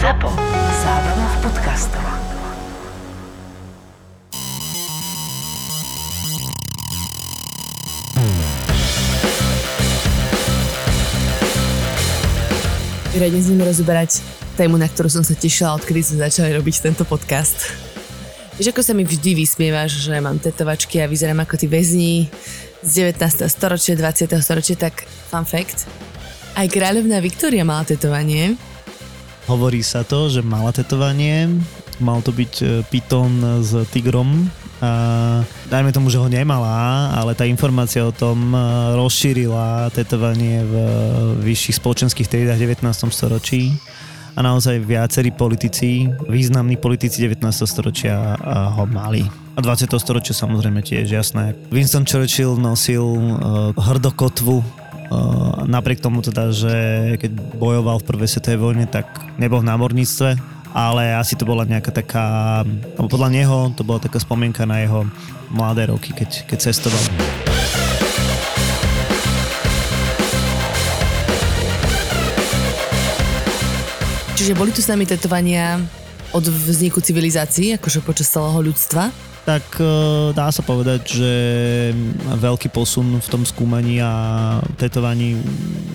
ZAPO. 0.00 0.28
Zábrná 0.80 1.26
v 1.28 1.36
podcastov. 1.44 2.04
Dnes 13.12 13.44
budeme 13.46 13.68
rozoberať 13.68 14.24
tému, 14.56 14.80
na 14.80 14.88
ktorú 14.88 15.12
som 15.12 15.20
sa 15.20 15.36
tešila, 15.36 15.76
odkedy 15.76 16.00
sme 16.00 16.24
začali 16.24 16.56
robiť 16.56 16.74
tento 16.80 17.04
podcast. 17.04 17.76
Vieš, 18.56 18.72
ako 18.72 18.80
sa 18.80 18.96
mi 18.96 19.04
vždy 19.04 19.36
vysmievaš, 19.36 20.08
že 20.08 20.16
mám 20.18 20.40
tetovačky 20.40 21.04
a 21.04 21.10
vyzerám 21.10 21.44
ako 21.44 21.60
tí 21.60 21.68
väzni 21.68 22.32
z 22.80 23.12
19. 23.12 23.44
storočia, 23.46 23.94
20. 24.00 24.32
storočia, 24.40 24.74
tak 24.80 25.04
fun 25.04 25.44
fact. 25.44 25.84
Aj 26.56 26.64
kráľovná 26.64 27.20
Viktória 27.20 27.64
mala 27.64 27.84
tetovanie. 27.84 28.71
Hovorí 29.50 29.82
sa 29.82 30.06
to, 30.06 30.30
že 30.30 30.40
mala 30.44 30.70
tetovanie, 30.70 31.50
mal 31.98 32.22
to 32.22 32.30
byť 32.30 32.52
e, 32.62 32.66
pitón 32.86 33.62
s 33.62 33.74
tigrom, 33.90 34.46
a 34.82 35.46
dajme 35.70 35.94
tomu, 35.94 36.10
že 36.10 36.18
ho 36.18 36.26
nemala, 36.26 37.14
ale 37.14 37.38
tá 37.38 37.46
informácia 37.46 38.02
o 38.02 38.10
tom 38.10 38.50
e, 38.50 38.58
rozšírila 38.98 39.94
tetovanie 39.94 40.66
v 40.66 40.74
vyšších 41.38 41.78
spoločenských 41.78 42.26
triedách 42.26 42.58
v 42.58 42.74
19. 42.74 42.90
storočí 43.14 43.78
a 44.34 44.42
naozaj 44.42 44.82
viacerí 44.82 45.30
politici, 45.30 46.10
významní 46.26 46.82
politici 46.82 47.22
19. 47.22 47.46
storočia 47.62 48.34
e, 48.34 48.50
ho 48.74 48.84
mali. 48.90 49.22
A 49.54 49.62
20. 49.62 49.86
storočia 50.02 50.34
samozrejme 50.34 50.82
tiež, 50.82 51.06
jasné. 51.06 51.54
Winston 51.70 52.02
Churchill 52.02 52.58
nosil 52.58 53.06
hrdokotvu 53.78 54.81
napriek 55.66 56.02
tomu 56.02 56.20
teda, 56.20 56.52
že 56.52 56.74
keď 57.18 57.30
bojoval 57.56 58.00
v 58.00 58.08
prvej 58.08 58.28
svetovej 58.28 58.58
vojne, 58.60 58.86
tak 58.90 59.08
nebol 59.40 59.62
v 59.62 59.68
námorníctve, 59.68 60.36
ale 60.72 61.16
asi 61.16 61.36
to 61.36 61.44
bola 61.44 61.68
nejaká 61.68 61.92
taká, 61.92 62.60
alebo 62.96 63.08
podľa 63.12 63.30
neho 63.32 63.58
to 63.76 63.84
bola 63.84 64.00
taká 64.00 64.18
spomienka 64.20 64.64
na 64.64 64.80
jeho 64.84 65.04
mladé 65.52 65.92
roky, 65.92 66.16
keď, 66.16 66.48
keď 66.48 66.58
cestoval. 66.72 67.02
Čiže 74.42 74.58
boli 74.58 74.74
tu 74.74 74.82
s 74.82 74.90
nami 74.90 75.06
tetovania 75.06 75.78
od 76.34 76.42
vzniku 76.42 76.98
civilizácií, 76.98 77.78
akože 77.78 78.02
počas 78.02 78.26
celého 78.32 78.58
ľudstva? 78.64 79.31
Tak 79.42 79.82
e, 79.82 79.86
dá 80.30 80.48
sa 80.54 80.62
povedať, 80.62 81.18
že 81.18 81.32
veľký 82.38 82.70
posun 82.70 83.18
v 83.18 83.28
tom 83.28 83.42
skúmaní 83.42 83.98
a 83.98 84.12
tetovaní 84.78 85.34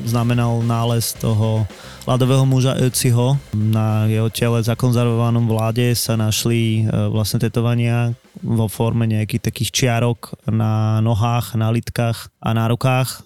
znamenal 0.04 0.60
nález 0.64 1.16
toho 1.16 1.64
ľadového 2.04 2.44
muža 2.48 2.76
Öciho. 2.80 3.40
Na 3.56 4.08
jeho 4.08 4.28
tele 4.32 4.64
zakonzervovanom 4.64 5.48
vláde 5.48 5.96
sa 5.96 6.20
našli 6.20 6.84
e, 6.84 7.12
vlastne 7.12 7.40
tetovania 7.40 8.16
vo 8.44 8.68
forme 8.68 9.08
nejakých 9.08 9.52
takých 9.52 9.70
čiarok 9.72 10.48
na 10.48 11.00
nohách, 11.00 11.56
na 11.56 11.72
litkách 11.72 12.32
a 12.44 12.50
na 12.52 12.68
rukách. 12.68 13.24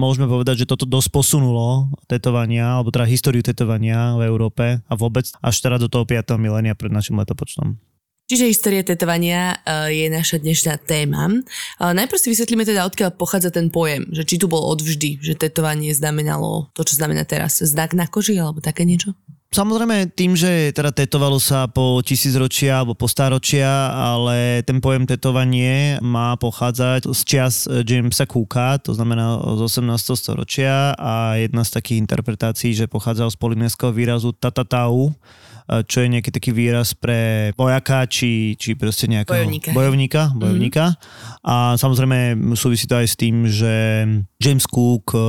Môžeme 0.00 0.28
povedať, 0.28 0.64
že 0.64 0.68
toto 0.68 0.84
dosť 0.84 1.08
posunulo 1.16 1.88
tetovania, 2.04 2.76
alebo 2.76 2.92
teda 2.92 3.08
históriu 3.08 3.40
tetovania 3.40 4.12
v 4.20 4.28
Európe 4.28 4.84
a 4.84 4.92
vôbec 4.92 5.32
až 5.40 5.56
teda 5.64 5.80
do 5.80 5.88
toho 5.88 6.04
5. 6.04 6.36
milénia 6.36 6.76
pred 6.76 6.92
našim 6.92 7.16
letopočtom. 7.16 7.89
Čiže 8.30 8.46
história 8.46 8.86
tetovania 8.86 9.58
uh, 9.58 9.90
je 9.90 10.06
naša 10.06 10.38
dnešná 10.38 10.78
téma. 10.86 11.26
Uh, 11.82 11.90
najprv 11.90 12.14
si 12.14 12.30
vysvetlíme 12.30 12.62
teda, 12.62 12.86
odkiaľ 12.86 13.18
pochádza 13.18 13.50
ten 13.50 13.74
pojem, 13.74 14.06
že 14.14 14.22
či 14.22 14.38
tu 14.38 14.46
bol 14.46 14.70
odvždy, 14.70 15.18
že 15.18 15.34
tetovanie 15.34 15.90
znamenalo 15.90 16.70
to, 16.70 16.86
čo 16.86 16.94
znamená 16.94 17.26
teraz, 17.26 17.58
znak 17.58 17.90
na 17.90 18.06
koži 18.06 18.38
alebo 18.38 18.62
také 18.62 18.86
niečo? 18.86 19.18
Samozrejme 19.50 20.14
tým, 20.14 20.38
že 20.38 20.70
teda 20.70 20.94
tetovalo 20.94 21.42
sa 21.42 21.66
po 21.66 21.98
tisícročia 22.06 22.86
alebo 22.86 22.94
po 22.94 23.10
stáročia, 23.10 23.90
ale 23.90 24.62
ten 24.62 24.78
pojem 24.78 25.10
tetovanie 25.10 25.98
má 25.98 26.38
pochádzať 26.38 27.10
z 27.10 27.20
čias 27.26 27.66
Jamesa 27.66 28.30
Cooka, 28.30 28.78
to 28.78 28.94
znamená 28.94 29.42
z 29.58 29.74
18. 29.82 29.90
storočia 30.14 30.94
a 30.94 31.34
jedna 31.34 31.66
z 31.66 31.82
takých 31.82 31.98
interpretácií, 31.98 32.78
že 32.78 32.86
pochádzal 32.86 33.34
z 33.34 33.42
polinéského 33.42 33.90
výrazu 33.90 34.30
tatatau, 34.30 35.18
čo 35.86 36.02
je 36.02 36.08
nejaký 36.10 36.30
taký 36.34 36.50
výraz 36.50 36.98
pre 36.98 37.50
vojaka, 37.54 38.04
či, 38.10 38.58
či 38.58 38.74
proste 38.74 39.06
nejakého 39.06 39.46
bojovníka. 39.46 39.70
Bojovníka, 39.70 40.22
bojovníka. 40.34 40.84
Mm-hmm. 40.94 41.46
A 41.46 41.56
samozrejme 41.78 42.18
súvisí 42.58 42.90
to 42.90 42.98
aj 42.98 43.06
s 43.06 43.14
tým, 43.14 43.46
že 43.46 43.74
James 44.42 44.66
Cook 44.66 45.14
e, 45.14 45.20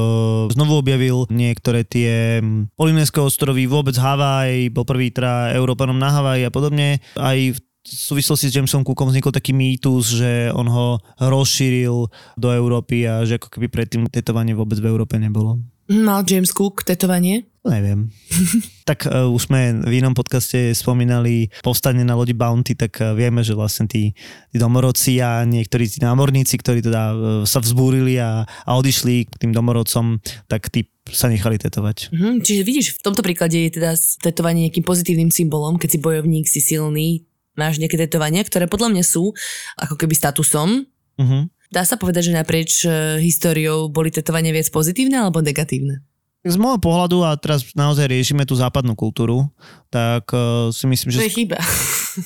znovu 0.50 0.82
objavil 0.82 1.30
niektoré 1.30 1.86
tie 1.86 2.42
Polinéske 2.74 3.22
ostrovy, 3.22 3.70
vôbec 3.70 3.94
Havaj, 3.94 4.74
bol 4.74 4.84
prvý 4.84 5.14
teda 5.14 5.54
Európanom 5.54 5.96
na 5.96 6.10
Havaj 6.10 6.50
a 6.50 6.52
podobne. 6.52 6.98
Aj 7.16 7.38
v 7.38 7.60
v 7.82 7.90
súvislosti 7.90 8.46
s 8.46 8.54
Jamesom 8.54 8.86
Cookom 8.86 9.10
vznikol 9.10 9.34
taký 9.34 9.58
mýtus, 9.58 10.22
že 10.22 10.54
on 10.54 10.70
ho 10.70 11.02
rozšíril 11.18 12.14
do 12.38 12.48
Európy 12.54 13.10
a 13.10 13.26
že 13.26 13.42
ako 13.42 13.58
keby 13.58 13.74
predtým 13.74 14.06
tetovanie 14.06 14.54
vôbec 14.54 14.78
v 14.78 14.86
Európe 14.86 15.18
nebolo. 15.18 15.58
Mal 15.92 16.24
James 16.24 16.56
Cook 16.56 16.88
tetovanie? 16.88 17.52
Neviem. 17.68 18.10
tak 18.90 19.06
uh, 19.06 19.28
už 19.28 19.52
sme 19.52 19.84
v 19.84 20.00
inom 20.00 20.16
podcaste 20.16 20.72
spomínali 20.72 21.52
povstanie 21.62 22.02
na 22.02 22.16
lodi 22.16 22.32
Bounty, 22.32 22.74
tak 22.74 22.98
uh, 23.04 23.12
vieme, 23.12 23.44
že 23.44 23.54
vlastne 23.54 23.86
tí, 23.92 24.16
tí 24.50 24.58
domorodci 24.58 25.20
a 25.20 25.44
niektorí 25.44 25.86
tí 25.86 26.00
námorníci, 26.00 26.58
ktorí 26.58 26.80
teda 26.82 27.04
uh, 27.12 27.18
sa 27.44 27.60
vzbúrili 27.60 28.18
a, 28.18 28.48
a 28.48 28.72
odišli 28.80 29.30
k 29.30 29.36
tým 29.36 29.52
domorodcom, 29.52 30.24
tak 30.48 30.72
tí 30.72 30.88
sa 31.12 31.28
nechali 31.28 31.60
tetovať. 31.60 32.16
Mm-hmm, 32.16 32.34
čiže 32.40 32.62
vidíš, 32.64 32.88
v 32.98 33.04
tomto 33.06 33.22
príklade 33.22 33.60
je 33.60 33.76
teda 33.78 33.94
tetovanie 34.24 34.72
nejakým 34.72 34.88
pozitívnym 34.88 35.30
symbolom, 35.30 35.76
keď 35.76 35.90
si 35.92 36.00
bojovník, 36.00 36.48
si 36.48 36.64
silný, 36.64 37.28
máš 37.60 37.78
nejaké 37.78 38.00
tetovania, 38.00 38.42
ktoré 38.48 38.66
podľa 38.66 38.96
mňa 38.96 39.04
sú 39.04 39.36
ako 39.76 40.00
keby 40.00 40.16
statusom. 40.16 40.88
Mm-hmm. 41.20 41.61
Dá 41.72 41.88
sa 41.88 41.96
povedať, 41.96 42.28
že 42.28 42.36
naprieč 42.36 42.84
históriou 43.24 43.88
boli 43.88 44.12
tetovania 44.12 44.52
viac 44.52 44.68
pozitívne 44.68 45.24
alebo 45.24 45.40
negatívne? 45.40 46.04
Z 46.42 46.58
môjho 46.58 46.82
pohľadu, 46.82 47.22
a 47.22 47.38
teraz 47.38 47.70
naozaj 47.78 48.10
riešime 48.10 48.50
tú 48.50 48.58
západnú 48.58 48.98
kultúru, 48.98 49.46
tak 49.94 50.26
uh, 50.34 50.74
si 50.74 50.90
myslím, 50.90 51.14
že... 51.14 51.22
To 51.22 51.30
je 51.30 51.38
chyba. 51.46 51.62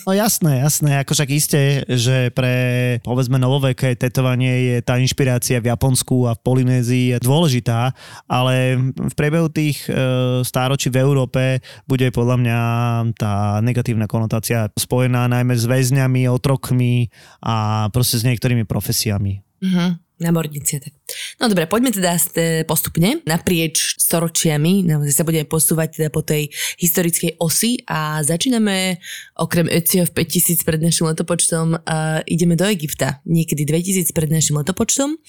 No 0.08 0.16
jasné, 0.16 0.64
jasné, 0.64 1.03
ako 1.03 1.12
však 1.14 1.30
isté, 1.36 1.84
že 1.84 2.31
pre 2.31 2.56
povedzme 3.04 3.36
novoveké 3.36 3.92
tetovanie 4.00 4.72
je 4.72 4.78
tá 4.88 4.96
inšpirácia 4.96 5.59
v 5.59 5.68
Japonsku 5.68 6.31
a 6.31 6.34
v 6.34 6.42
Polynézii 6.48 7.20
dôležitá, 7.20 7.92
ale 8.25 8.80
v 8.96 9.14
priebehu 9.20 9.52
tých 9.52 9.84
uh, 9.92 10.40
stáročí 10.48 10.88
v 10.88 11.04
Európe 11.04 11.59
bude 11.84 12.08
podľa 12.16 12.40
mňa 12.40 12.59
tá 13.20 13.59
negatívna 13.59 14.08
konotácia 14.08 14.72
spojená 14.80 15.28
najmä 15.28 15.59
s 15.59 15.68
väzňami, 15.68 16.31
otrokmi 16.31 17.12
a 17.44 17.86
proste 17.92 18.16
s 18.16 18.24
niektorými 18.24 18.64
profesiami. 18.64 19.44
Uh-huh. 19.59 20.00
Námorníci, 20.16 20.80
tak. 20.80 20.96
No 21.44 21.52
dobre, 21.52 21.68
poďme 21.68 21.92
teda 21.92 22.16
postupne 22.64 23.20
naprieč 23.28 24.00
storočiami, 24.00 24.88
naozaj 24.88 25.12
sa 25.12 25.28
budeme 25.28 25.44
posúvať 25.44 26.00
teda 26.00 26.09
po 26.09 26.24
tej 26.24 26.48
historickej 26.80 27.36
osi 27.36 27.84
a 27.84 28.24
začíname 28.24 29.04
okrem 29.36 29.68
Ezio 29.68 30.08
v 30.08 30.16
5000 30.24 30.64
pred 30.64 30.80
našim 30.80 31.12
letopočtom 31.12 31.75
uh, 31.75 32.24
ideme 32.24 32.56
do 32.56 32.64
Egypta, 32.64 33.20
niekedy 33.28 33.68
2000 33.68 34.16
pred 34.16 34.31
našim 34.31 34.56
letopočtom. 34.56 35.20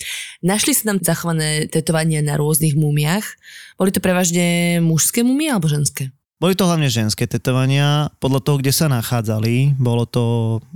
Našli 0.46 0.70
sa 0.70 0.94
tam 0.94 1.02
zachované 1.02 1.66
tetovania 1.66 2.22
na 2.22 2.38
rôznych 2.38 2.78
múmiach. 2.78 3.26
Boli 3.74 3.90
to 3.90 3.98
prevažne 3.98 4.78
mužské 4.80 5.26
múmie 5.26 5.50
alebo 5.50 5.66
ženské? 5.66 6.15
Boli 6.36 6.52
to 6.52 6.68
hlavne 6.68 6.92
ženské 6.92 7.24
tetovania, 7.24 8.12
podľa 8.20 8.44
toho, 8.44 8.56
kde 8.60 8.68
sa 8.68 8.92
nachádzali. 8.92 9.72
Bolo 9.80 10.04
to 10.04 10.24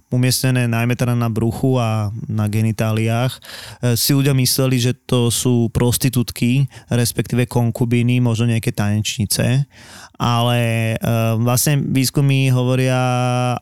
umiestnené 0.09 0.65
najmä 0.65 0.97
teda 0.97 1.13
na 1.13 1.29
bruchu 1.29 1.77
a 1.77 2.09
na 2.33 2.49
genitáliách. 2.49 3.37
E, 3.37 3.41
si 3.93 4.17
ľudia 4.17 4.33
mysleli, 4.33 4.81
že 4.81 4.97
to 4.97 5.29
sú 5.29 5.69
prostitútky, 5.69 6.65
respektíve 6.89 7.45
konkubíny, 7.45 8.25
možno 8.25 8.49
nejaké 8.49 8.73
tanečnice 8.73 9.69
ale 10.21 10.61
uh, 11.01 11.41
vlastne 11.41 11.81
výskumy 11.81 12.53
hovoria 12.53 13.01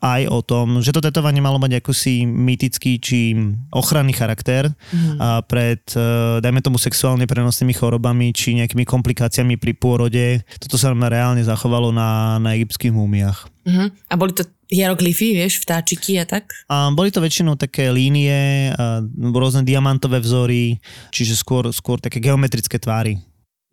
aj 0.03 0.27
o 0.27 0.43
tom, 0.43 0.83
že 0.83 0.91
to 0.91 0.99
tetovanie 0.99 1.39
malo 1.39 1.55
mať 1.55 1.79
akúsi 1.79 2.27
mytický 2.27 2.99
či 2.99 3.31
ochranný 3.71 4.11
charakter 4.11 4.67
mm. 4.67 5.15
uh, 5.15 5.39
pred, 5.47 5.79
uh, 5.95 6.43
dajme 6.43 6.59
tomu, 6.59 6.75
sexuálne 6.75 7.23
prenosnými 7.23 7.71
chorobami 7.71 8.35
či 8.35 8.59
nejakými 8.59 8.83
komplikáciami 8.83 9.55
pri 9.55 9.71
pôrode. 9.71 10.43
Toto 10.59 10.75
sa 10.75 10.91
nám 10.91 11.07
reálne 11.07 11.39
zachovalo 11.47 11.88
na, 11.91 12.39
na 12.41 12.55
egyptských 12.55 12.93
múmiach. 12.93 13.49
Uh-huh. 13.65 13.89
A 14.09 14.13
boli 14.17 14.33
to 14.33 14.45
hieroglyfy, 14.69 15.33
vieš, 15.33 15.65
vtáčiky 15.65 16.21
a 16.21 16.25
tak? 16.29 16.53
A 16.69 16.93
boli 16.93 17.09
to 17.09 17.19
väčšinou 17.19 17.57
také 17.57 17.89
línie, 17.89 18.69
rôzne 19.17 19.65
diamantové 19.65 20.21
vzory, 20.21 20.77
čiže 21.09 21.33
skôr, 21.37 21.73
skôr 21.73 21.97
také 21.97 22.21
geometrické 22.21 22.77
tvary. 22.77 23.17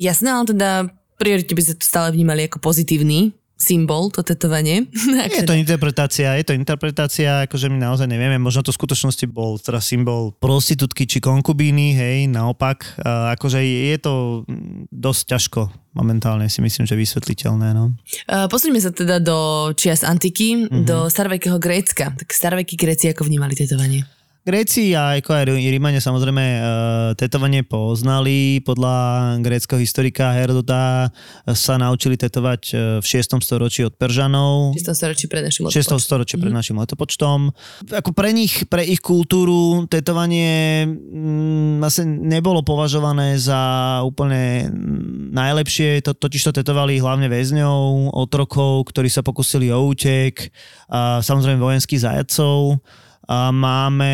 Jasné, 0.00 0.32
ale 0.32 0.44
teda 0.48 0.70
prioritne 1.20 1.54
by 1.56 1.62
sa 1.64 1.74
to 1.76 1.84
stále 1.84 2.08
vnímali 2.12 2.48
ako 2.48 2.60
pozitívny 2.60 3.32
symbol, 3.56 4.12
to 4.12 4.20
tetovanie. 4.20 4.84
Je 5.32 5.48
to 5.48 5.56
interpretácia, 5.56 6.36
je 6.36 6.44
to 6.44 6.52
interpretácia, 6.52 7.48
akože 7.48 7.72
my 7.72 7.80
naozaj 7.80 8.04
nevieme, 8.04 8.36
možno 8.36 8.60
to 8.60 8.72
v 8.72 8.78
skutočnosti 8.84 9.26
bol 9.32 9.56
teraz 9.56 9.88
symbol 9.88 10.36
prostitútky 10.36 11.08
či 11.08 11.24
konkubíny, 11.24 11.96
hej, 11.96 12.16
naopak, 12.28 12.84
akože 13.36 13.64
je 13.64 13.96
to 13.96 14.44
dosť 14.92 15.22
ťažko 15.32 15.62
momentálne 15.96 16.44
si 16.52 16.60
myslím, 16.60 16.84
že 16.84 16.92
vysvetliteľné. 16.92 17.72
No. 17.72 17.96
Posuňme 18.28 18.76
sa 18.76 18.92
teda 18.92 19.16
do 19.16 19.72
čias 19.72 20.04
antiky, 20.04 20.68
mm-hmm. 20.68 20.84
do 20.84 21.08
starovekého 21.08 21.56
Grécka. 21.56 22.12
Tak 22.12 22.28
starovekí 22.28 22.76
Gréci 22.76 23.08
ako 23.08 23.24
vnímali 23.24 23.56
tetovanie? 23.56 24.04
Gréci 24.46 24.94
a 24.94 25.18
ako 25.18 25.34
aj 25.34 25.58
Rímania 25.58 25.98
samozrejme 25.98 26.38
uh, 26.38 26.60
tetovanie 27.18 27.66
poznali. 27.66 28.62
Podľa 28.62 28.94
gréckého 29.42 29.82
historika 29.82 30.38
Herodota 30.38 31.10
sa 31.50 31.74
naučili 31.74 32.14
tetovať 32.14 32.62
e, 32.70 32.74
v 33.02 33.06
6. 33.06 33.42
storočí 33.42 33.82
od 33.82 33.98
Peržanov. 33.98 34.78
6. 34.78 34.94
storočí 34.94 35.26
pred 35.26 35.42
našim 35.42 35.66
letopočtom. 35.66 35.98
6. 35.98 36.06
storočí 36.06 36.34
pred 36.38 36.54
mhm. 36.54 36.58
našim 36.62 36.76
letopočtom. 36.78 37.38
Ako 37.90 38.14
pre 38.14 38.30
nich, 38.30 38.70
pre 38.70 38.86
ich 38.86 39.02
kultúru 39.02 39.90
tetovanie 39.90 40.86
mm, 40.86 41.82
asi 41.82 42.06
nebolo 42.06 42.62
považované 42.62 43.42
za 43.42 43.58
úplne 44.06 44.70
najlepšie. 45.34 46.06
To, 46.06 46.14
totiž 46.14 46.54
to 46.54 46.62
tetovali 46.62 47.02
hlavne 47.02 47.26
väzňov, 47.26 48.14
otrokov, 48.14 48.94
ktorí 48.94 49.10
sa 49.10 49.26
pokusili 49.26 49.74
o 49.74 49.90
útek, 49.90 50.54
a 50.86 51.18
samozrejme 51.18 51.58
vojenských 51.58 51.98
zajacov 51.98 52.78
máme 53.34 54.12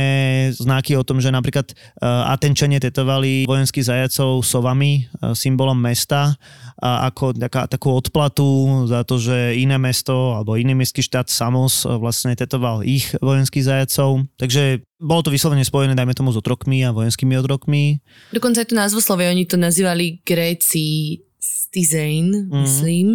znaky 0.56 0.96
o 0.96 1.04
tom, 1.04 1.20
že 1.20 1.28
napríklad 1.28 1.70
e, 1.70 1.74
Atenčania 2.04 2.80
tetovali 2.80 3.44
vojenských 3.44 3.84
zajacov 3.84 4.40
sovami, 4.44 5.04
e, 5.04 5.32
symbolom 5.36 5.76
mesta, 5.76 6.36
ako 6.82 7.38
taká, 7.38 7.70
takú 7.70 7.94
odplatu 7.94 8.84
za 8.90 9.06
to, 9.06 9.14
že 9.22 9.54
iné 9.54 9.78
mesto 9.78 10.34
alebo 10.34 10.58
iný 10.58 10.74
mestský 10.74 11.04
štát 11.04 11.30
Samos 11.30 11.86
e, 11.86 11.94
vlastne 11.94 12.34
tetoval 12.34 12.82
ich 12.82 13.12
vojenských 13.22 13.62
zajacov. 13.62 14.26
Takže 14.40 14.82
bolo 14.98 15.20
to 15.22 15.34
vyslovene 15.34 15.62
spojené, 15.62 15.94
dajme 15.94 16.14
tomu, 16.14 16.34
s 16.34 16.38
otrokmi 16.38 16.82
a 16.82 16.94
vojenskými 16.94 17.34
otrokmi. 17.38 18.02
Dokonca 18.34 18.62
aj 18.62 18.68
tu 18.70 18.76
názvoslovie, 18.78 19.30
oni 19.30 19.44
to 19.46 19.58
nazývali 19.58 20.22
Gréci 20.22 21.18
Stizain, 21.42 22.46
mm. 22.46 22.54
myslím, 22.62 23.08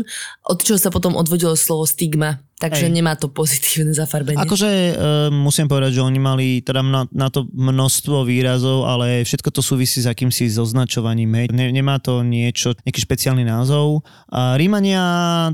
od 0.44 0.60
čoho 0.60 0.76
sa 0.76 0.92
potom 0.92 1.16
odvodilo 1.16 1.56
slovo 1.56 1.88
stigma. 1.88 2.44
Takže 2.58 2.90
Ej. 2.90 2.94
nemá 2.94 3.14
to 3.14 3.30
pozitívne 3.30 3.94
zafarbenie. 3.94 4.42
Akože 4.42 4.66
e, 4.68 4.94
musím 5.30 5.70
povedať, 5.70 6.02
že 6.02 6.02
oni 6.02 6.18
mali 6.18 6.48
teda 6.66 6.82
na, 6.82 7.06
na 7.14 7.30
to 7.30 7.46
množstvo 7.54 8.26
výrazov, 8.26 8.90
ale 8.90 9.22
všetko 9.22 9.54
to 9.54 9.62
súvisí 9.62 10.02
s 10.02 10.10
akýmsi 10.10 10.50
zoznačovaním. 10.50 11.38
Hej. 11.38 11.54
Ne, 11.54 11.70
nemá 11.70 12.02
to 12.02 12.26
niečo, 12.26 12.74
nejaký 12.82 12.98
špeciálny 12.98 13.46
názov. 13.46 14.02
A 14.34 14.58
Rímania, 14.58 15.06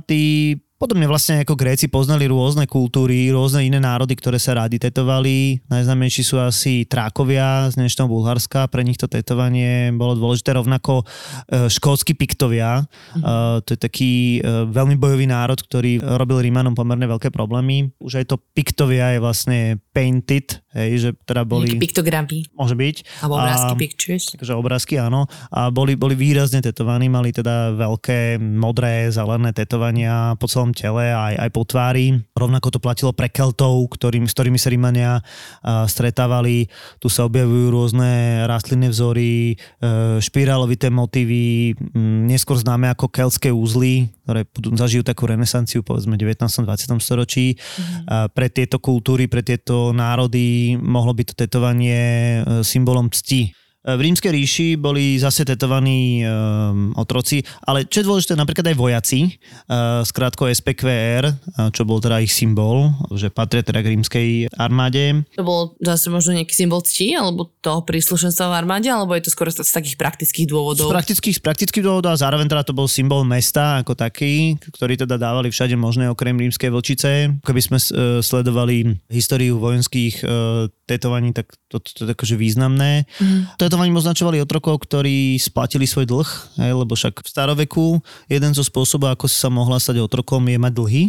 tí 0.07 0.55
Podobne 0.83 1.07
vlastne 1.07 1.39
ako 1.39 1.55
Gréci 1.55 1.87
poznali 1.87 2.27
rôzne 2.27 2.67
kultúry, 2.67 3.31
rôzne 3.31 3.63
iné 3.63 3.79
národy, 3.79 4.19
ktoré 4.19 4.35
sa 4.35 4.59
rádi 4.59 4.83
tetovali. 4.83 5.63
Najznámejší 5.71 6.27
sú 6.27 6.43
asi 6.43 6.83
Trákovia 6.83 7.71
z 7.71 7.79
dnešného 7.79 8.11
Bulharska, 8.11 8.67
pre 8.67 8.83
nich 8.83 8.99
to 8.99 9.07
tetovanie 9.07 9.95
bolo 9.95 10.19
dôležité, 10.19 10.51
rovnako 10.51 11.07
e, 11.47 11.71
škótsky 11.71 12.19
piktovia. 12.19 12.83
Mm. 13.15 13.63
To 13.63 13.69
je 13.71 13.79
taký 13.79 14.43
e, 14.43 14.67
veľmi 14.67 14.99
bojový 14.99 15.23
národ, 15.23 15.55
ktorý 15.55 16.03
robil 16.19 16.43
Rímanom 16.51 16.75
pomerne 16.75 17.07
veľké 17.07 17.31
problémy. 17.31 17.87
Už 18.03 18.19
aj 18.19 18.35
to 18.35 18.43
piktovia 18.51 19.15
je 19.15 19.23
vlastne 19.23 19.59
painted, 19.95 20.62
hej, 20.73 20.91
že 20.97 21.09
teda 21.23 21.45
boli... 21.45 21.77
Piktogramy. 21.77 22.49
Môže 22.57 22.73
byť. 22.73 22.95
Alebo 23.21 23.37
obrázky, 23.37 23.73
pictures. 23.77 24.25
Takže 24.33 24.53
obrázky, 24.57 24.97
áno. 24.97 25.29
A 25.53 25.69
boli, 25.69 25.93
boli 25.93 26.17
výrazne 26.17 26.59
tetovaní, 26.65 27.07
mali 27.07 27.29
teda 27.29 27.77
veľké 27.77 28.41
modré, 28.41 29.13
zelené 29.13 29.53
tetovania 29.53 30.33
po 30.41 30.49
celom 30.49 30.73
tele, 30.73 31.13
aj, 31.13 31.33
aj 31.37 31.49
po 31.53 31.61
tvári. 31.63 32.17
Rovnako 32.33 32.67
to 32.73 32.79
platilo 32.81 33.11
pre 33.13 33.29
Keltov, 33.29 33.85
ktorým, 33.93 34.25
s 34.25 34.33
ktorými 34.33 34.57
sa 34.57 34.73
Rímania 34.73 35.11
uh, 35.21 35.85
stretávali. 35.85 36.67
Tu 36.97 37.07
sa 37.07 37.29
objavujú 37.29 37.69
rôzne 37.69 38.43
rastlinné 38.49 38.89
vzory, 38.89 39.55
uh, 39.55 40.17
špirálovité 40.17 40.89
motívy, 40.89 41.77
um, 41.93 42.25
neskôr 42.25 42.57
známe 42.57 42.89
ako 42.89 43.13
keltské 43.13 43.53
úzly, 43.53 44.09
ktoré 44.25 44.47
zažijú 44.73 45.03
takú 45.05 45.29
renesanciu 45.29 45.85
povedzme 45.85 46.17
19. 46.17 46.49
20. 46.49 46.97
storočí. 46.97 47.53
Mm-hmm. 47.53 48.03
Uh, 48.09 48.27
pre 48.31 48.47
tieto 48.49 48.81
kultúry, 48.81 49.29
pre 49.29 49.45
tieto 49.45 49.93
národy 49.93 50.62
mohlo 50.79 51.11
byť 51.11 51.25
to 51.31 51.35
tetovanie 51.47 52.01
uh, 52.39 52.63
symbolom 52.63 53.11
cti 53.11 53.62
v 53.83 53.99
rímskej 53.99 54.31
ríši 54.31 54.67
boli 54.79 55.19
zase 55.19 55.43
tetovaní 55.43 56.23
um, 56.23 56.95
otroci, 56.95 57.43
ale 57.67 57.83
čo 57.83 57.99
je 57.99 58.07
dôležité, 58.07 58.31
napríklad 58.39 58.71
aj 58.71 58.79
vojaci, 58.79 59.19
uh, 59.67 59.99
skrátko 60.07 60.47
SPQR, 60.47 61.27
uh, 61.27 61.67
čo 61.75 61.83
bol 61.83 61.99
teda 61.99 62.23
ich 62.23 62.31
symbol, 62.31 62.95
že 63.11 63.27
patria 63.27 63.59
teda 63.59 63.83
k 63.83 63.91
rímskej 63.91 64.27
armáde. 64.55 65.27
To 65.35 65.43
bol 65.43 65.61
zase 65.83 66.07
možno 66.07 66.39
nejaký 66.39 66.55
symbol 66.55 66.79
cti, 66.79 67.11
alebo 67.11 67.51
toho 67.59 67.83
príslušenstva 67.83 68.47
v 68.47 68.55
armáde, 68.55 68.87
alebo 68.87 69.19
je 69.19 69.27
to 69.27 69.35
skôr 69.35 69.51
z 69.51 69.59
takých 69.67 69.99
praktických 69.99 70.47
dôvodov? 70.47 70.87
Z 70.87 70.95
praktických, 70.95 71.35
z 71.35 71.41
praktických 71.43 71.83
dôvodov 71.83 72.15
a 72.15 72.21
zároveň 72.23 72.47
teda 72.47 72.63
to 72.63 72.71
bol 72.71 72.87
symbol 72.87 73.27
mesta 73.27 73.83
ako 73.83 73.99
taký, 73.99 74.55
ktorý 74.71 74.95
teda 74.95 75.19
dávali 75.19 75.51
všade 75.51 75.75
možné 75.75 76.07
okrem 76.07 76.39
rímskej 76.39 76.71
vlčice. 76.71 77.11
Keby 77.43 77.59
sme 77.59 77.77
uh, 77.83 78.23
sledovali 78.23 78.95
históriu 79.11 79.59
vojenských 79.59 80.23
uh, 80.23 80.71
tetovaní, 80.87 81.35
tak 81.35 81.51
to, 81.67 81.83
to, 81.83 81.89
to, 81.91 82.01
to 82.07 82.11
akože 82.15 82.39
významné. 82.39 83.03
Mm. 83.19 83.51
To 83.59 83.72
Tetovaním 83.73 83.97
označovali 83.97 84.37
otrokov, 84.37 84.85
ktorí 84.85 85.33
splatili 85.41 85.89
svoj 85.89 86.05
dlh, 86.05 86.29
hej, 86.61 86.77
lebo 86.77 86.93
však 86.93 87.25
v 87.25 87.25
staroveku 87.25 88.05
jeden 88.29 88.53
zo 88.53 88.61
spôsobov, 88.61 89.17
ako 89.17 89.25
sa 89.25 89.49
mohla 89.49 89.81
stať 89.81 89.97
otrokom, 89.97 90.45
je 90.45 90.61
mať 90.61 90.73
dlhy 90.77 91.03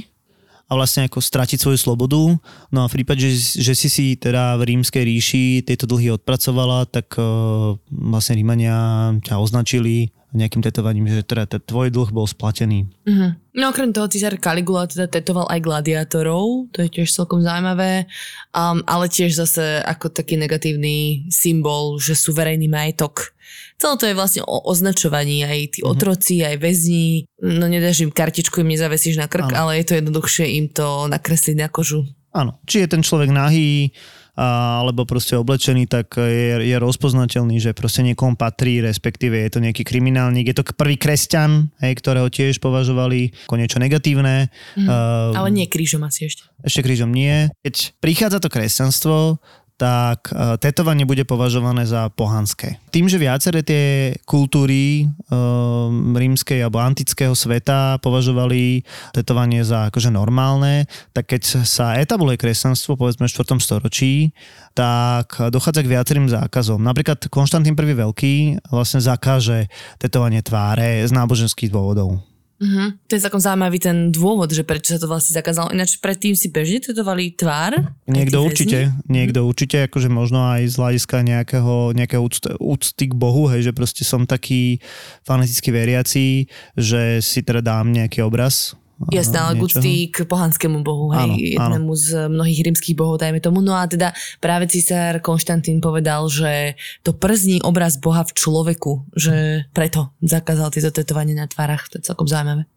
a 0.64 0.72
vlastne 0.72 1.04
ako 1.04 1.20
stratiť 1.20 1.60
svoju 1.60 1.76
slobodu. 1.76 2.40
No 2.72 2.78
a 2.80 2.88
v 2.88 2.96
prípade, 2.96 3.20
že, 3.20 3.60
že 3.60 3.76
si 3.76 3.92
si 3.92 4.16
teda 4.16 4.56
v 4.56 4.72
rímskej 4.72 5.04
ríši 5.04 5.60
tieto 5.60 5.84
dlhy 5.84 6.16
odpracovala, 6.16 6.88
tak 6.88 7.12
uh, 7.20 7.76
vlastne 7.92 8.40
Rímania 8.40 9.12
ťa 9.20 9.44
označili 9.44 10.08
nejakým 10.34 10.60
tetovaním, 10.60 11.06
že 11.06 11.22
teda 11.22 11.46
tvoj 11.46 11.94
dlh 11.94 12.10
bol 12.10 12.26
splatený. 12.26 12.90
Mm-hmm. 13.06 13.30
No 13.54 13.70
okrem 13.70 13.94
toho 13.94 14.10
císar 14.10 14.34
Caligula 14.42 14.90
teda 14.90 15.06
tetoval 15.06 15.46
aj 15.46 15.62
gladiátorov, 15.62 16.74
to 16.74 16.82
je 16.82 16.90
tiež 16.90 17.08
celkom 17.08 17.38
zaujímavé, 17.40 18.10
um, 18.50 18.82
ale 18.84 19.06
tiež 19.06 19.38
zase 19.38 19.78
ako 19.86 20.10
taký 20.10 20.34
negatívny 20.34 21.30
symbol, 21.30 22.02
že 22.02 22.18
sú 22.18 22.34
verejný 22.34 22.66
majetok. 22.66 23.30
Celé 23.78 23.94
to 23.94 24.06
je 24.10 24.18
vlastne 24.18 24.42
o 24.42 24.58
označovaní, 24.66 25.46
aj 25.46 25.78
tí 25.78 25.80
mm-hmm. 25.80 25.92
otroci, 25.94 26.42
aj 26.42 26.56
väzni, 26.58 27.30
no 27.38 27.70
nedáš 27.70 28.02
im 28.02 28.10
kartičku, 28.10 28.58
im 28.58 28.74
nezavesíš 28.74 29.22
na 29.22 29.30
krk, 29.30 29.54
ano. 29.54 29.70
ale 29.70 29.80
je 29.80 29.86
to 29.86 29.94
jednoduchšie 30.02 30.46
im 30.58 30.66
to 30.66 31.06
nakresliť 31.06 31.56
na 31.62 31.70
kožu. 31.70 32.02
Áno, 32.34 32.58
či 32.66 32.82
je 32.82 32.90
ten 32.90 33.02
človek 33.06 33.30
nahý, 33.30 33.94
alebo 34.34 35.06
proste 35.06 35.38
oblečený, 35.38 35.86
tak 35.86 36.18
je, 36.18 36.58
je 36.66 36.76
rozpoznateľný, 36.82 37.62
že 37.62 37.70
proste 37.70 38.02
niekomu 38.02 38.34
patrí, 38.34 38.82
respektíve 38.82 39.38
je 39.46 39.50
to 39.54 39.62
nejaký 39.62 39.86
kriminálnik. 39.86 40.50
Je 40.50 40.56
to 40.58 40.66
prvý 40.74 40.98
kresťan, 40.98 41.70
hej, 41.78 41.94
ktorého 41.94 42.26
tiež 42.26 42.58
považovali 42.58 43.30
ako 43.46 43.54
niečo 43.54 43.78
negatívne. 43.78 44.50
Mm, 44.74 44.90
uh, 44.90 45.38
ale 45.38 45.54
nie 45.54 45.70
krížom 45.70 46.02
asi 46.02 46.26
ešte. 46.26 46.50
Ešte 46.66 46.82
krížom 46.82 47.14
nie. 47.14 47.46
Keď 47.62 48.02
prichádza 48.02 48.42
to 48.42 48.50
kresťanstvo, 48.50 49.38
tak 49.74 50.30
e, 50.30 50.54
tetovanie 50.62 51.02
bude 51.02 51.26
považované 51.26 51.82
za 51.82 52.06
pohanské. 52.14 52.78
Tým, 52.94 53.10
že 53.10 53.18
viaceré 53.18 53.66
tie 53.66 54.14
kultúry 54.22 55.10
um, 55.26 56.14
rímskej 56.14 56.62
alebo 56.62 56.78
antického 56.78 57.34
sveta 57.34 57.98
považovali 57.98 58.86
tetovanie 59.10 59.66
za 59.66 59.90
akože 59.90 60.14
normálne, 60.14 60.86
tak 61.10 61.34
keď 61.34 61.66
sa 61.66 61.98
etabluje 61.98 62.38
kresťanstvo, 62.38 62.94
povedzme 62.94 63.26
v 63.26 63.34
4. 63.34 63.58
storočí, 63.58 64.30
tak 64.78 65.42
dochádza 65.50 65.82
k 65.82 65.90
viacerým 65.90 66.30
zákazom. 66.30 66.78
Napríklad 66.78 67.26
Konštantín 67.26 67.74
I. 67.74 67.94
Veľký 67.94 68.34
vlastne 68.70 69.02
zakáže 69.02 69.66
tetovanie 69.98 70.42
tváre 70.42 71.02
z 71.02 71.10
náboženských 71.10 71.70
dôvodov. 71.70 72.33
Uh-huh. 72.54 72.94
To 73.10 73.12
je 73.18 73.20
takom 73.20 73.42
zaujímavý 73.42 73.82
ten 73.82 74.14
dôvod, 74.14 74.46
že 74.54 74.62
prečo 74.62 74.94
sa 74.94 75.00
to 75.02 75.10
vlastne 75.10 75.34
zakázalo. 75.34 75.74
Ináč 75.74 75.98
predtým 75.98 76.38
si 76.38 76.54
bežne 76.54 76.78
tetovali 76.78 77.34
tvár? 77.34 77.82
Niekto 78.06 78.46
určite, 78.46 78.94
väzni? 78.94 79.10
niekto 79.10 79.42
uh-huh. 79.42 79.50
určite, 79.50 79.90
akože 79.90 80.06
možno 80.06 80.38
aj 80.54 80.70
z 80.70 80.74
hľadiska 80.78 81.16
nejakého, 81.26 81.76
nejakého 81.98 82.22
úcty, 82.22 82.48
úcty 82.62 83.04
k 83.10 83.14
Bohu, 83.14 83.50
hej, 83.50 83.66
že 83.66 83.72
proste 83.74 84.06
som 84.06 84.22
taký 84.22 84.78
fanatický 85.26 85.74
veriaci, 85.74 86.46
že 86.78 87.18
si 87.18 87.42
teda 87.42 87.58
dám 87.58 87.90
nejaký 87.90 88.22
obraz 88.22 88.78
Jasné, 89.10 89.38
ale 89.42 89.52
úcty 89.58 90.06
k 90.08 90.22
pohanskému 90.22 90.86
bohu, 90.86 91.10
hej, 91.10 91.26
áno, 91.26 91.34
jednému 91.34 91.92
áno. 91.92 91.98
z 91.98 92.08
mnohých 92.30 92.60
rímskych 92.70 92.94
bohov, 92.94 93.18
dajme 93.18 93.42
tomu. 93.42 93.58
No 93.58 93.74
a 93.74 93.90
teda 93.90 94.14
práve 94.38 94.70
císar 94.70 95.18
Konštantín 95.18 95.82
povedal, 95.82 96.30
že 96.30 96.78
to 97.02 97.10
przní 97.10 97.58
obraz 97.66 97.98
boha 97.98 98.22
v 98.22 98.32
človeku, 98.32 99.10
že 99.18 99.66
preto 99.74 100.14
zakázal 100.22 100.70
tieto 100.70 100.94
tetovanie 100.94 101.34
na 101.34 101.50
tvárach. 101.50 101.90
To 101.90 101.98
je 101.98 102.06
celkom 102.06 102.30
zaujímavé. 102.30 102.70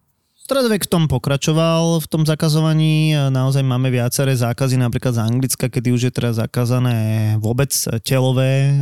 Stredovek 0.47 0.87
v 0.87 0.91
tom 0.95 1.03
pokračoval, 1.11 1.99
v 1.99 2.07
tom 2.07 2.23
zakazovaní. 2.23 3.11
Naozaj 3.11 3.67
máme 3.67 3.91
viaceré 3.91 4.31
zákazy, 4.31 4.79
napríklad 4.79 5.19
z 5.19 5.19
Anglicka, 5.19 5.67
kedy 5.67 5.91
už 5.91 6.07
je 6.07 6.13
teraz 6.15 6.39
zakázané 6.39 7.35
vôbec 7.43 7.67
telové 8.07 8.71
e, 8.71 8.73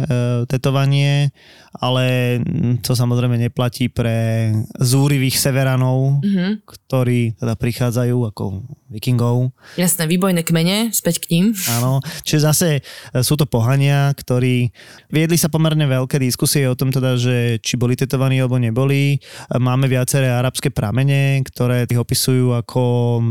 tetovanie, 0.45 1.33
ale 1.73 2.37
to 2.85 2.93
samozrejme 2.93 3.41
neplatí 3.41 3.89
pre 3.89 4.53
zúrivých 4.77 5.41
severanov, 5.41 6.21
Mhm. 6.21 6.69
ktorí 6.69 7.33
teda 7.33 7.57
prichádzajú 7.57 8.17
ako 8.29 8.61
vikingov. 8.85 9.49
Jasné, 9.81 10.05
výbojné 10.05 10.45
kmene, 10.45 10.93
späť 10.93 11.25
k 11.25 11.29
ním. 11.33 11.45
Áno, 11.81 12.05
čiže 12.21 12.45
zase 12.45 12.67
e, 12.77 12.81
sú 13.25 13.33
to 13.33 13.49
pohania, 13.49 14.13
ktorí 14.13 14.69
viedli 15.09 15.37
sa 15.41 15.49
pomerne 15.49 15.89
veľké 15.89 16.21
diskusie 16.21 16.69
o 16.69 16.77
tom 16.77 16.93
teda, 16.93 17.17
že 17.17 17.57
či 17.65 17.81
boli 17.81 17.97
tetovaní 17.97 18.37
alebo 18.37 18.61
neboli. 18.61 19.17
E, 19.17 19.19
Máme 19.57 19.89
viaceré 19.89 20.29
arabské 20.29 20.69
pramene, 20.69 21.41
ktoré 21.41 21.89
ich 21.89 21.97
opisujú 21.97 22.53
ako 22.53 22.83
e, 23.17 23.21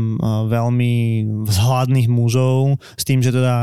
veľmi 0.51 0.93
vzhľadných 1.47 2.11
mužov 2.11 2.75
s 2.99 3.03
tým, 3.07 3.23
že 3.23 3.31
teda 3.31 3.55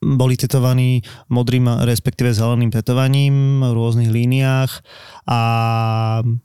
boli 0.00 0.34
tetovaní 0.38 1.04
modrým 1.28 1.68
respektíve 1.84 2.32
zeleným 2.32 2.72
tetovaním 2.72 3.60
v 3.60 3.72
rôznych 3.74 4.08
líniách 4.08 4.70
a 5.26 5.40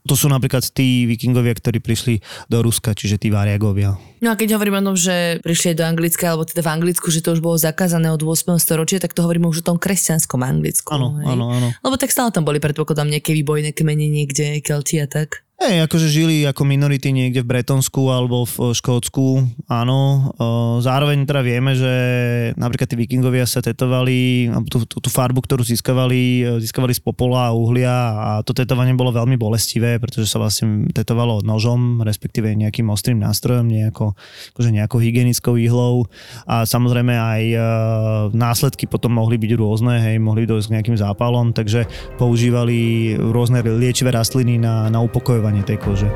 to 0.02 0.14
sú 0.18 0.26
napríklad 0.26 0.66
tí 0.74 1.06
vikingovia, 1.06 1.54
ktorí 1.54 1.78
prišli 1.78 2.14
do 2.50 2.66
Ruska, 2.66 2.98
čiže 2.98 3.22
tí 3.22 3.30
variagovia. 3.30 3.94
No 4.18 4.34
a 4.34 4.38
keď 4.38 4.51
hovoríme 4.54 4.80
o 4.80 4.92
tom, 4.92 4.96
že 4.96 5.40
prišli 5.42 5.76
do 5.76 5.84
Anglicka, 5.84 6.32
alebo 6.32 6.48
teda 6.48 6.62
v 6.64 6.72
Anglicku, 6.72 7.08
že 7.08 7.20
to 7.20 7.36
už 7.36 7.40
bolo 7.40 7.56
zakázané 7.60 8.08
od 8.12 8.22
8. 8.22 8.56
storočia, 8.56 9.02
tak 9.02 9.12
to 9.12 9.24
hovoríme 9.24 9.48
už 9.48 9.60
o 9.62 9.68
tom 9.72 9.78
kresťanskom 9.80 10.40
Anglicku. 10.40 10.92
Áno, 10.92 11.20
áno, 11.22 11.52
áno. 11.52 11.68
Lebo 11.84 11.94
tak 12.00 12.12
stále 12.14 12.32
tam 12.32 12.44
boli 12.44 12.60
predpokladám 12.62 13.08
nejaké 13.08 13.36
výbojné 13.36 13.76
kmene 13.76 14.08
niekde, 14.08 14.60
Kelti 14.64 15.02
a 15.02 15.06
tak. 15.06 15.44
Hej, 15.62 15.86
akože 15.86 16.10
žili 16.10 16.42
ako 16.42 16.66
minority 16.66 17.14
niekde 17.14 17.46
v 17.46 17.54
Bretonsku 17.54 18.10
alebo 18.10 18.42
v 18.42 18.74
Škótsku, 18.74 19.46
áno. 19.70 20.34
O, 20.34 20.46
Zároveň 20.82 21.22
teda 21.22 21.38
vieme, 21.38 21.78
že 21.78 21.94
napríklad 22.58 22.90
tí 22.90 22.98
vikingovia 22.98 23.46
sa 23.46 23.62
tetovali, 23.62 24.50
tú, 24.66 24.82
tú, 24.90 24.98
tú 24.98 25.06
farbu, 25.06 25.38
ktorú 25.38 25.62
získavali, 25.62 26.22
e, 26.42 26.58
získavali 26.66 26.90
z 26.90 27.06
popola 27.06 27.46
a 27.46 27.54
uhlia 27.54 27.94
a 27.94 28.30
to 28.42 28.50
tetovanie 28.50 28.98
bolo 28.98 29.14
veľmi 29.14 29.38
bolestivé, 29.38 30.02
pretože 30.02 30.26
sa 30.26 30.42
vlastne 30.42 30.90
tetovalo 30.90 31.46
nožom, 31.46 32.02
respektíve 32.02 32.50
nejakým 32.58 32.90
ostrým 32.90 33.22
nástrojom, 33.22 33.70
nejako, 33.70 34.18
akože 34.58 34.70
nejakou 34.74 34.98
hygienickou 34.98 35.54
ihlou 35.62 36.10
a 36.42 36.66
samozrejme 36.66 37.14
aj 37.14 37.42
následky 38.34 38.90
potom 38.90 39.14
mohli 39.14 39.38
byť 39.38 39.54
rôzne, 39.54 40.10
hej, 40.10 40.18
mohli 40.18 40.42
dojsť 40.42 40.66
k 40.66 40.74
nejakým 40.74 40.96
zápalom, 40.98 41.54
takže 41.54 41.86
používali 42.18 43.14
rôzne 43.14 43.62
liečivé 43.62 44.10
rastliny 44.10 44.58
na, 44.58 44.90
na 44.90 44.98
upokojovanie 44.98 45.51
tej 45.60 45.76
kože. 45.76 46.08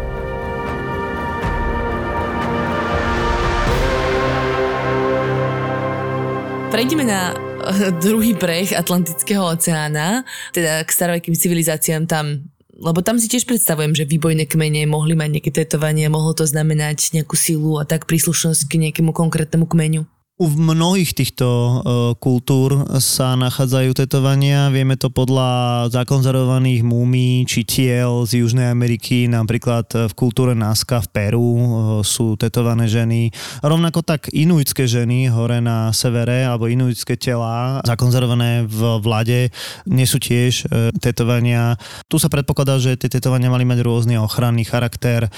Prejdeme 6.72 7.04
na 7.04 7.36
eh, 7.36 7.92
druhý 8.00 8.32
breh 8.32 8.72
Atlantického 8.72 9.44
oceána, 9.44 10.24
teda 10.56 10.80
k 10.80 10.88
starovekým 10.88 11.36
civilizáciám 11.36 12.08
tam 12.08 12.48
lebo 12.76 13.00
tam 13.00 13.16
si 13.16 13.24
tiež 13.32 13.48
predstavujem, 13.48 13.96
že 13.96 14.04
výbojné 14.04 14.44
kmene 14.44 14.84
mohli 14.84 15.16
mať 15.16 15.28
nejaké 15.32 15.48
tetovanie, 15.48 16.12
mohlo 16.12 16.36
to 16.36 16.44
znamenať 16.44 17.16
nejakú 17.16 17.32
silu 17.32 17.80
a 17.80 17.88
tak 17.88 18.04
príslušnosť 18.04 18.68
k 18.68 18.72
nejakému 18.76 19.16
konkrétnemu 19.16 19.64
kmeňu. 19.64 20.04
U 20.36 20.52
mnohých 20.52 21.16
týchto 21.16 21.48
uh, 21.48 21.72
kultúr 22.20 22.84
sa 23.00 23.40
nachádzajú 23.40 23.96
tetovania. 23.96 24.68
Vieme 24.68 25.00
to 25.00 25.08
podľa 25.08 25.88
zakonzervovaných 25.88 26.84
múmí 26.84 27.48
či 27.48 27.64
tiel 27.64 28.28
z 28.28 28.44
Južnej 28.44 28.68
Ameriky. 28.68 29.32
Napríklad 29.32 29.88
v 29.88 30.12
kultúre 30.12 30.52
Nazca 30.52 31.00
v 31.00 31.08
Peru 31.08 31.40
uh, 31.40 31.60
sú 32.04 32.36
tetované 32.36 32.84
ženy. 32.84 33.32
Rovnako 33.64 34.04
tak 34.04 34.28
inuitské 34.28 34.84
ženy 34.84 35.32
hore 35.32 35.64
na 35.64 35.88
severe 35.96 36.44
alebo 36.44 36.68
inuitské 36.68 37.16
telá 37.16 37.80
zakonzervované 37.88 38.68
v 38.68 39.00
vlade 39.00 39.48
nie 39.88 40.04
sú 40.04 40.20
tiež 40.20 40.68
tetovania. 41.00 41.80
Tu 42.12 42.20
sa 42.20 42.28
predpokladá, 42.28 42.76
že 42.76 43.00
tie 43.00 43.08
tetovania 43.08 43.48
mali 43.48 43.64
mať 43.64 43.80
rôzny 43.80 44.20
ochranný 44.20 44.68
charakter, 44.68 45.32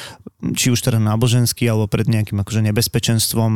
či 0.59 0.75
už 0.75 0.83
teda 0.83 0.99
náboženský 0.99 1.71
alebo 1.71 1.87
pred 1.87 2.11
nejakým 2.11 2.43
akože 2.43 2.67
nebezpečenstvom 2.67 3.51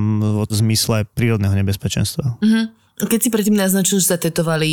v 0.46 0.52
zmysle 0.54 1.02
prírodného 1.10 1.31
nebezpečenstva. 1.38 2.42
Mhm. 2.42 2.62
Keď 3.02 3.20
si 3.22 3.32
predtým 3.32 3.56
naznačil, 3.56 3.98
že 3.98 4.14
sa 4.14 4.18
tetovali 4.20 4.70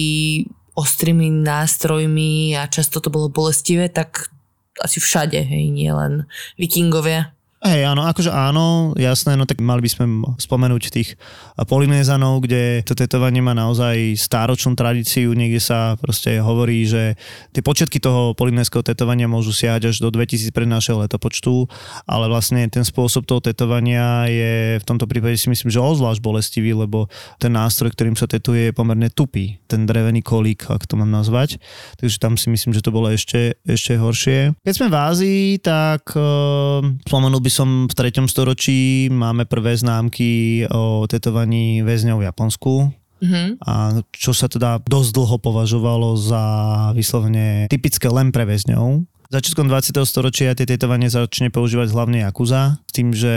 ostrými 0.75 1.31
nástrojmi 1.31 2.55
a 2.55 2.67
často 2.69 3.03
to 3.03 3.09
bolo 3.11 3.31
bolestivé, 3.31 3.89
tak 3.89 4.31
asi 4.79 5.03
všade, 5.03 5.39
hej, 5.43 5.65
nie 5.71 5.91
len 5.91 6.27
vikingovia. 6.55 7.35
Hej, 7.59 7.91
áno, 7.91 8.07
akože 8.07 8.31
áno, 8.31 8.95
jasné, 8.95 9.35
no 9.35 9.43
tak 9.43 9.59
mali 9.59 9.83
by 9.83 9.89
sme 9.91 10.05
spomenúť 10.39 10.95
tých 10.95 11.19
Polynézanov, 11.59 12.39
kde 12.47 12.87
to 12.87 12.95
tetovanie 12.95 13.43
má 13.43 13.51
naozaj 13.51 14.15
stáročnú 14.15 14.79
tradíciu, 14.79 15.35
niekde 15.35 15.59
sa 15.59 15.99
proste 15.99 16.39
hovorí, 16.39 16.87
že 16.87 17.19
tie 17.51 17.59
počiatky 17.59 17.99
toho 17.99 18.31
polynézského 18.31 18.79
tetovania 18.79 19.27
môžu 19.27 19.51
siahať 19.51 19.91
až 19.91 19.99
do 19.99 20.07
2000 20.07 20.55
pred 20.55 20.71
našeho 20.71 21.03
letopočtu, 21.03 21.67
ale 22.07 22.31
vlastne 22.31 22.63
ten 22.71 22.87
spôsob 22.87 23.27
toho 23.27 23.43
tetovania 23.43 24.31
je 24.31 24.79
v 24.79 24.87
tomto 24.87 25.03
prípade 25.03 25.35
si 25.35 25.51
myslím, 25.51 25.67
že 25.67 25.83
ozvlášť 25.83 26.23
bolestivý, 26.23 26.71
lebo 26.71 27.11
ten 27.43 27.51
nástroj, 27.51 27.91
ktorým 27.91 28.15
sa 28.15 28.23
tetuje, 28.23 28.71
je 28.71 28.77
pomerne 28.77 29.11
tupý, 29.11 29.59
ten 29.67 29.83
drevený 29.83 30.23
kolík, 30.23 30.63
ak 30.71 30.87
to 30.87 30.95
mám 30.95 31.11
nazvať, 31.11 31.59
takže 31.99 32.23
tam 32.23 32.39
si 32.39 32.47
myslím, 32.55 32.71
že 32.71 32.79
to 32.79 32.95
bolo 32.95 33.11
ešte, 33.11 33.59
ešte 33.67 33.99
horšie. 33.99 34.55
Keď 34.63 34.73
sme 34.79 34.87
v 34.87 34.95
Ázii, 34.95 35.43
tak 35.59 36.07
uh, 36.15 36.87
by 37.48 37.48
som 37.49 37.89
v 37.89 37.93
3. 37.93 38.25
storočí 38.29 39.09
máme 39.11 39.45
prvé 39.45 39.75
známky 39.75 40.63
o 40.69 41.05
tetovaní 41.09 41.81
väzňov 41.83 42.23
v 42.23 42.27
Japonsku. 42.29 42.73
Mhm. 43.19 43.59
A 43.67 43.99
čo 44.15 44.31
sa 44.31 44.47
teda 44.47 44.79
dosť 44.79 45.09
dlho 45.11 45.37
považovalo 45.43 46.15
za 46.15 46.43
vyslovene 46.95 47.67
typické 47.67 48.07
len 48.07 48.31
pre 48.31 48.47
väzňov. 48.47 49.03
Začiatkom 49.29 49.69
20. 49.69 49.93
storočia 50.09 50.57
tie 50.57 50.65
tetovanie 50.65 51.05
začne 51.05 51.53
používať 51.53 51.93
hlavne 51.93 52.25
Yakuza, 52.25 52.81
s 52.81 52.91
tým, 52.97 53.13
že... 53.13 53.29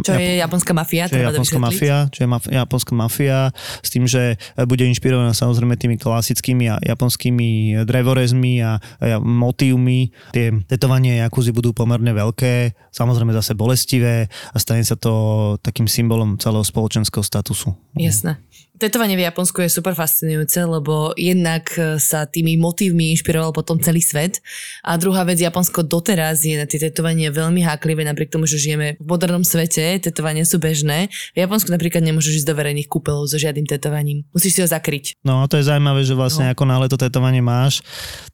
Čo 0.00 0.16
je 0.16 0.40
japonská 0.40 0.72
mafia? 0.72 1.04
čo 1.12 1.20
je 1.20 1.28
japonská 1.28 1.60
mafia, 1.60 1.96
čo 2.08 2.24
je 2.24 2.28
maf- 2.32 2.48
japonská 2.48 2.92
mafia, 2.96 3.52
s 3.84 3.92
tým, 3.92 4.08
že 4.08 4.40
bude 4.64 4.88
inšpirovaná 4.88 5.36
samozrejme 5.36 5.76
tými 5.76 6.00
klasickými 6.00 6.72
a 6.72 6.80
japonskými 6.80 7.84
drevorezmi 7.84 8.64
a, 8.64 8.80
a 8.80 9.20
motívmi. 9.20 10.08
Tie 10.32 10.56
tetovanie 10.72 11.20
Jakuzy 11.20 11.52
budú 11.52 11.76
pomerne 11.76 12.16
veľké, 12.16 12.72
samozrejme 12.88 13.36
zase 13.36 13.52
bolestivé 13.52 14.32
a 14.32 14.56
stane 14.56 14.88
sa 14.88 14.96
to 14.96 15.12
takým 15.60 15.84
symbolom 15.84 16.40
celého 16.40 16.64
spoločenského 16.64 17.20
statusu. 17.20 17.76
Jasné. 17.92 18.40
Tetovanie 18.76 19.16
v 19.16 19.24
Japonsku 19.24 19.64
je 19.64 19.72
super 19.72 19.96
fascinujúce, 19.96 20.60
lebo 20.60 21.16
jednak 21.16 21.72
e, 21.80 21.96
sa 21.96 22.28
tými 22.28 22.60
motívmi 22.60 23.08
inšpiroval 23.16 23.56
potom 23.56 23.80
celý 23.80 24.04
svet 24.04 24.44
a 24.84 25.00
druhá 25.00 25.24
vec, 25.24 25.40
Japonsko 25.40 25.80
doteraz 25.80 26.44
je 26.44 26.60
na 26.60 26.68
tie 26.68 26.76
tetovanie 26.76 27.32
veľmi 27.32 27.64
háklivé, 27.64 28.04
napriek 28.04 28.28
tomu, 28.28 28.44
že 28.44 28.60
žijeme 28.60 29.00
v 29.00 29.06
modernom 29.08 29.40
svete, 29.48 29.96
tetovania 29.96 30.44
sú 30.44 30.60
bežné. 30.60 31.08
V 31.32 31.38
Japonsku 31.40 31.72
napríklad 31.72 32.04
nemôžeš 32.04 32.44
ísť 32.44 32.48
do 32.52 32.54
verejných 32.54 32.84
kúpeľov 32.84 33.32
so 33.32 33.40
žiadnym 33.40 33.64
tetovaním. 33.64 34.28
Musíš 34.36 34.52
si 34.56 34.60
ho 34.60 34.68
zakryť. 34.68 35.16
No 35.24 35.40
a 35.40 35.48
to 35.48 35.56
je 35.56 35.64
zaujímavé, 35.64 36.04
že 36.04 36.12
vlastne 36.12 36.44
No. 36.46 36.52
ako 36.52 36.64
náhle 36.68 36.86
to 36.92 37.00
tetovanie 37.00 37.40
máš, 37.40 37.80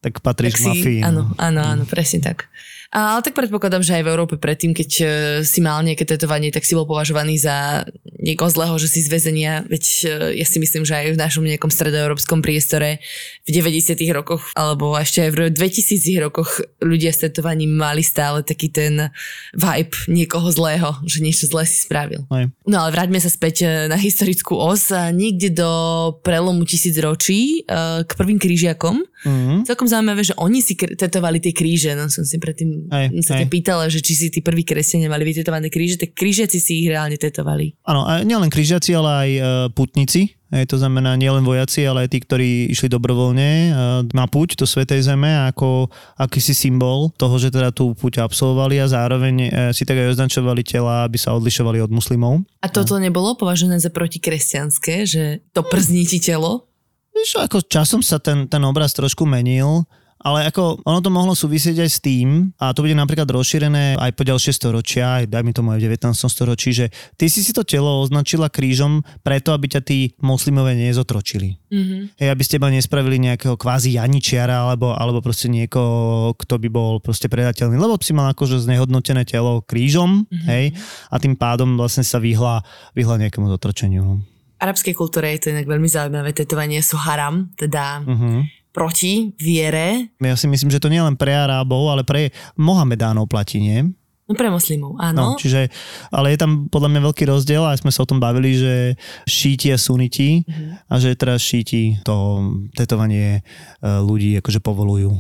tak 0.02 0.18
patríš 0.20 0.58
k 0.58 0.66
mafii. 0.66 1.00
áno, 1.06 1.30
no. 1.30 1.38
áno, 1.38 1.61
áno, 1.62 1.82
presne 1.87 2.18
tak. 2.18 2.50
Ale 2.92 3.25
tak 3.25 3.32
predpokladám, 3.32 3.80
že 3.80 3.96
aj 3.96 4.04
v 4.04 4.12
Európe 4.12 4.37
predtým, 4.37 4.76
keď 4.76 4.90
e, 5.00 5.04
si 5.49 5.64
mal 5.64 5.80
nejaké 5.80 6.04
tetovanie, 6.04 6.52
tak 6.52 6.68
si 6.68 6.76
bol 6.76 6.84
považovaný 6.84 7.40
za 7.40 7.88
niekoho 8.20 8.52
zlého, 8.52 8.76
že 8.76 8.92
si 8.92 9.00
z 9.00 9.08
väzenia, 9.08 9.64
veď 9.64 9.84
e, 10.04 10.37
ja 10.37 10.44
si 10.44 10.61
myslím, 10.61 10.84
že 10.84 11.00
aj 11.00 11.16
v 11.16 11.22
našom 11.25 11.40
nejakom 11.40 11.72
stredoeurópskom 11.72 12.44
priestore 12.44 13.00
v 13.49 13.64
90 13.64 13.96
rokoch, 14.12 14.44
alebo 14.52 14.92
ešte 15.00 15.25
aj 15.25 15.30
v 15.32 15.38
2000 15.56 16.20
rokoch 16.20 16.61
ľudia 16.84 17.16
s 17.16 17.25
tetovaním 17.25 17.72
mali 17.72 18.04
stále 18.04 18.44
taký 18.44 18.68
ten 18.68 19.08
vibe 19.56 19.96
niekoho 20.12 20.52
zlého, 20.52 20.92
že 21.08 21.25
niečo 21.25 21.49
zlé 21.49 21.64
si 21.64 21.80
spravil. 21.80 22.28
Hej. 22.28 22.52
No 22.68 22.84
ale 22.84 22.92
vráťme 22.92 23.16
sa 23.25 23.32
späť 23.32 23.64
e, 23.64 23.88
na 23.88 23.96
historickú 23.96 24.61
os 24.61 24.92
niekde 24.92 25.49
do 25.49 25.72
prelomu 26.20 26.68
tisíc 26.68 26.92
ročí 27.00 27.64
k 28.04 28.11
prvým 28.12 28.37
krížiakom. 28.37 29.00
Mhm. 29.22 29.62
Celkom 29.66 29.86
zaujímavé, 29.86 30.22
že 30.26 30.34
oni 30.38 30.58
si 30.58 30.74
tetovali 30.74 31.38
tie 31.38 31.54
kríže, 31.54 31.94
no 31.94 32.10
som 32.10 32.26
si 32.26 32.36
predtým 32.42 32.90
Hej, 32.90 33.22
sa 33.22 33.38
hej. 33.38 33.46
pýtala, 33.46 33.86
že 33.86 34.02
či 34.02 34.18
si 34.18 34.26
tí 34.28 34.42
prví 34.42 34.66
kresťania 34.66 35.06
mali 35.06 35.22
vytetované 35.22 35.70
kríže, 35.70 35.98
tak 35.98 36.18
krížiaci 36.18 36.58
si 36.58 36.82
ich 36.82 36.88
reálne 36.90 37.14
tetovali. 37.14 37.78
Áno, 37.86 38.02
a 38.02 38.26
nielen 38.26 38.50
križiaci, 38.50 38.90
ale 38.98 39.10
aj 39.10 39.30
e, 39.30 39.40
putníci. 39.74 40.34
Hej, 40.52 40.68
to 40.68 40.76
znamená 40.76 41.16
nielen 41.16 41.48
vojaci, 41.48 41.80
ale 41.88 42.04
aj 42.04 42.12
tí, 42.12 42.18
ktorí 42.20 42.68
išli 42.68 42.92
dobrovoľne 42.92 43.48
e, 43.48 43.68
na 44.12 44.28
púť 44.28 44.60
do 44.60 44.68
Svetej 44.68 45.00
Zeme 45.00 45.32
ako 45.48 45.88
akýsi 46.20 46.52
symbol 46.52 47.08
toho, 47.16 47.40
že 47.40 47.48
teda 47.48 47.72
tú 47.72 47.96
púť 47.96 48.20
absolvovali 48.20 48.76
a 48.76 48.84
zároveň 48.84 49.34
e, 49.40 49.48
si 49.72 49.88
tak 49.88 49.96
aj 49.96 50.12
označovali 50.12 50.60
tela, 50.60 51.08
aby 51.08 51.16
sa 51.16 51.32
odlišovali 51.32 51.80
od 51.80 51.88
muslimov. 51.88 52.44
A 52.60 52.68
toto 52.68 53.00
nebolo 53.00 53.32
považené 53.32 53.80
za 53.80 53.88
protikresťanské, 53.88 55.08
že 55.08 55.40
to 55.56 55.64
przní 55.64 56.04
ti 56.04 56.20
telo? 56.20 56.68
Čo, 57.12 57.45
ako 57.45 57.62
časom 57.64 58.02
sa 58.02 58.19
ten, 58.19 58.50
ten 58.50 58.62
obraz 58.66 58.97
trošku 58.97 59.23
menil, 59.23 59.87
Ale 60.23 60.47
ako 60.47 60.87
ono 60.87 61.02
to 61.02 61.11
mohlo 61.11 61.35
súvisieť 61.35 61.83
aj 61.83 61.90
s 61.90 61.99
tým, 61.99 62.54
a 62.62 62.71
to 62.71 62.87
bude 62.87 62.95
napríklad 62.95 63.26
rozšírené 63.26 63.99
aj 63.99 64.14
po 64.14 64.23
ďalšie 64.23 64.54
storočia, 64.54 65.19
aj 65.19 65.26
dajme 65.26 65.50
tomu 65.50 65.75
aj 65.75 65.83
v 65.83 65.99
19. 65.99 66.14
storočí, 66.14 66.71
že 66.71 66.95
ty 67.19 67.26
si 67.26 67.42
si 67.42 67.50
to 67.50 67.66
telo 67.66 67.99
označila 67.99 68.47
krížom 68.47 69.02
preto, 69.26 69.50
aby 69.50 69.66
ťa 69.66 69.83
tí 69.83 70.14
moslimové 70.23 70.78
nezotročili. 70.78 71.59
Mm-hmm. 71.75 72.23
Hej, 72.23 72.28
aby 72.31 72.42
ste 72.47 72.62
ma 72.62 72.71
nespravili 72.71 73.19
nejakého 73.19 73.59
kvázi 73.59 73.99
janičiara 73.99 74.62
alebo, 74.62 74.95
alebo 74.95 75.19
proste 75.19 75.50
niekoho, 75.50 76.38
kto 76.38 76.54
by 76.62 76.69
bol 76.71 77.02
proste 77.02 77.26
predateľný, 77.26 77.75
lebo 77.75 77.99
si 77.99 78.14
mal 78.14 78.31
akože 78.31 78.62
znehodnotené 78.62 79.26
telo 79.26 79.59
krížom, 79.66 80.31
mm-hmm. 80.31 80.47
hej, 80.47 80.71
a 81.11 81.19
tým 81.19 81.35
pádom 81.35 81.75
vlastne 81.75 82.07
sa 82.07 82.23
vyhla, 82.23 82.62
vyhla 82.95 83.19
nejakému 83.26 83.50
zotročeniu. 83.50 84.23
Arabskej 84.62 84.95
kultúre 84.95 85.35
je 85.35 85.42
to 85.42 85.50
inak 85.50 85.66
veľmi 85.66 85.90
zaujímavé. 85.90 86.31
Tetovanie 86.31 86.78
sú 86.81 86.95
haram, 86.97 87.50
teda 87.59 88.07
Uh-huh. 88.07 88.47
proti 88.71 89.35
viere. 89.37 90.14
Ja 90.23 90.38
si 90.38 90.47
myslím, 90.47 90.71
že 90.71 90.78
to 90.78 90.87
nie 90.87 91.02
len 91.02 91.19
pre 91.19 91.35
Arábov, 91.35 91.90
ale 91.90 92.07
pre 92.07 92.31
Mohamedánov 92.54 93.26
platí, 93.26 93.59
nie? 93.59 93.90
No 94.23 94.38
pre 94.38 94.49
moslimov, 94.49 94.97
áno. 94.97 95.35
No, 95.35 95.37
čiže, 95.37 95.69
ale 96.09 96.33
je 96.33 96.38
tam 96.40 96.71
podľa 96.71 96.88
mňa 96.88 97.00
veľký 97.04 97.25
rozdiel 97.26 97.66
a 97.66 97.76
sme 97.76 97.90
sa 97.90 98.07
o 98.07 98.09
tom 98.09 98.16
bavili, 98.16 98.54
že 98.54 98.95
šíti 99.26 99.69
a 99.69 99.76
suniti 99.76 100.47
Mhm. 100.47 100.88
a 100.88 100.95
že 100.97 101.19
teraz 101.19 101.42
šíti 101.42 102.00
to 102.07 102.40
tetovanie 102.73 103.42
e, 103.83 103.90
ľudí 104.00 104.38
akože 104.38 104.62
povolujú. 104.62 105.11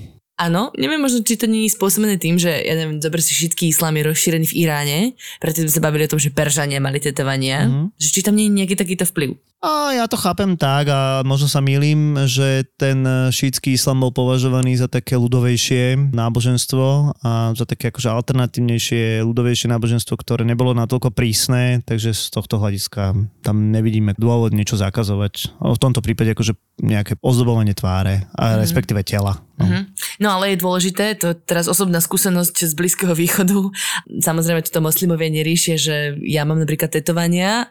Áno, 0.42 0.74
neviem 0.74 0.98
možno, 0.98 1.22
či 1.22 1.38
to 1.38 1.46
nie 1.46 1.70
je 1.70 1.76
spôsobené 1.78 2.18
tým, 2.18 2.34
že 2.34 2.50
ja 2.50 2.74
neviem, 2.74 2.98
dobre 2.98 3.22
si 3.22 3.30
všetký 3.30 3.70
islám 3.70 3.94
je 3.94 4.10
rozšírený 4.10 4.46
v 4.50 4.58
Iráne, 4.66 4.98
preto 5.38 5.62
sme 5.62 5.70
sa 5.70 5.78
bavili 5.78 6.02
o 6.06 6.10
tom, 6.10 6.18
že 6.18 6.34
Peržania 6.34 6.82
mali 6.82 6.98
tetovania, 6.98 7.70
Mhm. 7.70 7.94
že 7.94 8.08
či 8.10 8.20
tam 8.26 8.34
nie 8.34 8.50
je 8.50 8.56
nejaký 8.58 8.74
takýto 8.74 9.06
vplyv. 9.06 9.38
A 9.62 9.94
ja 9.94 10.10
to 10.10 10.18
chápem 10.18 10.58
tak 10.58 10.90
a 10.90 11.22
možno 11.22 11.46
sa 11.46 11.62
milím, 11.62 12.18
že 12.26 12.66
ten 12.74 13.06
šítsky 13.30 13.78
islam 13.78 14.02
bol 14.02 14.10
považovaný 14.10 14.74
za 14.74 14.90
také 14.90 15.14
ľudovejšie 15.14 16.10
náboženstvo 16.10 17.14
a 17.22 17.54
za 17.54 17.62
také 17.62 17.94
akože 17.94 18.10
alternatívnejšie, 18.10 19.22
ľudovejšie 19.22 19.70
náboženstvo, 19.70 20.18
ktoré 20.18 20.42
nebolo 20.42 20.74
natoľko 20.74 21.14
prísne, 21.14 21.78
takže 21.86 22.10
z 22.10 22.34
tohto 22.34 22.58
hľadiska 22.58 23.14
tam 23.46 23.70
nevidíme 23.70 24.18
dôvod 24.18 24.50
niečo 24.50 24.74
zakazovať. 24.74 25.54
V 25.62 25.78
tomto 25.78 26.02
prípade 26.02 26.34
akože 26.34 26.58
nejaké 26.82 27.14
ozdobovanie 27.22 27.78
tváre 27.78 28.26
a 28.34 28.58
respektíve 28.58 29.06
tela. 29.06 29.46
No. 29.62 29.70
Mhm. 29.70 29.80
No 30.18 30.28
ale 30.32 30.56
je 30.56 30.62
dôležité, 30.64 31.14
to 31.20 31.32
je 31.32 31.36
teraz 31.44 31.68
osobná 31.68 32.00
skúsenosť 32.00 32.64
z 32.68 32.72
Blízkeho 32.72 33.12
východu. 33.12 33.68
Samozrejme, 34.08 34.64
toto 34.64 34.80
moslimovia 34.80 35.28
neriešia, 35.28 35.76
že 35.76 35.96
ja 36.24 36.48
mám 36.48 36.60
napríklad 36.60 36.88
tetovania, 36.88 37.68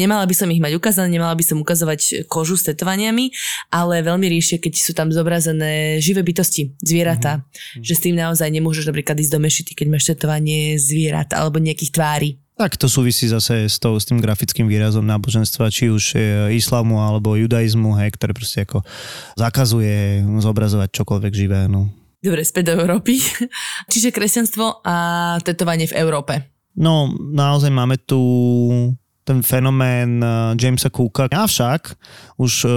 nemala 0.00 0.24
by 0.24 0.34
som 0.34 0.48
ich 0.48 0.60
mať 0.60 0.72
ukázané, 0.80 1.12
nemala 1.12 1.36
by 1.36 1.44
som 1.44 1.60
ukazovať 1.60 2.24
kožu 2.32 2.56
s 2.56 2.64
tetovaniami, 2.64 3.28
ale 3.68 4.00
veľmi 4.00 4.24
riešia, 4.24 4.56
keď 4.56 4.72
sú 4.80 4.92
tam 4.96 5.12
zobrazené 5.12 6.00
živé 6.00 6.24
bytosti, 6.24 6.72
zvieratá, 6.80 7.44
mm-hmm. 7.44 7.84
že 7.84 7.92
s 7.92 8.02
tým 8.02 8.16
naozaj 8.16 8.48
nemôžeš 8.48 8.88
napríklad 8.88 9.20
ísť 9.20 9.32
do 9.32 9.40
mešity, 9.44 9.72
keď 9.76 9.86
máš 9.92 10.08
tetovanie 10.08 10.80
zvierat 10.80 11.36
alebo 11.36 11.60
nejakých 11.60 11.92
tvári. 11.92 12.30
Tak 12.54 12.78
to 12.78 12.86
súvisí 12.86 13.26
zase 13.26 13.66
s, 13.66 13.82
tou, 13.82 13.98
s 13.98 14.06
tým 14.06 14.22
grafickým 14.22 14.70
výrazom 14.70 15.02
náboženstva, 15.02 15.74
či 15.74 15.90
už 15.90 16.14
e, 16.14 16.18
islamu 16.54 17.02
alebo 17.02 17.34
judaizmu, 17.34 17.98
hej, 17.98 18.14
ktoré 18.14 18.30
proste 18.30 18.62
ako 18.62 18.86
zakazuje 19.34 20.22
zobrazovať 20.38 20.88
čokoľvek 20.94 21.32
živé. 21.34 21.66
No. 21.66 21.90
Dobre, 22.22 22.46
späť 22.46 22.70
do 22.70 22.86
Európy. 22.86 23.18
Čiže 23.92 24.14
kresťanstvo 24.14 24.86
a 24.86 24.94
tetovanie 25.42 25.90
v 25.90 25.98
Európe. 25.98 26.46
No, 26.78 27.10
naozaj 27.10 27.74
máme 27.74 27.98
tu 27.98 28.22
ten 29.24 29.40
fenomén 29.40 30.20
eh, 30.20 30.54
Jamesa 30.60 30.92
Cooka. 30.92 31.26
Avšak 31.32 31.96
už 32.34 32.52
uh, 32.66 32.70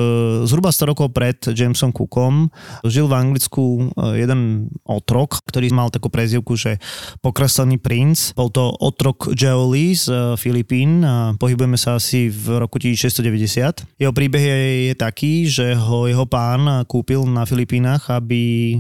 zhruba 0.45 0.71
100 0.71 0.91
rokov 0.93 1.11
pred 1.11 1.35
Jamesom 1.51 1.91
Cookom 1.91 2.47
žil 2.85 3.09
v 3.09 3.17
Anglicku 3.17 3.91
uh, 3.91 4.13
jeden 4.15 4.71
otrok, 4.87 5.43
ktorý 5.43 5.73
mal 5.73 5.91
takú 5.91 6.07
prezivku, 6.07 6.55
že 6.55 6.79
pokreslený 7.19 7.81
princ. 7.81 8.31
Bol 8.37 8.53
to 8.53 8.71
otrok 8.79 9.33
Geoli 9.35 9.97
z 9.97 10.37
Filipín 10.39 11.03
pohybujeme 11.35 11.75
sa 11.75 11.99
asi 11.99 12.31
v 12.31 12.63
roku 12.63 12.79
1690. 12.79 13.99
Jeho 13.99 14.13
príbeh 14.13 14.43
je 14.91 14.95
taký, 14.95 15.49
že 15.49 15.75
ho 15.75 16.07
jeho 16.07 16.25
pán 16.25 16.87
kúpil 16.87 17.27
na 17.27 17.43
Filipínach, 17.43 18.07
aby 18.07 18.75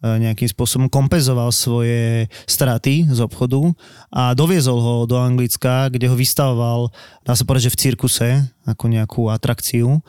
nejakým 0.00 0.48
spôsobom 0.48 0.88
kompenzoval 0.88 1.52
svoje 1.52 2.26
straty 2.48 3.04
z 3.08 3.20
obchodu 3.20 3.60
a 4.08 4.32
doviezol 4.32 4.78
ho 4.80 4.94
do 5.04 5.20
Anglicka, 5.20 5.92
kde 5.92 6.08
ho 6.08 6.16
vystavoval, 6.16 6.88
dá 7.20 7.36
sa 7.36 7.44
povedať, 7.44 7.68
že 7.68 7.74
v 7.76 7.80
cirkuse, 7.80 8.28
ako 8.64 8.84
nejakú 8.88 9.28
atrakciu. 9.28 10.00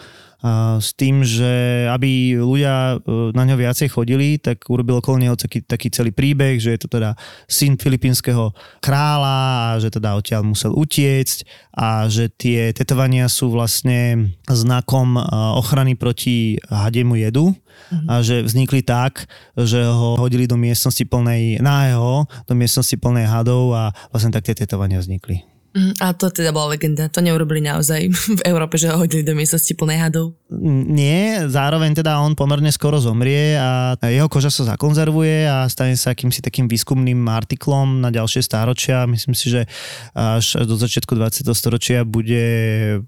A 0.42 0.82
s 0.82 0.98
tým, 0.98 1.22
že 1.22 1.86
aby 1.86 2.42
ľudia 2.42 2.98
na 3.38 3.44
ňo 3.46 3.56
viacej 3.62 3.94
chodili, 3.94 4.42
tak 4.42 4.66
urobil 4.74 4.98
okolo 4.98 5.22
neho 5.22 5.38
taký, 5.38 5.62
taký 5.62 5.94
celý 5.94 6.10
príbeh, 6.10 6.58
že 6.58 6.74
je 6.74 6.80
to 6.82 6.90
teda 6.90 7.14
syn 7.46 7.78
filipínskeho 7.78 8.50
kráľa 8.82 9.38
a 9.38 9.78
že 9.78 9.94
teda 9.94 10.18
odtiaľ 10.18 10.42
musel 10.42 10.74
utiecť 10.74 11.46
a 11.78 12.10
že 12.10 12.34
tie 12.34 12.74
tetovania 12.74 13.30
sú 13.30 13.54
vlastne 13.54 14.34
znakom 14.50 15.16
ochrany 15.62 15.94
proti 15.94 16.58
hadiemu 16.68 17.22
jedu 17.22 17.46
mm-hmm. 17.54 18.08
a 18.10 18.14
že 18.26 18.42
vznikli 18.42 18.82
tak, 18.82 19.30
že 19.54 19.86
ho 19.86 20.18
hodili 20.18 20.50
do 20.50 20.58
miestnosti 20.58 21.06
plnej 21.06 21.62
nájeho, 21.62 22.26
do 22.50 22.54
miestnosti 22.58 22.98
plnej 22.98 23.30
hadov 23.30 23.78
a 23.78 23.94
vlastne 24.10 24.34
tak 24.34 24.50
tie 24.50 24.58
tetovania 24.58 24.98
vznikli. 24.98 25.51
Mm, 25.72 25.96
a 26.04 26.12
to 26.12 26.28
teda 26.28 26.52
bola 26.52 26.76
legenda. 26.76 27.08
To 27.08 27.24
neurobili 27.24 27.64
naozaj 27.64 28.12
v 28.40 28.42
Európe, 28.44 28.76
že 28.76 28.92
ho 28.92 29.00
hodili 29.00 29.24
do 29.24 29.32
miestnosti 29.32 29.72
plnej 29.72 30.04
hadov. 30.04 30.36
Nie, 30.52 31.48
zároveň 31.48 31.96
teda 31.96 32.20
on 32.20 32.36
pomerne 32.36 32.68
skoro 32.76 33.00
zomrie 33.00 33.56
a 33.56 33.96
jeho 34.12 34.28
koža 34.28 34.52
sa 34.52 34.76
zakonzervuje 34.76 35.48
a 35.48 35.64
stane 35.72 35.96
sa 35.96 36.12
akýmsi 36.12 36.44
takým 36.44 36.68
výskumným 36.68 37.24
artiklom 37.32 38.04
na 38.04 38.12
ďalšie 38.12 38.44
stáročia. 38.44 39.08
Myslím 39.08 39.32
si, 39.32 39.48
že 39.48 39.64
až 40.12 40.60
do 40.68 40.76
začiatku 40.76 41.16
20. 41.16 41.48
storočia 41.56 42.04
bude 42.04 42.44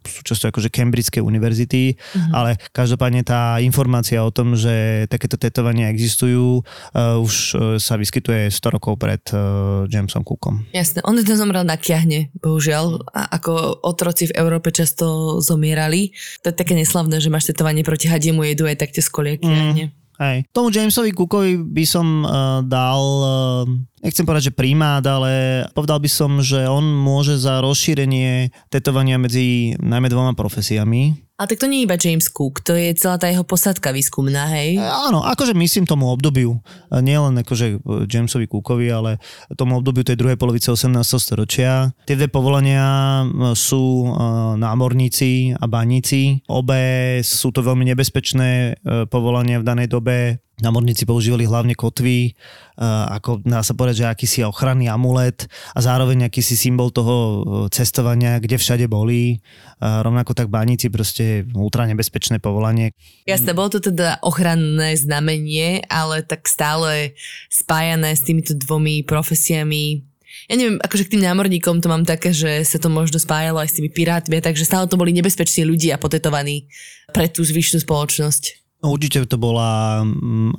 súčasťou 0.08 0.56
akože 0.56 0.72
Cambridgeskej 0.72 1.20
univerzity, 1.20 2.00
mm-hmm. 2.00 2.32
ale 2.32 2.56
každopádne 2.72 3.28
tá 3.28 3.60
informácia 3.60 4.24
o 4.24 4.32
tom, 4.32 4.56
že 4.56 5.04
takéto 5.12 5.36
tetovania 5.36 5.92
existujú, 5.92 6.64
uh, 6.64 7.20
už 7.20 7.60
sa 7.84 8.00
vyskytuje 8.00 8.48
100 8.48 8.76
rokov 8.80 8.96
pred 8.96 9.20
uh, 9.36 9.84
Jamesom 9.92 10.24
Cookom. 10.24 10.64
Jasné, 10.72 11.04
on 11.04 11.20
teda 11.20 11.36
zomrel 11.36 11.68
na 11.68 11.76
kiahne, 11.76 12.32
bohužiaľ, 12.54 13.10
a 13.10 13.34
ako 13.42 13.82
otroci 13.82 14.30
v 14.30 14.38
Európe 14.38 14.70
často 14.70 15.38
zomierali. 15.42 16.14
To 16.46 16.54
je 16.54 16.56
také 16.56 16.78
neslavné, 16.78 17.18
že 17.18 17.34
máš 17.34 17.50
tetovanie 17.50 17.82
proti 17.82 18.06
hadiemu 18.06 18.46
jedu 18.46 18.70
aj 18.70 18.78
tak 18.78 18.94
tie 18.94 19.02
skoliaky. 19.02 19.50
Mm. 19.50 19.90
Hej. 20.22 20.46
Tomu 20.54 20.70
Jamesovi 20.70 21.10
Cookovi 21.10 21.58
by 21.58 21.86
som 21.90 22.22
uh, 22.22 22.62
dal, 22.62 23.02
uh, 23.02 23.66
nechcem 24.04 24.28
povedať, 24.28 24.52
že 24.52 24.58
primát, 24.60 25.02
ale 25.08 25.64
povedal 25.72 25.98
by 26.04 26.10
som, 26.12 26.44
že 26.44 26.68
on 26.68 26.84
môže 26.84 27.40
za 27.40 27.64
rozšírenie 27.64 28.52
tetovania 28.68 29.16
medzi 29.16 29.80
najmä 29.80 30.12
dvoma 30.12 30.36
profesiami. 30.36 31.24
A 31.34 31.50
tak 31.50 31.58
to 31.58 31.66
nie 31.66 31.82
je 31.82 31.88
iba 31.90 31.98
James 31.98 32.30
Cook, 32.30 32.62
to 32.62 32.78
je 32.78 32.94
celá 32.94 33.18
tá 33.18 33.26
jeho 33.26 33.42
posádka 33.42 33.90
výskumná, 33.90 34.54
hej? 34.54 34.78
E, 34.78 34.86
áno, 34.86 35.26
akože 35.26 35.58
myslím 35.58 35.90
tomu 35.90 36.06
obdobiu, 36.14 36.62
nie 37.02 37.18
len 37.18 37.34
akože 37.42 37.82
Jamesovi 38.06 38.46
Cookovi, 38.46 38.88
ale 38.94 39.18
tomu 39.58 39.82
obdobiu 39.82 40.06
tej 40.06 40.14
druhej 40.14 40.38
polovice 40.38 40.70
18. 40.70 40.94
storočia. 41.18 41.90
Tie 42.06 42.14
dve 42.14 42.30
povolania 42.30 43.26
sú 43.58 44.14
námorníci 44.62 45.58
a 45.58 45.66
baníci. 45.66 46.46
Obe 46.54 47.18
sú 47.26 47.50
to 47.50 47.66
veľmi 47.66 47.88
nebezpečné 47.92 48.78
povolania 49.10 49.58
v 49.58 49.68
danej 49.68 49.90
dobe. 49.90 50.43
Námorníci 50.62 51.10
používali 51.10 51.50
hlavne 51.50 51.74
kotvy, 51.74 52.30
uh, 52.78 53.10
ako 53.10 53.42
dá 53.42 53.66
sa 53.66 53.74
povedať, 53.74 54.06
že 54.06 54.06
akýsi 54.06 54.40
ochranný 54.46 54.86
amulet 54.86 55.50
a 55.74 55.82
zároveň 55.82 56.30
akýsi 56.30 56.54
symbol 56.54 56.94
toho 56.94 57.42
cestovania, 57.74 58.38
kde 58.38 58.62
všade 58.62 58.86
boli. 58.86 59.42
Uh, 59.82 60.06
rovnako 60.06 60.38
tak 60.38 60.54
baníci 60.54 60.94
proste 60.94 61.50
ultra 61.58 61.90
nebezpečné 61.90 62.38
povolanie. 62.38 62.94
Jasné, 63.26 63.58
bolo 63.58 63.74
to 63.74 63.82
teda 63.82 64.22
ochranné 64.22 64.94
znamenie, 64.94 65.82
ale 65.90 66.22
tak 66.22 66.46
stále 66.46 67.18
spájané 67.50 68.14
s 68.14 68.22
týmito 68.22 68.54
dvomi 68.54 69.02
profesiami 69.02 70.06
ja 70.50 70.60
neviem, 70.60 70.82
akože 70.82 71.08
k 71.08 71.12
tým 71.16 71.24
námorníkom 71.24 71.80
to 71.80 71.88
mám 71.88 72.04
také, 72.04 72.34
že 72.34 72.66
sa 72.66 72.82
to 72.82 72.90
možno 72.90 73.22
spájalo 73.22 73.62
aj 73.62 73.70
s 73.70 73.78
tými 73.80 73.94
pirátmi, 73.94 74.42
takže 74.42 74.68
stále 74.68 74.90
to 74.90 75.00
boli 75.00 75.14
nebezpeční 75.14 75.64
ľudia 75.64 76.02
potetovaní 76.02 76.68
pre 77.14 77.30
tú 77.30 77.46
zvyšnú 77.46 77.86
spoločnosť. 77.86 78.63
No, 78.84 78.92
určite 78.92 79.24
to 79.24 79.40
bola 79.40 80.04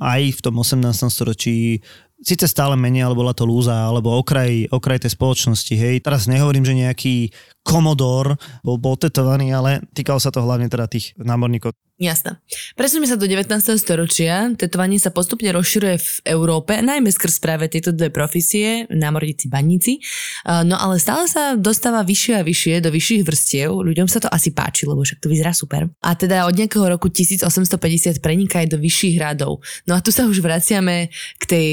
aj 0.01 0.21
v 0.33 0.39
tom 0.41 0.57
18. 0.57 0.81
storočí 1.13 1.77
síce 2.25 2.49
stále 2.49 2.73
menej, 2.73 3.05
ale 3.05 3.13
bola 3.13 3.37
to 3.37 3.45
lúza, 3.45 3.85
alebo 3.85 4.17
okraj, 4.17 4.65
okraj 4.73 5.05
tej 5.05 5.13
spoločnosti, 5.13 5.77
hej. 5.77 6.01
Teraz 6.01 6.25
nehovorím, 6.25 6.65
že 6.65 6.73
nejaký 6.73 7.15
Komodor 7.61 8.37
bol, 8.65 8.81
bol 8.81 8.97
tetovaný, 8.97 9.53
ale 9.53 9.85
týkalo 9.93 10.17
sa 10.17 10.33
to 10.33 10.41
hlavne 10.41 10.65
teda 10.65 10.89
tých 10.89 11.13
námorníkov. 11.21 11.77
Jasné. 11.95 12.43
Presuníme 12.75 13.07
sa 13.07 13.15
do 13.15 13.23
19. 13.23 13.47
storočia. 13.79 14.51
Tetovanie 14.59 14.99
sa 14.99 15.15
postupne 15.15 15.47
rozširuje 15.55 15.95
v 15.95 16.09
Európe, 16.27 16.75
najmä 16.83 17.07
skrz 17.07 17.39
práve 17.39 17.71
tieto 17.71 17.95
dve 17.95 18.11
profesie, 18.11 18.83
námorníci, 18.91 19.47
baníci. 19.47 20.03
No 20.43 20.75
ale 20.75 20.99
stále 20.99 21.23
sa 21.31 21.55
dostáva 21.55 22.03
vyššie 22.03 22.33
a 22.35 22.43
vyššie 22.43 22.83
do 22.83 22.91
vyšších 22.91 23.23
vrstiev. 23.23 23.71
Ľuďom 23.71 24.11
sa 24.11 24.19
to 24.19 24.27
asi 24.27 24.51
páči, 24.51 24.83
lebo 24.83 25.07
však 25.07 25.23
to 25.23 25.31
vyzerá 25.31 25.55
super. 25.55 25.87
A 26.03 26.19
teda 26.19 26.43
od 26.43 26.59
nejakého 26.59 26.83
roku 26.83 27.07
1850 27.07 28.19
preniká 28.19 28.59
aj 28.59 28.75
do 28.75 28.77
vyšších 28.83 29.15
hradov. 29.15 29.63
No 29.87 29.95
a 29.95 30.03
tu 30.03 30.11
sa 30.11 30.27
už 30.27 30.43
vraciame 30.43 31.07
k 31.39 31.43
tej 31.47 31.71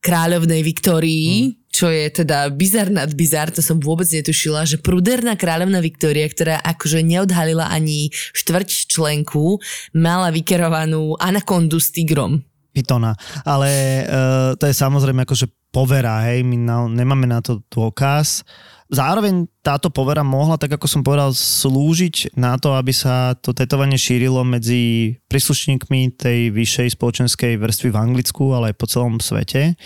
kráľovnej 0.00 0.64
Viktórii, 0.64 1.52
mm 1.52 1.61
čo 1.72 1.88
je 1.88 2.12
teda 2.12 2.52
bizar 2.52 2.92
nad 2.92 3.08
bizar, 3.16 3.48
to 3.48 3.64
som 3.64 3.80
vôbec 3.80 4.04
netušila, 4.04 4.68
že 4.68 4.76
pruderná 4.76 5.34
kráľovna 5.40 5.80
Viktória, 5.80 6.28
ktorá 6.28 6.60
akože 6.60 7.00
neodhalila 7.00 7.72
ani 7.72 8.12
štvrť 8.12 8.92
členku, 8.92 9.56
mala 9.96 10.28
vykerovanú 10.28 11.16
anakondu 11.16 11.80
s 11.80 11.88
tigrom. 11.88 12.44
Pitona. 12.76 13.16
Ale 13.44 14.04
uh, 14.04 14.52
to 14.60 14.68
je 14.68 14.76
samozrejme 14.76 15.24
akože 15.24 15.48
povera, 15.72 16.28
hej, 16.28 16.44
my 16.44 16.56
na, 16.60 16.76
nemáme 16.84 17.24
na 17.24 17.40
to 17.40 17.64
dôkaz. 17.72 18.44
Zároveň 18.92 19.48
táto 19.64 19.88
povera 19.88 20.20
mohla, 20.20 20.60
tak 20.60 20.76
ako 20.76 20.84
som 20.84 21.00
povedal, 21.00 21.32
slúžiť 21.32 22.36
na 22.36 22.60
to, 22.60 22.76
aby 22.76 22.92
sa 22.92 23.32
to 23.40 23.56
tetovanie 23.56 23.96
šírilo 23.96 24.44
medzi 24.44 25.16
príslušníkmi 25.32 26.20
tej 26.20 26.52
vyššej 26.52 27.00
spoločenskej 27.00 27.56
vrstvy 27.56 27.88
v 27.88 27.96
Anglicku, 27.96 28.52
ale 28.52 28.72
aj 28.72 28.76
po 28.76 28.84
celom 28.84 29.16
svete. 29.16 29.80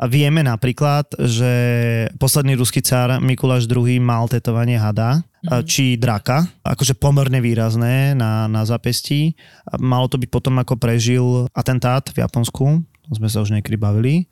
A 0.00 0.04
vieme 0.08 0.40
napríklad, 0.40 1.10
že 1.20 1.52
posledný 2.16 2.56
ruský 2.56 2.80
cár 2.80 3.20
Mikuláš 3.20 3.68
II 3.68 4.00
mal 4.00 4.24
tetovanie 4.28 4.80
hada, 4.80 5.20
mm-hmm. 5.20 5.64
či 5.68 6.00
draka, 6.00 6.48
akože 6.64 6.96
pomerne 6.96 7.42
výrazné 7.42 8.16
na, 8.16 8.48
na 8.48 8.62
zapestí. 8.64 9.36
Malo 9.78 10.08
to 10.08 10.16
byť 10.16 10.30
potom, 10.32 10.56
ako 10.58 10.74
prežil 10.80 11.46
atentát 11.52 12.06
v 12.12 12.24
Japonsku, 12.24 12.80
to 12.82 13.12
sme 13.18 13.28
sa 13.28 13.44
už 13.44 13.52
niekedy 13.52 13.76
bavili. 13.76 14.30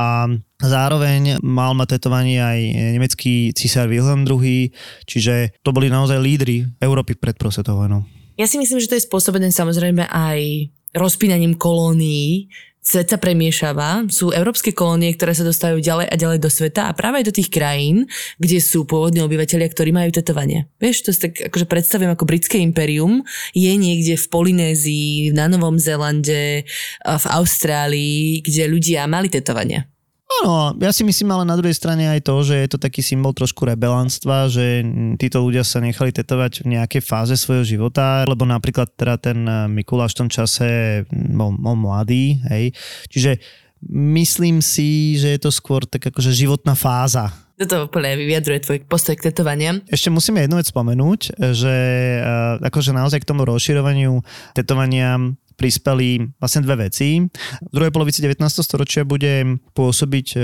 A 0.00 0.24
zároveň 0.56 1.44
mal 1.44 1.76
ma 1.76 1.84
tetovanie 1.84 2.40
aj 2.40 2.58
nemecký 2.96 3.52
císar 3.52 3.84
Wilhelm 3.84 4.24
II, 4.24 4.72
čiže 5.04 5.60
to 5.60 5.76
boli 5.76 5.92
naozaj 5.92 6.16
lídry 6.16 6.64
Európy 6.80 7.20
pred 7.20 7.36
prosvetovanou. 7.36 8.08
Ja 8.40 8.48
si 8.48 8.56
myslím, 8.56 8.80
že 8.80 8.88
to 8.88 8.96
je 8.96 9.04
spôsobené 9.04 9.52
samozrejme 9.52 10.08
aj 10.08 10.72
rozpínaním 10.96 11.54
kolónií, 11.60 12.48
svet 12.90 13.06
sa 13.14 13.18
premiešava, 13.22 14.10
sú 14.10 14.34
európske 14.34 14.74
kolónie, 14.74 15.14
ktoré 15.14 15.30
sa 15.30 15.46
dostávajú 15.46 15.78
ďalej 15.78 16.06
a 16.10 16.14
ďalej 16.18 16.38
do 16.42 16.50
sveta 16.50 16.90
a 16.90 16.96
práve 16.98 17.22
aj 17.22 17.30
do 17.30 17.36
tých 17.38 17.46
krajín, 17.46 18.10
kde 18.42 18.58
sú 18.58 18.82
pôvodní 18.82 19.22
obyvateľia, 19.22 19.70
ktorí 19.70 19.94
majú 19.94 20.10
tetovanie. 20.10 20.66
Vieš, 20.82 21.06
to 21.06 21.10
si 21.14 21.30
tak 21.30 21.38
akože 21.54 21.70
predstavím 21.70 22.10
ako 22.10 22.26
britské 22.26 22.58
imperium, 22.58 23.22
je 23.54 23.70
niekde 23.70 24.18
v 24.18 24.26
Polynézii, 24.26 25.30
na 25.30 25.46
Novom 25.46 25.78
Zélande, 25.78 26.66
v 27.06 27.26
Austrálii, 27.30 28.42
kde 28.42 28.66
ľudia 28.66 29.06
mali 29.06 29.30
tetovanie. 29.30 29.86
Áno, 30.30 30.78
ja 30.78 30.94
si 30.94 31.02
myslím 31.02 31.34
ale 31.34 31.42
na 31.42 31.58
druhej 31.58 31.74
strane 31.74 32.06
aj 32.06 32.22
to, 32.22 32.34
že 32.46 32.54
je 32.54 32.68
to 32.70 32.78
taký 32.78 33.02
symbol 33.02 33.34
trošku 33.34 33.66
rebelantstva, 33.66 34.46
že 34.46 34.86
títo 35.18 35.42
ľudia 35.42 35.66
sa 35.66 35.82
nechali 35.82 36.14
tetovať 36.14 36.62
v 36.62 36.78
nejakej 36.78 37.02
fáze 37.02 37.34
svojho 37.34 37.66
života, 37.66 38.22
lebo 38.30 38.46
napríklad 38.46 38.94
teda 38.94 39.18
ten 39.18 39.42
eh, 39.42 39.66
Mikuláš 39.66 40.14
v 40.14 40.20
tom 40.24 40.30
čase 40.30 40.68
bol, 41.10 41.58
bol 41.58 41.74
mladý, 41.74 42.38
hej. 42.46 42.70
Čiže 43.10 43.42
myslím 43.90 44.62
si, 44.62 45.18
že 45.18 45.34
je 45.34 45.40
to 45.42 45.50
skôr 45.50 45.82
tak 45.82 46.06
akože 46.14 46.30
životná 46.30 46.78
fáza. 46.78 47.34
Toto 47.60 47.90
úplne 47.90 48.16
vyjadruje 48.16 48.64
tvoj 48.64 48.78
postoj 48.88 49.18
k 49.20 49.28
tetovaniam. 49.28 49.84
Ešte 49.90 50.08
musíme 50.08 50.40
jednu 50.40 50.56
vec 50.62 50.70
spomenúť, 50.70 51.42
že 51.52 51.74
eh, 52.22 52.70
akože 52.70 52.94
naozaj 52.94 53.18
k 53.18 53.28
tomu 53.28 53.42
rozširovaniu 53.50 54.22
tetovania 54.54 55.18
prispeli 55.60 56.24
vlastne 56.40 56.64
dve 56.64 56.88
veci. 56.88 57.20
V 57.60 57.72
druhej 57.76 57.92
polovici 57.92 58.24
19. 58.24 58.40
storočia 58.64 59.04
bude 59.04 59.60
pôsobiť 59.76 60.26
e, 60.32 60.38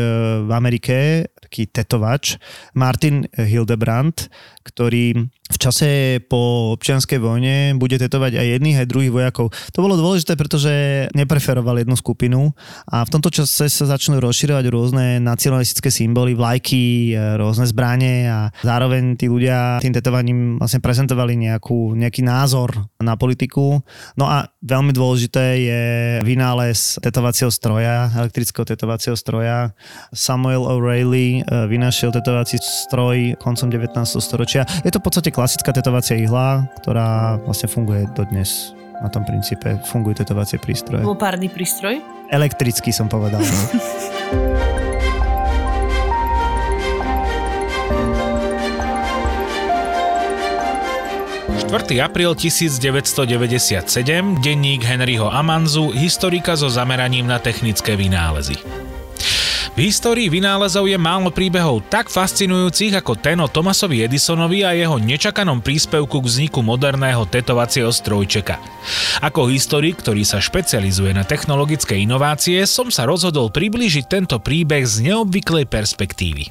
v 0.44 0.50
Amerike 0.52 1.24
taký 1.40 1.72
tetovač 1.72 2.36
Martin 2.76 3.24
Hildebrandt, 3.32 4.28
ktorý 4.68 5.32
v 5.46 5.58
čase 5.62 6.18
po 6.26 6.74
občianskej 6.74 7.22
vojne 7.22 7.78
bude 7.78 7.94
tetovať 8.02 8.34
aj 8.34 8.46
jedných, 8.58 8.78
aj 8.82 8.90
druhých 8.90 9.14
vojakov. 9.14 9.54
To 9.70 9.78
bolo 9.78 9.94
dôležité, 9.94 10.34
pretože 10.34 11.06
nepreferoval 11.14 11.78
jednu 11.78 11.94
skupinu 11.94 12.50
a 12.90 13.06
v 13.06 13.12
tomto 13.14 13.30
čase 13.30 13.70
sa 13.70 13.84
začnú 13.86 14.18
rozširovať 14.18 14.64
rôzne 14.66 15.06
nacionalistické 15.22 15.86
symboly, 15.94 16.34
vlajky, 16.34 17.14
e, 17.14 17.38
rôzne 17.38 17.62
zbranie 17.70 18.26
a 18.26 18.50
zároveň 18.66 19.14
tí 19.14 19.30
ľudia 19.30 19.78
tým 19.78 19.94
tetovaním 19.94 20.58
vlastne 20.58 20.82
prezentovali 20.82 21.38
nejakú, 21.38 21.94
nejaký 21.94 22.26
názor 22.26 22.74
na 22.98 23.14
politiku. 23.14 23.86
No 24.18 24.26
a 24.26 24.50
veľmi 24.66 24.90
dôležité 24.90 25.44
je 25.62 25.82
vynález 26.26 26.98
tetovacieho 26.98 27.54
stroja, 27.54 28.10
elektrického 28.18 28.66
tetovacieho 28.66 29.14
stroja. 29.14 29.70
Samuel 30.10 30.66
O'Reilly 30.66 31.46
e, 31.46 31.70
vynašiel 31.70 32.10
tetovací 32.10 32.58
stroj 32.58 33.38
koncom 33.38 33.70
19. 33.70 33.94
storočia. 34.18 34.66
Je 34.82 34.90
to 34.90 34.98
v 34.98 35.06
podstate 35.06 35.35
klasická 35.36 35.76
tetovacia 35.76 36.16
ihla, 36.16 36.64
ktorá 36.80 37.36
vlastne 37.44 37.68
funguje 37.68 38.08
dodnes. 38.16 38.72
Na 39.04 39.12
tom 39.12 39.28
princípe 39.28 39.76
fungujú 39.84 40.24
tetovacie 40.24 40.56
prístroje. 40.56 41.04
Lopárny 41.04 41.52
prístroj? 41.52 42.00
Elektrický 42.32 42.88
som 42.88 43.12
povedal. 43.12 43.44
No. 43.44 43.60
4. 51.66 51.98
apríl 51.98 52.30
1997, 52.32 54.40
denník 54.40 54.86
Henryho 54.86 55.28
Amanzu, 55.28 55.90
historika 55.90 56.54
so 56.54 56.70
zameraním 56.70 57.26
na 57.26 57.42
technické 57.42 57.98
vynálezy. 57.98 58.54
V 59.76 59.92
histórii 59.92 60.32
vynálezov 60.32 60.88
je 60.88 60.96
málo 60.96 61.28
príbehov 61.28 61.84
tak 61.92 62.08
fascinujúcich 62.08 62.96
ako 62.96 63.12
ten 63.20 63.36
o 63.44 63.44
Thomasovi 63.44 64.08
Edisonovi 64.08 64.64
a 64.64 64.72
jeho 64.72 64.96
nečakanom 64.96 65.60
príspevku 65.60 66.24
k 66.24 66.24
vzniku 66.24 66.64
moderného 66.64 67.28
tetovacieho 67.28 67.92
strojčeka. 67.92 68.56
Ako 69.20 69.52
historik, 69.52 70.00
ktorý 70.00 70.24
sa 70.24 70.40
špecializuje 70.40 71.12
na 71.12 71.28
technologické 71.28 72.00
inovácie, 72.00 72.64
som 72.64 72.88
sa 72.88 73.04
rozhodol 73.04 73.52
priblížiť 73.52 74.08
tento 74.08 74.40
príbeh 74.40 74.80
z 74.88 75.12
neobvyklej 75.12 75.68
perspektívy. 75.68 76.48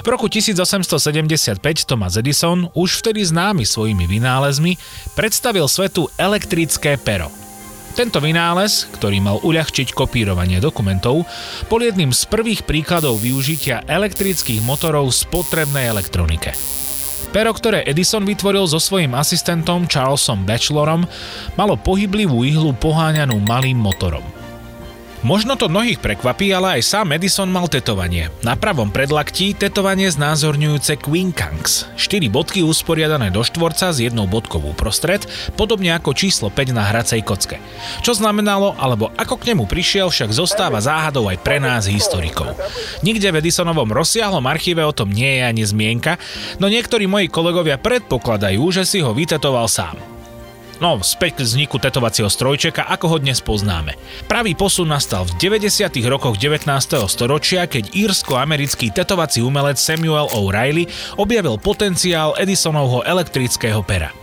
V 0.00 0.08
roku 0.08 0.32
1875 0.32 1.60
Thomas 1.84 2.16
Edison, 2.16 2.72
už 2.72 3.04
vtedy 3.04 3.28
známy 3.28 3.68
svojimi 3.68 4.08
vynálezmi, 4.08 4.80
predstavil 5.12 5.68
svetu 5.68 6.08
elektrické 6.16 6.96
pero– 6.96 7.28
tento 7.98 8.22
vynález, 8.22 8.86
ktorý 8.94 9.18
mal 9.18 9.42
uľahčiť 9.42 9.90
kopírovanie 9.90 10.62
dokumentov, 10.62 11.26
bol 11.66 11.82
jedným 11.82 12.14
z 12.14 12.30
prvých 12.30 12.62
príkladov 12.62 13.18
využitia 13.18 13.82
elektrických 13.90 14.62
motorov 14.62 15.10
v 15.10 15.18
spotrebnej 15.26 15.90
elektronike. 15.90 16.54
Pero, 17.34 17.50
ktoré 17.50 17.82
Edison 17.82 18.22
vytvoril 18.22 18.70
so 18.70 18.78
svojím 18.78 19.18
asistentom 19.18 19.90
Charlesom 19.90 20.46
Bachelorom, 20.46 21.10
malo 21.58 21.74
pohyblivú 21.74 22.46
ihlu 22.46 22.70
poháňanú 22.78 23.42
malým 23.42 23.82
motorom. 23.82 24.37
Možno 25.26 25.58
to 25.58 25.66
mnohých 25.66 25.98
prekvapí, 25.98 26.46
ale 26.54 26.78
aj 26.78 26.94
sám 26.94 27.10
Edison 27.10 27.50
mal 27.50 27.66
tetovanie. 27.66 28.30
Na 28.46 28.54
pravom 28.54 28.94
predlaktí 28.94 29.50
tetovanie 29.50 30.06
znázorňujúce 30.14 30.94
Quincunx. 31.02 31.90
4 31.98 32.30
bodky 32.30 32.62
usporiadané 32.62 33.34
do 33.34 33.42
štvorca 33.42 33.90
s 33.90 33.98
jednou 33.98 34.30
bodkou 34.30 34.62
uprostred, 34.62 35.26
podobne 35.58 35.90
ako 35.98 36.14
číslo 36.14 36.54
5 36.54 36.70
na 36.70 36.86
hracej 36.86 37.26
kocke. 37.26 37.58
Čo 38.06 38.14
znamenalo, 38.14 38.78
alebo 38.78 39.10
ako 39.18 39.42
k 39.42 39.50
nemu 39.50 39.66
prišiel, 39.66 40.06
však 40.06 40.30
zostáva 40.30 40.78
záhadou 40.78 41.26
aj 41.26 41.42
pre 41.42 41.58
nás 41.58 41.90
historikov. 41.90 42.54
Nikde 43.02 43.34
v 43.34 43.42
Edisonovom 43.42 43.90
rozsiahlom 43.90 44.46
archíve 44.46 44.86
o 44.86 44.94
tom 44.94 45.10
nie 45.10 45.42
je 45.42 45.42
ani 45.42 45.66
zmienka, 45.66 46.14
no 46.62 46.70
niektorí 46.70 47.10
moji 47.10 47.26
kolegovia 47.26 47.74
predpokladajú, 47.74 48.62
že 48.70 48.86
si 48.86 49.02
ho 49.02 49.10
vytetoval 49.10 49.66
sám. 49.66 50.17
No, 50.78 51.02
späť 51.02 51.42
k 51.42 51.44
vzniku 51.44 51.82
tetovacieho 51.82 52.30
strojčeka, 52.30 52.86
ako 52.86 53.10
ho 53.10 53.16
dnes 53.18 53.42
poznáme. 53.42 53.98
Pravý 54.30 54.54
posun 54.54 54.86
nastal 54.86 55.26
v 55.26 55.34
90. 55.58 55.90
rokoch 56.06 56.38
19. 56.38 56.70
storočia, 57.10 57.66
keď 57.66 57.90
írsko-americký 57.98 58.94
tetovací 58.94 59.42
umelec 59.42 59.74
Samuel 59.74 60.30
O'Reilly 60.30 60.86
objavil 61.18 61.58
potenciál 61.58 62.38
Edisonovho 62.38 63.02
elektrického 63.02 63.82
pera. 63.82 64.14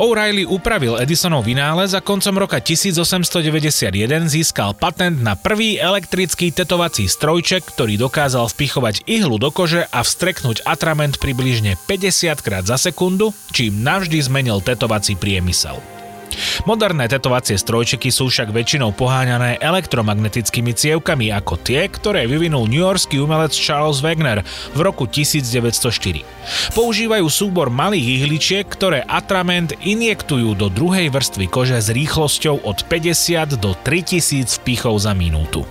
O'Reilly 0.00 0.48
upravil 0.48 0.96
Edisonov 0.96 1.44
vynález 1.44 1.92
a 1.92 2.00
koncom 2.00 2.40
roka 2.40 2.56
1891 2.56 3.92
získal 4.32 4.72
patent 4.72 5.20
na 5.20 5.36
prvý 5.36 5.76
elektrický 5.76 6.56
tetovací 6.56 7.04
strojček, 7.04 7.68
ktorý 7.76 8.00
dokázal 8.00 8.48
vpichovať 8.48 9.04
ihlu 9.04 9.36
do 9.36 9.52
kože 9.52 9.84
a 9.92 10.00
vstreknúť 10.00 10.64
atrament 10.64 11.20
približne 11.20 11.76
50 11.84 12.40
krát 12.40 12.64
za 12.64 12.80
sekundu, 12.80 13.36
čím 13.52 13.84
navždy 13.84 14.24
zmenil 14.24 14.64
tetovací 14.64 15.20
priemysel. 15.20 15.97
Moderné 16.64 17.08
tetovacie 17.08 17.56
strojčeky 17.56 18.12
sú 18.12 18.28
však 18.28 18.52
väčšinou 18.52 18.92
poháňané 18.92 19.60
elektromagnetickými 19.62 20.72
cievkami 20.76 21.32
ako 21.32 21.60
tie, 21.60 21.86
ktoré 21.88 22.28
vyvinul 22.28 22.68
newyorský 22.68 23.20
umelec 23.22 23.54
Charles 23.56 24.04
Wagner 24.04 24.44
v 24.76 24.80
roku 24.80 25.08
1904. 25.08 26.24
Používajú 26.72 27.26
súbor 27.28 27.68
malých 27.68 28.22
ihličiek, 28.22 28.64
ktoré 28.64 29.04
atrament 29.04 29.72
injektujú 29.84 30.56
do 30.56 30.68
druhej 30.72 31.12
vrstvy 31.12 31.46
kože 31.48 31.78
s 31.80 31.88
rýchlosťou 31.92 32.64
od 32.64 32.78
50 32.88 33.60
do 33.60 33.76
3000 33.84 34.60
vpichov 34.62 34.96
za 35.00 35.12
minútu. 35.12 35.64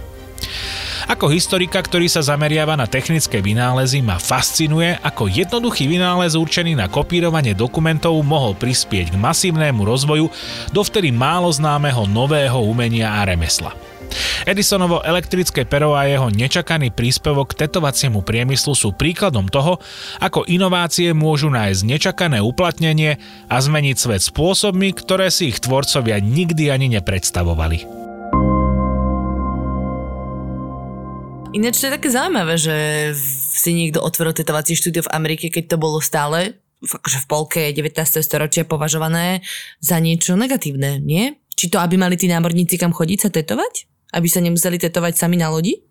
Ako 1.08 1.32
historika, 1.32 1.80
ktorý 1.80 2.12
sa 2.12 2.20
zameriava 2.20 2.76
na 2.76 2.84
technické 2.84 3.40
vynálezy, 3.40 4.04
ma 4.04 4.20
fascinuje, 4.20 4.92
ako 5.00 5.32
jednoduchý 5.32 5.88
vynález 5.88 6.36
určený 6.36 6.76
na 6.76 6.92
kopírovanie 6.92 7.56
dokumentov 7.56 8.20
mohol 8.28 8.60
prispieť 8.60 9.16
k 9.16 9.18
masívnemu 9.18 9.88
rozvoju 9.88 10.28
dovtedy 10.76 11.16
málo 11.16 11.48
známeho 11.48 12.12
nového 12.12 12.60
umenia 12.60 13.24
a 13.24 13.24
remesla. 13.24 13.72
Edisonovo 14.44 15.00
elektrické 15.00 15.64
pero 15.64 15.96
a 15.96 16.12
jeho 16.12 16.28
nečakaný 16.28 16.92
príspevok 16.92 17.56
k 17.56 17.68
tetovaciemu 17.68 18.20
priemyslu 18.20 18.76
sú 18.76 18.92
príkladom 18.92 19.48
toho, 19.48 19.80
ako 20.20 20.44
inovácie 20.44 21.16
môžu 21.16 21.48
nájsť 21.48 21.88
nečakané 21.88 22.44
uplatnenie 22.44 23.16
a 23.48 23.56
zmeniť 23.56 23.96
svet 23.96 24.28
spôsobmi, 24.28 24.92
ktoré 24.92 25.32
si 25.32 25.56
ich 25.56 25.64
tvorcovia 25.64 26.20
nikdy 26.20 26.68
ani 26.68 26.92
nepredstavovali. 27.00 28.07
Ináč 31.58 31.82
to 31.82 31.90
je 31.90 31.96
také 31.98 32.14
zaujímavé, 32.14 32.54
že 32.54 32.76
si 33.58 33.74
niekto 33.74 33.98
otvoril 34.06 34.38
tetovacie 34.38 34.78
štúdio 34.78 35.10
v 35.10 35.14
Amerike, 35.18 35.50
keď 35.50 35.74
to 35.74 35.78
bolo 35.82 35.98
stále 35.98 36.54
akože 36.86 37.26
v 37.26 37.30
polke 37.30 37.62
19. 37.74 37.98
storočia 38.22 38.62
považované 38.62 39.42
za 39.82 39.98
niečo 39.98 40.38
negatívne, 40.38 41.02
nie? 41.02 41.42
Či 41.58 41.74
to, 41.74 41.82
aby 41.82 41.98
mali 41.98 42.14
tí 42.14 42.30
námorníci 42.30 42.78
kam 42.78 42.94
chodiť 42.94 43.18
sa 43.18 43.30
tetovať? 43.34 43.90
Aby 44.14 44.30
sa 44.30 44.46
nemuseli 44.46 44.78
tetovať 44.78 45.18
sami 45.18 45.42
na 45.42 45.50
lodi? 45.50 45.82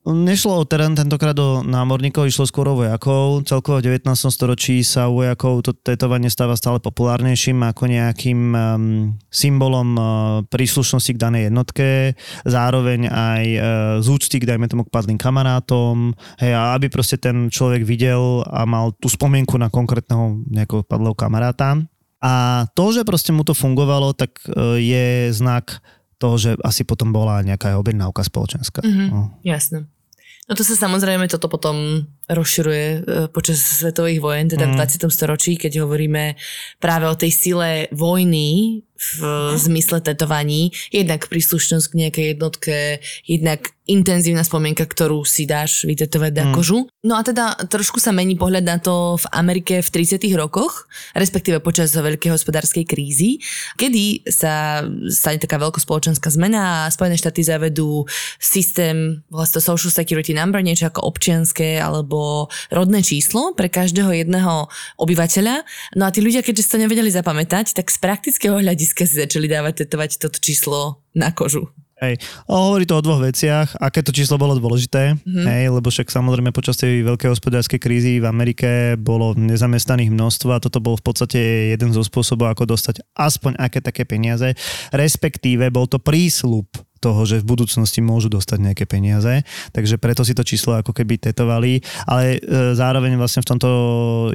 Nešlo 0.00 0.56
o 0.56 0.64
terén 0.64 0.96
tentokrát 0.96 1.36
do 1.36 1.60
námorníkov, 1.60 2.24
išlo 2.24 2.48
skôr 2.48 2.72
o 2.72 2.80
vojakov. 2.80 3.44
Celkovo 3.44 3.84
v 3.84 4.00
19. 4.00 4.08
storočí 4.32 4.80
sa 4.80 5.12
u 5.12 5.20
vojakov 5.20 5.60
to 5.60 5.76
tetovanie 5.76 6.32
stáva 6.32 6.56
stále 6.56 6.80
populárnejším 6.80 7.60
ako 7.68 7.84
nejakým 7.84 8.40
um, 8.56 8.60
symbolom 9.28 9.88
uh, 10.00 10.06
príslušnosti 10.48 11.12
k 11.12 11.20
danej 11.20 11.42
jednotke, 11.52 12.16
zároveň 12.48 13.12
aj 13.12 13.44
uh, 13.44 13.64
z 14.00 14.06
úcty 14.08 14.40
k, 14.40 14.48
dajme 14.48 14.72
tomu, 14.72 14.88
k 14.88 14.94
padlým 14.96 15.20
kamarátom, 15.20 16.16
hej, 16.40 16.56
a 16.56 16.72
aby 16.80 16.88
proste 16.88 17.20
ten 17.20 17.52
človek 17.52 17.84
videl 17.84 18.40
a 18.48 18.64
mal 18.64 18.96
tú 18.96 19.12
spomienku 19.12 19.60
na 19.60 19.68
konkrétneho 19.68 20.40
nejakého 20.48 20.80
padlého 20.80 21.12
kamaráta. 21.12 21.76
A 22.24 22.64
to, 22.72 22.96
že 22.96 23.04
proste 23.04 23.36
mu 23.36 23.44
to 23.44 23.52
fungovalo, 23.52 24.16
tak 24.16 24.32
uh, 24.48 24.80
je 24.80 25.28
znak 25.28 25.84
toho, 26.20 26.36
že 26.36 26.50
asi 26.60 26.84
potom 26.84 27.10
bola 27.10 27.40
nejaká 27.40 27.80
objednávka 27.80 28.20
spoločenská. 28.20 28.84
Mhm, 28.84 29.04
No. 29.08 29.32
Jasné. 29.40 29.88
No 30.50 30.58
to 30.58 30.66
sa 30.66 30.74
samozrejme 30.74 31.30
toto 31.30 31.46
potom 31.46 32.10
rozširuje 32.26 32.86
e, 32.90 32.98
počas 33.30 33.62
svetových 33.62 34.18
vojen, 34.18 34.50
teda 34.50 34.66
v 34.66 34.82
20. 34.82 35.06
storočí, 35.06 35.54
keď 35.54 35.86
hovoríme 35.86 36.34
práve 36.82 37.06
o 37.06 37.14
tej 37.14 37.30
sile 37.30 37.70
vojny 37.94 38.82
v 39.00 39.56
zmysle 39.56 40.04
tetovaní. 40.04 40.76
Jednak 40.92 41.26
príslušnosť 41.32 41.86
k 41.88 41.98
nejakej 42.06 42.26
jednotke, 42.36 42.76
jednak 43.24 43.72
intenzívna 43.90 44.46
spomienka, 44.46 44.86
ktorú 44.86 45.26
si 45.26 45.50
dáš 45.50 45.82
vytetovať 45.82 46.32
na 46.38 46.44
kožu. 46.54 46.86
No 47.02 47.18
a 47.18 47.26
teda 47.26 47.58
trošku 47.66 47.98
sa 47.98 48.14
mení 48.14 48.38
pohľad 48.38 48.62
na 48.62 48.78
to 48.78 49.18
v 49.18 49.26
Amerike 49.34 49.82
v 49.82 49.88
30. 49.90 50.22
rokoch, 50.38 50.86
respektíve 51.18 51.58
počas 51.58 51.90
veľkej 51.90 52.30
hospodárskej 52.30 52.86
krízy, 52.86 53.42
kedy 53.74 54.30
sa 54.30 54.86
stane 55.10 55.42
taká 55.42 55.58
veľkospoločenská 55.58 56.30
zmena 56.30 56.86
a 56.86 56.92
Spojené 56.94 57.18
štáty 57.18 57.42
zavedú 57.42 58.06
systém, 58.38 59.26
volá 59.26 59.42
sa 59.42 59.58
to 59.58 59.66
Social 59.74 59.90
Security 59.90 60.38
Number, 60.38 60.62
niečo 60.62 60.86
ako 60.86 61.10
občianské 61.10 61.82
alebo 61.82 62.46
rodné 62.70 63.02
číslo 63.02 63.58
pre 63.58 63.66
každého 63.66 64.14
jedného 64.14 64.70
obyvateľa. 65.02 65.66
No 65.98 66.06
a 66.06 66.14
tí 66.14 66.22
ľudia, 66.22 66.46
keďže 66.46 66.62
si 66.62 66.72
to 66.78 66.82
nevedeli 66.86 67.10
zapamätať, 67.10 67.74
tak 67.74 67.90
z 67.90 67.98
praktického 67.98 68.54
hľadiska 68.54 68.89
si 68.94 69.14
začali 69.20 69.46
dávať 69.46 69.86
tetovať 69.86 70.18
toto 70.18 70.38
číslo 70.42 71.04
na 71.14 71.30
kožu. 71.30 71.68
Hej. 72.00 72.16
O, 72.48 72.72
hovorí 72.72 72.88
to 72.88 72.96
o 72.96 73.04
dvoch 73.04 73.20
veciach. 73.20 73.76
Aké 73.76 74.00
to 74.00 74.08
číslo 74.08 74.40
bolo 74.40 74.56
dôležité, 74.56 75.20
mm-hmm. 75.20 75.44
hej, 75.44 75.64
lebo 75.68 75.92
však 75.92 76.08
samozrejme 76.08 76.48
počas 76.48 76.80
tej 76.80 77.04
veľkej 77.04 77.28
hospodárskej 77.28 77.76
krízy 77.76 78.24
v 78.24 78.26
Amerike 78.26 78.96
bolo 78.96 79.36
nezamestnaných 79.36 80.08
množstvo 80.08 80.48
a 80.48 80.62
toto 80.64 80.80
bol 80.80 80.96
v 80.96 81.04
podstate 81.04 81.40
jeden 81.76 81.92
zo 81.92 82.00
spôsobov, 82.00 82.56
ako 82.56 82.72
dostať 82.72 83.04
aspoň 83.12 83.60
aké 83.60 83.84
také 83.84 84.08
peniaze. 84.08 84.56
Respektíve 84.96 85.68
bol 85.68 85.84
to 85.84 86.00
prísľub 86.00 86.72
toho, 87.00 87.24
že 87.24 87.40
v 87.40 87.48
budúcnosti 87.48 88.04
môžu 88.04 88.28
dostať 88.28 88.58
nejaké 88.60 88.84
peniaze, 88.84 89.42
takže 89.72 89.96
preto 89.96 90.20
si 90.20 90.36
to 90.36 90.44
číslo 90.44 90.76
ako 90.76 90.92
keby 90.92 91.16
tetovali, 91.16 91.80
ale 92.04 92.36
e, 92.36 92.76
zároveň 92.76 93.16
vlastne 93.16 93.40
v 93.40 93.48
tomto 93.56 93.68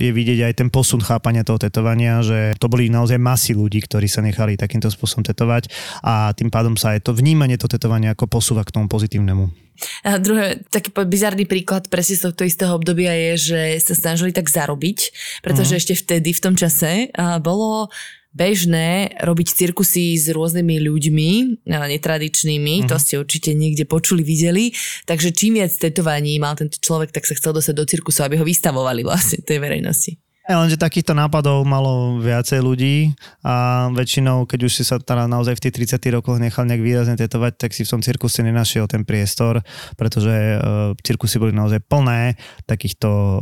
je 0.01 0.09
vidieť 0.09 0.49
aj 0.49 0.53
ten 0.65 0.69
posun 0.73 0.99
chápania 0.99 1.45
toho 1.45 1.61
tetovania, 1.61 2.25
že 2.25 2.57
to 2.57 2.65
boli 2.65 2.89
naozaj 2.89 3.21
masy 3.21 3.53
ľudí, 3.53 3.85
ktorí 3.85 4.09
sa 4.09 4.25
nechali 4.25 4.57
takýmto 4.57 4.89
spôsobom 4.89 5.21
tetovať. 5.21 5.69
A 6.01 6.33
tým 6.33 6.49
pádom 6.49 6.73
sa 6.73 6.97
aj 6.97 7.05
to 7.05 7.11
vnímanie 7.13 7.55
to 7.61 7.69
tetovania 7.69 8.17
ako 8.17 8.25
posúva 8.25 8.65
k 8.65 8.73
tomu 8.73 8.89
pozitívnemu. 8.89 9.65
A 10.07 10.17
druhé, 10.23 10.63
taký 10.71 10.95
bizarný 10.95 11.43
príklad 11.43 11.91
presne 11.91 12.15
z 12.15 12.31
tohto 12.31 12.47
istého 12.47 12.71
obdobia 12.71 13.11
je, 13.11 13.51
že 13.51 13.61
sa 13.83 13.93
snažili 13.93 14.31
tak 14.31 14.47
zarobiť, 14.47 15.11
pretože 15.43 15.75
ešte 15.75 15.99
vtedy, 15.99 16.31
v 16.31 16.43
tom 16.43 16.55
čase, 16.55 17.11
bolo 17.43 17.91
bežné 18.35 19.15
robiť 19.23 19.47
cirkusy 19.55 20.19
s 20.19 20.27
rôznymi 20.29 20.83
ľuďmi, 20.83 21.31
a, 21.71 21.87
netradičnými, 21.87 22.83
to 22.85 22.99
ste 22.99 23.15
určite 23.15 23.55
niekde 23.55 23.87
počuli, 23.87 24.21
videli, 24.21 24.75
takže 25.07 25.31
čím 25.31 25.63
viac 25.63 25.71
tetovaní 25.71 26.35
mal 26.35 26.59
tento 26.59 26.75
človek, 26.77 27.15
tak 27.15 27.23
sa 27.23 27.39
chcel 27.39 27.55
dostať 27.55 27.75
do 27.79 27.87
cirkusu, 27.87 28.27
aby 28.27 28.35
ho 28.35 28.45
vystavovali 28.45 29.07
vlastne 29.07 29.39
tej 29.39 29.63
verejnosti. 29.63 30.24
Ja, 30.45 30.61
lenže 30.61 30.77
takýchto 30.77 31.17
nápadov 31.17 31.65
malo 31.65 32.21
viacej 32.21 32.61
ľudí 32.61 33.17
a 33.41 33.89
väčšinou, 33.89 34.45
keď 34.45 34.59
už 34.69 34.73
si 34.77 34.83
sa 34.85 35.01
teda 35.01 35.25
naozaj 35.25 35.57
v 35.57 35.63
tých 35.65 35.97
30 35.97 36.21
rokoch 36.21 36.37
nechal 36.37 36.69
nejak 36.69 36.85
výrazne 36.85 37.17
tetovať, 37.17 37.57
tak 37.57 37.73
si 37.73 37.81
v 37.81 37.89
tom 37.89 38.05
cirkuse 38.05 38.45
nenašiel 38.45 38.85
ten 38.85 39.01
priestor, 39.09 39.65
pretože 39.97 40.29
uh, 40.29 40.93
cirkusy 41.01 41.41
boli 41.41 41.49
naozaj 41.49 41.81
plné 41.89 42.37
takýchto 42.69 43.09
uh, 43.09 43.39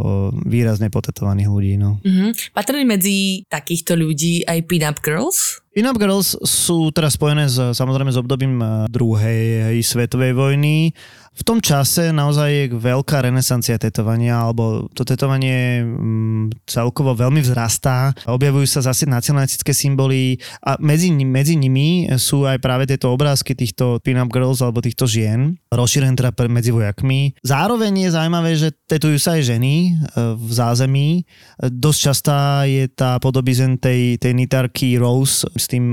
výrazne 0.47 0.87
potetovaných 0.87 1.51
ľudí. 1.51 1.75
No. 1.75 1.99
Mhm. 2.07 2.55
Patrili 2.55 2.87
medzi 2.87 3.43
takýchto 3.51 3.99
ľudí 3.99 4.47
aj 4.47 4.63
pin-up 4.63 5.03
girls? 5.03 5.59
Pin-up 5.75 5.99
girls 5.99 6.39
sú 6.39 6.87
teraz 6.95 7.19
spojené 7.19 7.51
s, 7.51 7.59
samozrejme 7.59 8.15
s 8.15 8.21
obdobím 8.21 8.63
druhej 8.87 9.75
svetovej 9.83 10.37
vojny. 10.37 10.95
V 11.33 11.41
tom 11.41 11.57
čase 11.59 12.13
naozaj 12.13 12.49
je 12.53 12.65
veľká 12.77 13.25
renesancia 13.25 13.81
tetovania, 13.81 14.37
alebo 14.37 14.85
to 14.93 15.01
tetovanie 15.01 15.81
mm, 15.81 16.65
celkovo 16.69 17.17
veľmi 17.17 17.41
vzrastá. 17.41 18.13
Objavujú 18.29 18.69
sa 18.69 18.85
zase 18.85 19.09
nacionalistické 19.09 19.73
symboly 19.73 20.37
a 20.61 20.77
medzi, 20.77 21.09
medzi 21.09 21.57
nimi 21.57 22.05
sú 22.21 22.45
aj 22.45 22.61
práve 22.61 22.85
tieto 22.85 23.09
obrázky 23.09 23.57
týchto 23.57 23.97
pin-up 24.05 24.29
girls 24.29 24.61
alebo 24.61 24.83
týchto 24.83 25.09
žien, 25.09 25.57
rozšírené 25.73 26.13
teda 26.13 26.35
medzi 26.51 26.69
vojakmi. 26.69 27.33
Zároveň 27.41 28.05
je 28.05 28.09
zaujímavé, 28.13 28.51
že 28.53 28.69
tetujú 28.85 29.17
sa 29.17 29.39
aj 29.39 29.41
ženy 29.57 29.73
e, 29.73 29.91
v 30.37 30.51
zázemí. 30.51 31.09
E, 31.17 31.73
Dosť 31.73 31.99
častá 32.13 32.39
je 32.67 32.85
tá 32.91 33.17
podobizen 33.17 33.79
tej, 33.81 34.19
tej 34.19 34.35
nitarky 34.35 34.99
Rose 34.99 35.47
s 35.57 35.65
tým 35.65 35.85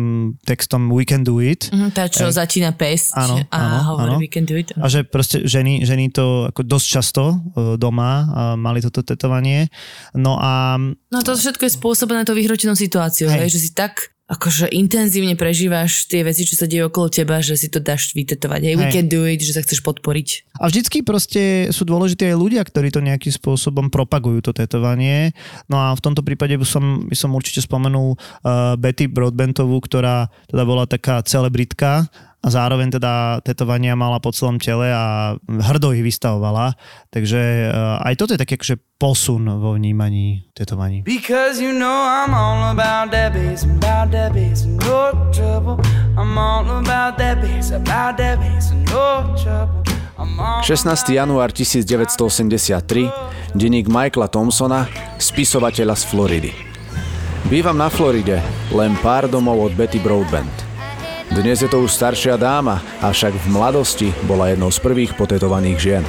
textom 0.45 0.93
We 0.93 1.07
can 1.07 1.23
do 1.23 1.39
it. 1.41 1.71
Mhm, 1.73 1.95
tá, 1.95 2.11
čo 2.11 2.29
začína 2.29 2.75
pesť 2.77 3.17
Áno, 3.17 3.37
a 3.49 3.57
áno, 3.57 3.77
hovorí 3.95 4.13
áno. 4.17 4.21
we 4.21 4.29
can 4.29 4.45
do 4.45 4.59
it. 4.59 4.75
A 4.77 4.87
že 4.91 5.07
proste 5.07 5.30
ženy, 5.31 5.87
ženy 5.87 6.11
to 6.11 6.51
ako 6.51 6.67
dosť 6.67 6.87
často 6.87 7.23
e, 7.31 7.35
doma 7.79 8.11
mali 8.59 8.83
toto 8.83 9.07
tetovanie. 9.07 9.71
No 10.19 10.37
a 10.41 10.77
No 11.11 11.21
to 11.27 11.35
všetko 11.35 11.67
je 11.67 11.77
spôsobené 11.79 12.23
tou 12.23 12.35
vyhrotenou 12.35 12.75
situáciou, 12.75 13.31
Hej. 13.31 13.47
hej. 13.47 13.49
že 13.51 13.59
si 13.59 13.71
tak 13.75 14.15
akože 14.31 14.71
intenzívne 14.71 15.35
prežívaš 15.35 16.07
tie 16.07 16.23
veci, 16.23 16.47
čo 16.47 16.55
sa 16.55 16.71
deje 16.71 16.87
okolo 16.87 17.11
teba, 17.11 17.43
že 17.43 17.59
si 17.59 17.67
to 17.67 17.83
dáš 17.83 18.15
vytetovať. 18.15 18.61
Hej, 18.63 18.75
we 18.79 18.87
can 18.87 19.11
do 19.11 19.27
it, 19.27 19.43
že 19.43 19.59
sa 19.59 19.63
chceš 19.67 19.83
podporiť. 19.83 20.55
A 20.63 20.71
vždycky 20.71 21.03
proste 21.03 21.75
sú 21.75 21.83
dôležití 21.83 22.31
aj 22.31 22.39
ľudia, 22.39 22.63
ktorí 22.63 22.95
to 22.95 23.03
nejakým 23.03 23.35
spôsobom 23.35 23.91
propagujú, 23.91 24.47
to 24.47 24.53
tetovanie. 24.55 25.35
No 25.67 25.83
a 25.83 25.91
v 25.99 26.01
tomto 26.01 26.23
prípade 26.23 26.55
by 26.55 26.63
som, 26.63 27.11
by 27.11 27.17
som 27.19 27.35
určite 27.35 27.67
spomenul 27.67 28.15
uh, 28.15 28.79
Betty 28.79 29.11
Broadbentovú, 29.11 29.83
ktorá 29.83 30.31
teda 30.47 30.63
bola 30.63 30.87
taká 30.87 31.27
celebritka 31.27 32.07
a 32.41 32.49
zároveň 32.49 32.97
teda 32.97 33.45
tetovania 33.45 33.93
mala 33.93 34.17
po 34.17 34.33
celom 34.33 34.57
tele 34.57 34.89
a 34.89 35.37
hrdo 35.45 35.93
ich 35.93 36.01
vystavovala. 36.01 36.73
Takže 37.13 37.69
uh, 37.69 38.01
aj 38.01 38.15
toto 38.17 38.33
je 38.33 38.41
taký 38.41 38.57
akože 38.57 38.77
posun 38.97 39.45
vo 39.61 39.77
vnímaní 39.77 40.49
tetovaní. 40.57 41.05
Because 41.05 41.61
you 41.61 41.77
know 41.77 42.09
I'm 42.09 42.33
all 42.33 42.73
about 42.73 43.13
bass, 43.13 43.69
about 43.69 44.09
bass, 44.13 44.65
and 44.65 44.81
no 44.81 45.13
trouble. 45.37 45.77
I'm 46.17 46.33
all 46.41 46.65
about 46.65 47.21
bass, 47.21 47.77
about 47.77 48.17
bass, 48.17 48.73
and 48.73 48.89
no 48.89 49.37
trouble. 49.37 49.85
I'm 50.17 50.41
all 50.41 50.65
16. 50.65 51.13
január 51.13 51.53
1983, 51.53 53.53
denník 53.53 53.89
Michaela 53.89 54.33
Thompsona, 54.33 54.89
spisovateľa 55.21 55.97
z 55.97 56.05
Floridy. 56.09 56.53
Bývam 57.53 57.77
na 57.77 57.93
Floride, 57.93 58.41
len 58.73 58.97
pár 59.01 59.29
domov 59.29 59.61
od 59.61 59.73
Betty 59.77 60.01
Broadbent. 60.01 60.70
Dnes 61.31 61.63
je 61.63 61.71
to 61.71 61.87
už 61.87 61.95
staršia 61.95 62.35
dáma, 62.35 62.83
avšak 62.99 63.31
v 63.31 63.47
mladosti 63.55 64.11
bola 64.27 64.51
jednou 64.51 64.67
z 64.75 64.83
prvých 64.83 65.15
potetovaných 65.15 65.79
žien. 65.79 66.05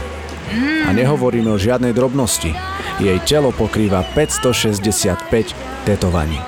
A 0.86 0.90
nehovoríme 0.98 1.46
o 1.54 1.62
žiadnej 1.62 1.94
drobnosti. 1.94 2.58
Jej 2.98 3.22
telo 3.30 3.54
pokrýva 3.54 4.02
565 4.18 5.54
tetovaní. 5.86 6.42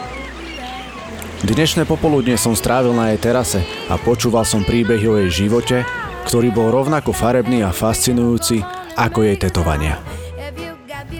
Dnešné 1.45 1.85
popoludne 1.85 2.33
som 2.33 2.57
strávil 2.57 2.97
na 2.97 3.13
jej 3.13 3.21
terase 3.21 3.61
a 3.93 4.01
počúval 4.01 4.41
som 4.41 4.65
príbehy 4.65 5.05
o 5.05 5.21
jej 5.21 5.45
živote, 5.45 5.85
ktorý 6.25 6.49
bol 6.49 6.73
rovnako 6.73 7.13
farebný 7.13 7.61
a 7.61 7.69
fascinujúci 7.69 8.65
ako 8.97 9.21
jej 9.21 9.37
tetovania. 9.37 10.01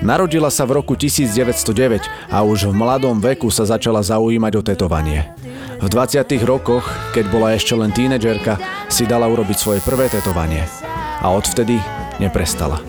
Narodila 0.01 0.49
sa 0.49 0.65
v 0.65 0.81
roku 0.81 0.97
1909 0.97 2.33
a 2.33 2.41
už 2.41 2.71
v 2.71 2.73
mladom 2.73 3.21
veku 3.21 3.53
sa 3.53 3.61
začala 3.61 4.01
zaujímať 4.01 4.53
o 4.57 4.61
tetovanie. 4.65 5.42
V 5.83 5.91
20. 5.91 6.23
rokoch, 6.47 6.87
keď 7.11 7.27
bola 7.27 7.59
ešte 7.59 7.75
len 7.75 7.91
tínedžerka, 7.91 8.55
si 8.87 9.03
dala 9.03 9.27
urobiť 9.27 9.57
svoje 9.59 9.83
prvé 9.83 10.07
tetovanie. 10.07 10.63
A 11.19 11.27
odvtedy 11.35 11.75
neprestala. 12.23 12.79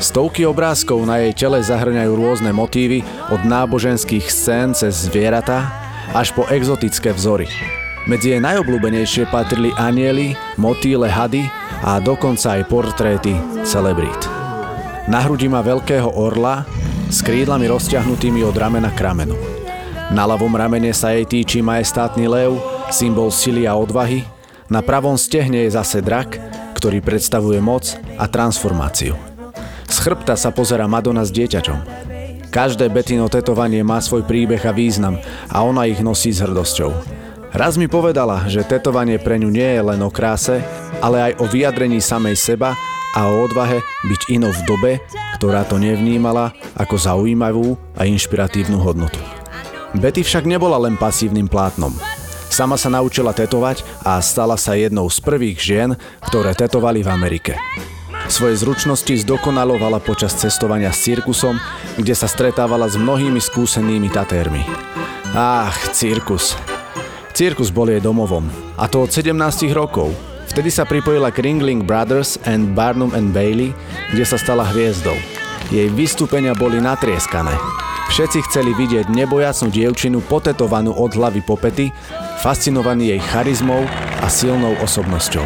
Stovky 0.00 0.48
obrázkov 0.48 1.04
na 1.04 1.20
jej 1.20 1.36
tele 1.36 1.60
zahrňajú 1.60 2.12
rôzne 2.16 2.48
motívy 2.56 3.04
od 3.28 3.44
náboženských 3.44 4.24
scén 4.32 4.72
cez 4.72 5.04
zvieratá 5.04 5.68
až 6.16 6.32
po 6.32 6.48
exotické 6.48 7.12
vzory. 7.12 7.44
Medzi 8.08 8.32
jej 8.32 8.40
najobľúbenejšie 8.40 9.28
patrili 9.28 9.76
anieli, 9.76 10.32
motýle, 10.56 11.12
hady 11.12 11.44
a 11.84 12.00
dokonca 12.00 12.56
aj 12.56 12.68
portréty 12.72 13.36
celebrít. 13.68 14.24
Na 15.12 15.20
hrudi 15.28 15.44
má 15.52 15.60
veľkého 15.60 16.08
orla 16.16 16.64
s 17.12 17.20
krídlami 17.20 17.68
rozťahnutými 17.68 18.40
od 18.48 18.56
ramena 18.56 18.88
k 18.96 19.12
ramenu. 19.12 19.63
Na 20.12 20.28
ľavom 20.28 20.52
ramene 20.52 20.92
sa 20.92 21.16
jej 21.16 21.24
týči 21.24 21.64
majestátny 21.64 22.28
lev, 22.28 22.60
symbol 22.92 23.32
sily 23.32 23.64
a 23.64 23.72
odvahy, 23.72 24.26
na 24.68 24.84
pravom 24.84 25.16
stehne 25.16 25.64
je 25.64 25.76
zase 25.76 26.04
drak, 26.04 26.36
ktorý 26.76 27.00
predstavuje 27.00 27.60
moc 27.62 27.96
a 28.20 28.28
transformáciu. 28.28 29.16
Z 29.88 29.96
chrbta 30.04 30.36
sa 30.36 30.52
pozera 30.52 30.84
Madonna 30.84 31.24
s 31.24 31.32
dieťačom. 31.32 31.78
Každé 32.52 32.86
Betino 32.92 33.26
tetovanie 33.32 33.80
má 33.82 33.98
svoj 33.98 34.22
príbeh 34.28 34.62
a 34.62 34.76
význam 34.76 35.18
a 35.48 35.64
ona 35.64 35.88
ich 35.88 35.98
nosí 36.04 36.30
s 36.30 36.44
hrdosťou. 36.44 36.92
Raz 37.54 37.78
mi 37.78 37.86
povedala, 37.86 38.46
že 38.50 38.66
tetovanie 38.66 39.18
pre 39.22 39.38
ňu 39.38 39.50
nie 39.50 39.78
je 39.78 39.82
len 39.82 40.00
o 40.02 40.10
kráse, 40.10 40.58
ale 40.98 41.30
aj 41.30 41.32
o 41.38 41.46
vyjadrení 41.46 42.02
samej 42.02 42.34
seba 42.34 42.74
a 43.14 43.30
o 43.30 43.46
odvahe 43.46 43.78
byť 44.06 44.20
inou 44.34 44.50
v 44.50 44.62
dobe, 44.66 44.92
ktorá 45.38 45.62
to 45.62 45.78
nevnímala 45.78 46.50
ako 46.74 46.98
zaujímavú 46.98 47.78
a 47.94 48.06
inšpiratívnu 48.10 48.78
hodnotu. 48.82 49.22
Betty 49.94 50.26
však 50.26 50.42
nebola 50.42 50.74
len 50.82 50.98
pasívnym 50.98 51.46
plátnom. 51.46 51.94
Sama 52.50 52.78
sa 52.78 52.90
naučila 52.90 53.34
tetovať 53.34 53.82
a 54.02 54.18
stala 54.22 54.58
sa 54.58 54.78
jednou 54.78 55.06
z 55.10 55.18
prvých 55.22 55.58
žien, 55.58 55.90
ktoré 56.30 56.54
tetovali 56.54 57.02
v 57.02 57.10
Amerike. 57.10 57.54
Svoje 58.26 58.56
zručnosti 58.56 59.10
zdokonalovala 59.26 60.00
počas 60.00 60.32
cestovania 60.38 60.90
s 60.90 61.04
cirkusom, 61.04 61.60
kde 61.98 62.14
sa 62.16 62.24
stretávala 62.24 62.88
s 62.88 62.96
mnohými 62.96 63.38
skúsenými 63.42 64.08
tatérmi. 64.08 64.64
Ach, 65.34 65.76
cirkus. 65.92 66.56
Cirkus 67.34 67.74
bol 67.74 67.90
jej 67.90 67.98
domovom, 67.98 68.46
a 68.78 68.86
to 68.86 69.02
od 69.04 69.10
17 69.10 69.34
rokov. 69.74 70.14
Vtedy 70.46 70.70
sa 70.70 70.86
pripojila 70.86 71.34
k 71.34 71.42
Ringling 71.42 71.82
Brothers 71.82 72.38
and 72.46 72.78
Barnum 72.78 73.10
and 73.12 73.34
Bailey, 73.34 73.74
kde 74.14 74.22
sa 74.22 74.38
stala 74.38 74.62
hviezdou. 74.70 75.18
Jej 75.74 75.90
vystúpenia 75.90 76.54
boli 76.54 76.78
natrieskané. 76.78 77.83
Všetci 78.14 78.46
chceli 78.46 78.70
vidieť 78.78 79.10
nebojacnú 79.10 79.74
dievčinu 79.74 80.22
potetovanú 80.22 80.94
od 80.94 81.18
hlavy 81.18 81.42
po 81.42 81.58
pety, 81.58 81.90
fascinovaní 82.46 83.10
jej 83.10 83.18
charizmou 83.18 83.82
a 84.22 84.30
silnou 84.30 84.78
osobnosťou. 84.86 85.42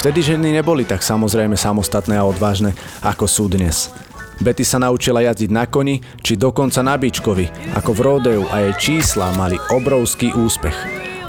Vtedy 0.00 0.24
ženy 0.24 0.56
neboli 0.56 0.88
tak 0.88 1.04
samozrejme 1.04 1.60
samostatné 1.60 2.16
a 2.16 2.24
odvážne, 2.24 2.72
ako 3.04 3.28
sú 3.28 3.44
dnes. 3.52 3.92
Betty 4.40 4.64
sa 4.64 4.80
naučila 4.80 5.20
jazdiť 5.20 5.52
na 5.52 5.68
koni, 5.68 6.00
či 6.24 6.40
dokonca 6.40 6.80
na 6.80 6.96
bičkovi, 6.96 7.76
ako 7.76 7.92
v 7.92 8.00
rodeu 8.08 8.42
a 8.48 8.64
jej 8.64 8.74
čísla 8.80 9.28
mali 9.36 9.60
obrovský 9.68 10.32
úspech. 10.32 10.72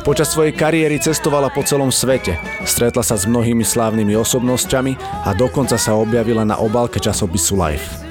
Počas 0.07 0.31
svojej 0.31 0.55
kariéry 0.55 0.95
cestovala 1.03 1.51
po 1.51 1.59
celom 1.67 1.91
svete, 1.91 2.39
stretla 2.63 3.03
sa 3.03 3.19
s 3.19 3.27
mnohými 3.27 3.67
slávnymi 3.67 4.15
osobnosťami 4.15 4.95
a 5.27 5.35
dokonca 5.35 5.75
sa 5.75 5.91
objavila 5.99 6.47
na 6.47 6.55
obálke 6.55 7.03
časopisu 7.03 7.59
Life. 7.59 8.10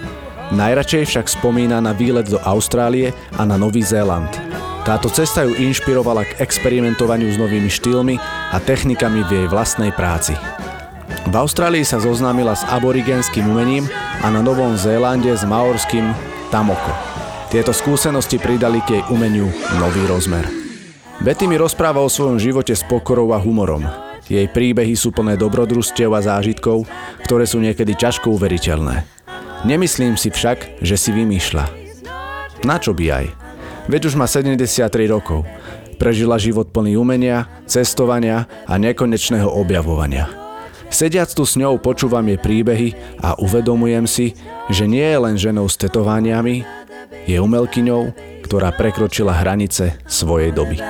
Najradšej 0.50 1.06
však 1.06 1.26
spomína 1.30 1.78
na 1.78 1.94
výlet 1.94 2.26
do 2.26 2.42
Austrálie 2.42 3.14
a 3.38 3.46
na 3.46 3.54
Nový 3.54 3.86
Zéland. 3.86 4.30
Táto 4.82 5.06
cesta 5.06 5.46
ju 5.46 5.54
inšpirovala 5.54 6.26
k 6.26 6.42
experimentovaniu 6.42 7.30
s 7.30 7.38
novými 7.38 7.70
štýlmi 7.70 8.18
a 8.50 8.58
technikami 8.58 9.22
v 9.30 9.30
jej 9.30 9.46
vlastnej 9.46 9.94
práci. 9.94 10.34
V 11.30 11.34
Austrálii 11.38 11.86
sa 11.86 12.02
zoznámila 12.02 12.58
s 12.58 12.66
aborigenským 12.66 13.46
umením 13.46 13.86
a 14.24 14.26
na 14.26 14.42
Novom 14.42 14.74
Zélande 14.74 15.30
s 15.30 15.46
maorským 15.46 16.10
tamoko. 16.50 16.90
Tieto 17.54 17.70
skúsenosti 17.70 18.42
pridali 18.42 18.82
k 18.82 18.98
jej 18.98 19.04
umeniu 19.06 19.46
nový 19.78 20.02
rozmer. 20.10 20.50
Betty 21.22 21.46
mi 21.46 21.60
rozpráva 21.60 22.02
o 22.02 22.10
svojom 22.10 22.42
živote 22.42 22.74
s 22.74 22.82
pokorou 22.82 23.30
a 23.30 23.38
humorom. 23.38 23.86
Jej 24.26 24.50
príbehy 24.50 24.98
sú 24.98 25.14
plné 25.14 25.38
dobrodružstiev 25.38 26.10
a 26.10 26.22
zážitkov, 26.22 26.90
ktoré 27.22 27.46
sú 27.46 27.62
niekedy 27.62 27.94
ťažko 27.94 28.34
uveriteľné. 28.34 29.19
Nemyslím 29.60 30.16
si 30.16 30.32
však, 30.32 30.80
že 30.80 30.96
si 30.96 31.12
vymýšľa. 31.12 31.64
Na 32.64 32.80
čo 32.80 32.96
by 32.96 33.04
aj? 33.12 33.26
Veď 33.92 34.12
už 34.12 34.14
má 34.16 34.24
73 34.24 34.88
rokov. 35.08 35.44
Prežila 36.00 36.40
život 36.40 36.72
plný 36.72 36.96
umenia, 36.96 37.48
cestovania 37.68 38.48
a 38.64 38.80
nekonečného 38.80 39.48
objavovania. 39.48 40.32
Sediac 40.90 41.30
tu 41.30 41.44
s 41.46 41.54
ňou 41.60 41.78
počúvam 41.78 42.24
jej 42.24 42.40
príbehy 42.40 42.96
a 43.20 43.38
uvedomujem 43.38 44.08
si, 44.08 44.32
že 44.72 44.88
nie 44.88 45.04
je 45.04 45.18
len 45.20 45.36
ženou 45.38 45.68
s 45.68 45.78
tetovaniami, 45.78 46.66
je 47.28 47.36
umelkyňou, 47.38 48.10
ktorá 48.42 48.74
prekročila 48.74 49.30
hranice 49.36 50.00
svojej 50.08 50.50
doby. 50.50 50.82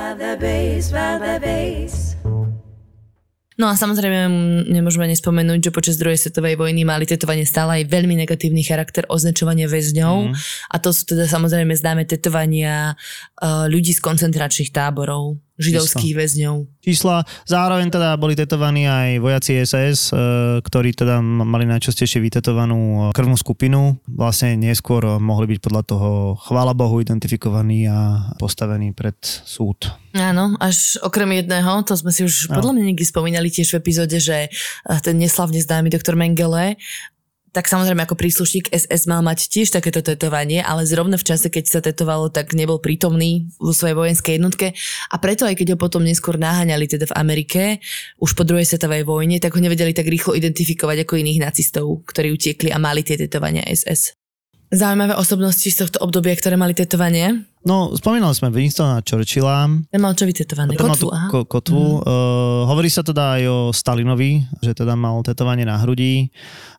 No 3.61 3.69
a 3.69 3.77
samozrejme 3.77 4.25
nemôžeme 4.73 5.05
nespomenúť, 5.05 5.69
že 5.69 5.75
počas 5.75 6.01
druhej 6.01 6.17
svetovej 6.17 6.57
vojny 6.57 6.81
mali 6.81 7.05
tetovanie 7.05 7.45
stále 7.45 7.85
aj 7.85 7.93
veľmi 7.93 8.17
negatívny 8.25 8.65
charakter 8.65 9.05
označovania 9.05 9.69
väzňov. 9.69 10.17
Mm. 10.25 10.35
A 10.73 10.75
to 10.81 10.89
sú 10.89 11.05
teda 11.05 11.29
samozrejme 11.29 11.69
známe 11.77 12.09
tetovania 12.09 12.97
uh, 12.97 13.69
ľudí 13.69 13.93
z 13.93 14.01
koncentračných 14.01 14.73
táborov, 14.73 15.37
židovských 15.61 16.13
väzňov. 16.17 16.55
Čísla. 16.81 17.23
Zároveň 17.45 17.93
teda 17.93 18.17
boli 18.17 18.33
tetovaní 18.33 18.89
aj 18.89 19.21
vojaci 19.21 19.61
SS, 19.61 20.11
e, 20.11 20.13
ktorí 20.65 20.97
teda 20.97 21.21
mali 21.21 21.69
najčastejšie 21.69 22.17
vytetovanú 22.19 23.13
krvnú 23.13 23.37
skupinu. 23.37 24.01
Vlastne 24.09 24.57
neskôr 24.57 25.21
mohli 25.21 25.55
byť 25.55 25.59
podľa 25.61 25.83
toho, 25.85 26.09
chvála 26.41 26.73
Bohu, 26.73 26.97
identifikovaní 26.97 27.85
a 27.85 28.33
postavení 28.41 28.91
pred 28.91 29.17
súd. 29.21 29.93
Áno, 30.11 30.59
až 30.59 30.99
okrem 30.99 31.39
jedného, 31.39 31.85
to 31.87 31.95
sme 31.95 32.11
si 32.11 32.27
už 32.27 32.51
no. 32.51 32.59
podľa 32.59 32.71
mňa 32.75 32.83
niekdy 32.91 33.05
spomínali 33.07 33.47
tiež 33.47 33.71
v 33.71 33.79
epizóde, 33.79 34.17
že 34.19 34.51
eh, 34.51 34.99
ten 34.99 35.15
neslavne 35.15 35.61
známy 35.61 35.87
doktor 35.87 36.19
Mengele 36.19 36.75
tak 37.51 37.67
samozrejme 37.67 38.07
ako 38.07 38.15
príslušník 38.15 38.71
SS 38.71 39.11
mal 39.11 39.19
mať 39.19 39.51
tiež 39.51 39.75
takéto 39.75 39.99
tetovanie, 39.99 40.63
ale 40.63 40.87
zrovna 40.87 41.19
v 41.19 41.27
čase, 41.27 41.51
keď 41.51 41.65
sa 41.67 41.79
tetovalo, 41.83 42.31
tak 42.31 42.55
nebol 42.55 42.79
prítomný 42.79 43.51
vo 43.59 43.75
svojej 43.75 43.95
vojenskej 43.95 44.39
jednotke 44.39 44.71
a 45.11 45.15
preto 45.19 45.43
aj 45.43 45.59
keď 45.59 45.75
ho 45.75 45.77
potom 45.77 45.99
neskôr 46.03 46.39
naháňali 46.39 46.87
teda 46.87 47.11
v 47.11 47.17
Amerike, 47.19 47.61
už 48.23 48.39
po 48.39 48.47
druhej 48.47 48.63
svetovej 48.63 49.03
vojne, 49.03 49.43
tak 49.43 49.55
ho 49.55 49.59
nevedeli 49.59 49.91
tak 49.91 50.07
rýchlo 50.07 50.31
identifikovať 50.31 51.03
ako 51.03 51.19
iných 51.19 51.43
nacistov, 51.43 52.07
ktorí 52.07 52.31
utiekli 52.31 52.71
a 52.71 52.79
mali 52.79 53.03
tie 53.03 53.19
tetovania 53.19 53.67
SS. 53.67 54.20
Zaujímavé 54.71 55.19
osobnosti 55.19 55.67
z 55.67 55.83
tohto 55.83 55.99
obdobia, 55.99 56.31
ktoré 56.31 56.55
mali 56.55 56.71
tetovanie. 56.71 57.43
No, 57.67 57.91
spomínali 57.91 58.31
sme 58.31 58.55
Winstona 58.55 59.03
Churchilla. 59.03 59.67
Ten 59.91 59.99
mal 59.99 60.15
čo 60.15 60.23
vytetované? 60.23 60.79
Kotvu, 60.79 61.11
aha. 61.11 61.27
ko- 61.27 61.43
kotvu. 61.43 61.99
Mm. 61.99 62.07
Uh, 62.07 62.63
hovorí 62.71 62.87
sa 62.87 63.03
teda 63.03 63.35
aj 63.35 63.41
o 63.51 63.57
Stalinovi, 63.75 64.47
že 64.63 64.71
teda 64.71 64.95
mal 64.95 65.19
tetovanie 65.27 65.67
na 65.67 65.75
hrudi. 65.75 66.31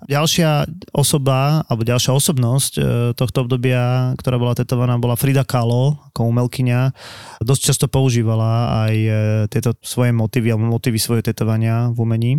Ďalšia 0.08 0.64
osoba, 0.96 1.68
alebo 1.68 1.84
ďalšia 1.84 2.16
osobnosť 2.16 2.72
uh, 2.80 2.84
tohto 3.12 3.44
obdobia, 3.44 4.16
ktorá 4.16 4.40
bola 4.40 4.56
tetovaná, 4.56 4.96
bola 4.96 5.12
Frida 5.14 5.44
Kahlo, 5.44 6.00
ako 6.10 6.32
umelkyňa. 6.32 6.96
Dosť 7.44 7.62
často 7.62 7.86
používala 7.92 8.82
aj 8.88 8.94
uh, 9.04 9.16
tieto 9.52 9.76
svoje 9.84 10.16
motívy, 10.16 10.48
alebo 10.48 10.64
motívy 10.64 10.96
svoje 10.96 11.28
tetovania 11.28 11.92
v 11.92 11.98
umení. 12.08 12.32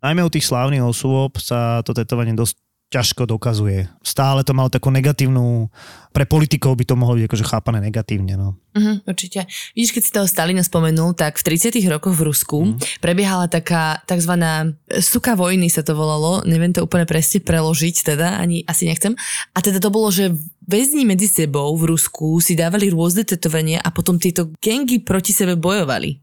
Najmä 0.00 0.24
u 0.24 0.32
tých 0.32 0.48
slávnych 0.48 0.80
osôb 0.80 1.36
sa 1.38 1.84
to 1.84 1.92
tetovanie 1.92 2.32
dosť 2.32 2.56
ťažko 2.88 3.28
dokazuje. 3.28 3.92
Stále 4.00 4.40
to 4.48 4.56
malo 4.56 4.72
takú 4.72 4.88
negatívnu, 4.88 5.68
pre 6.08 6.24
politikov 6.24 6.72
by 6.72 6.84
to 6.88 6.96
mohlo 6.96 7.20
byť 7.20 7.28
akože 7.28 7.44
chápané 7.44 7.78
negatívne. 7.84 8.34
No. 8.40 8.56
Uh-huh, 8.72 9.04
určite. 9.04 9.44
Vidíš, 9.76 9.92
keď 9.92 10.02
si 10.02 10.10
toho 10.10 10.26
Stalina 10.26 10.64
spomenul, 10.64 11.12
tak 11.12 11.36
v 11.36 11.46
30 11.52 11.78
rokoch 11.92 12.16
v 12.16 12.26
Rusku 12.26 12.58
uh 12.64 12.80
prebiehala 12.98 13.46
taká 13.46 14.00
tzv. 14.08 14.32
suka 14.98 15.36
vojny 15.38 15.70
sa 15.70 15.84
to 15.84 15.94
volalo, 15.94 16.42
neviem 16.48 16.72
to 16.72 16.82
úplne 16.82 17.06
presne 17.06 17.44
preložiť 17.44 18.14
teda, 18.14 18.40
ani 18.40 18.64
asi 18.66 18.88
nechcem. 18.88 19.14
A 19.54 19.58
teda 19.60 19.78
to 19.78 19.92
bolo, 19.92 20.10
že 20.10 20.34
väzni 20.64 21.06
medzi 21.06 21.28
sebou 21.30 21.76
v 21.76 21.94
Rusku 21.94 22.40
si 22.42 22.58
dávali 22.58 22.90
rôzne 22.90 23.22
tetovania 23.22 23.78
a 23.84 23.92
potom 23.94 24.18
tieto 24.18 24.50
gengy 24.58 24.98
proti 25.04 25.30
sebe 25.30 25.54
bojovali. 25.54 26.18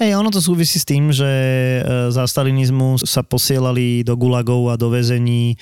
Hej, 0.00 0.16
ono 0.16 0.32
to 0.32 0.40
súvisí 0.40 0.80
s 0.80 0.88
tým, 0.88 1.12
že 1.12 1.28
e, 1.28 1.80
za 2.08 2.24
stalinizmu 2.24 3.04
sa 3.04 3.20
posielali 3.20 4.00
do 4.00 4.16
gulagov 4.16 4.72
a 4.72 4.80
do 4.80 4.88
väzení 4.88 5.52
e, 5.52 5.56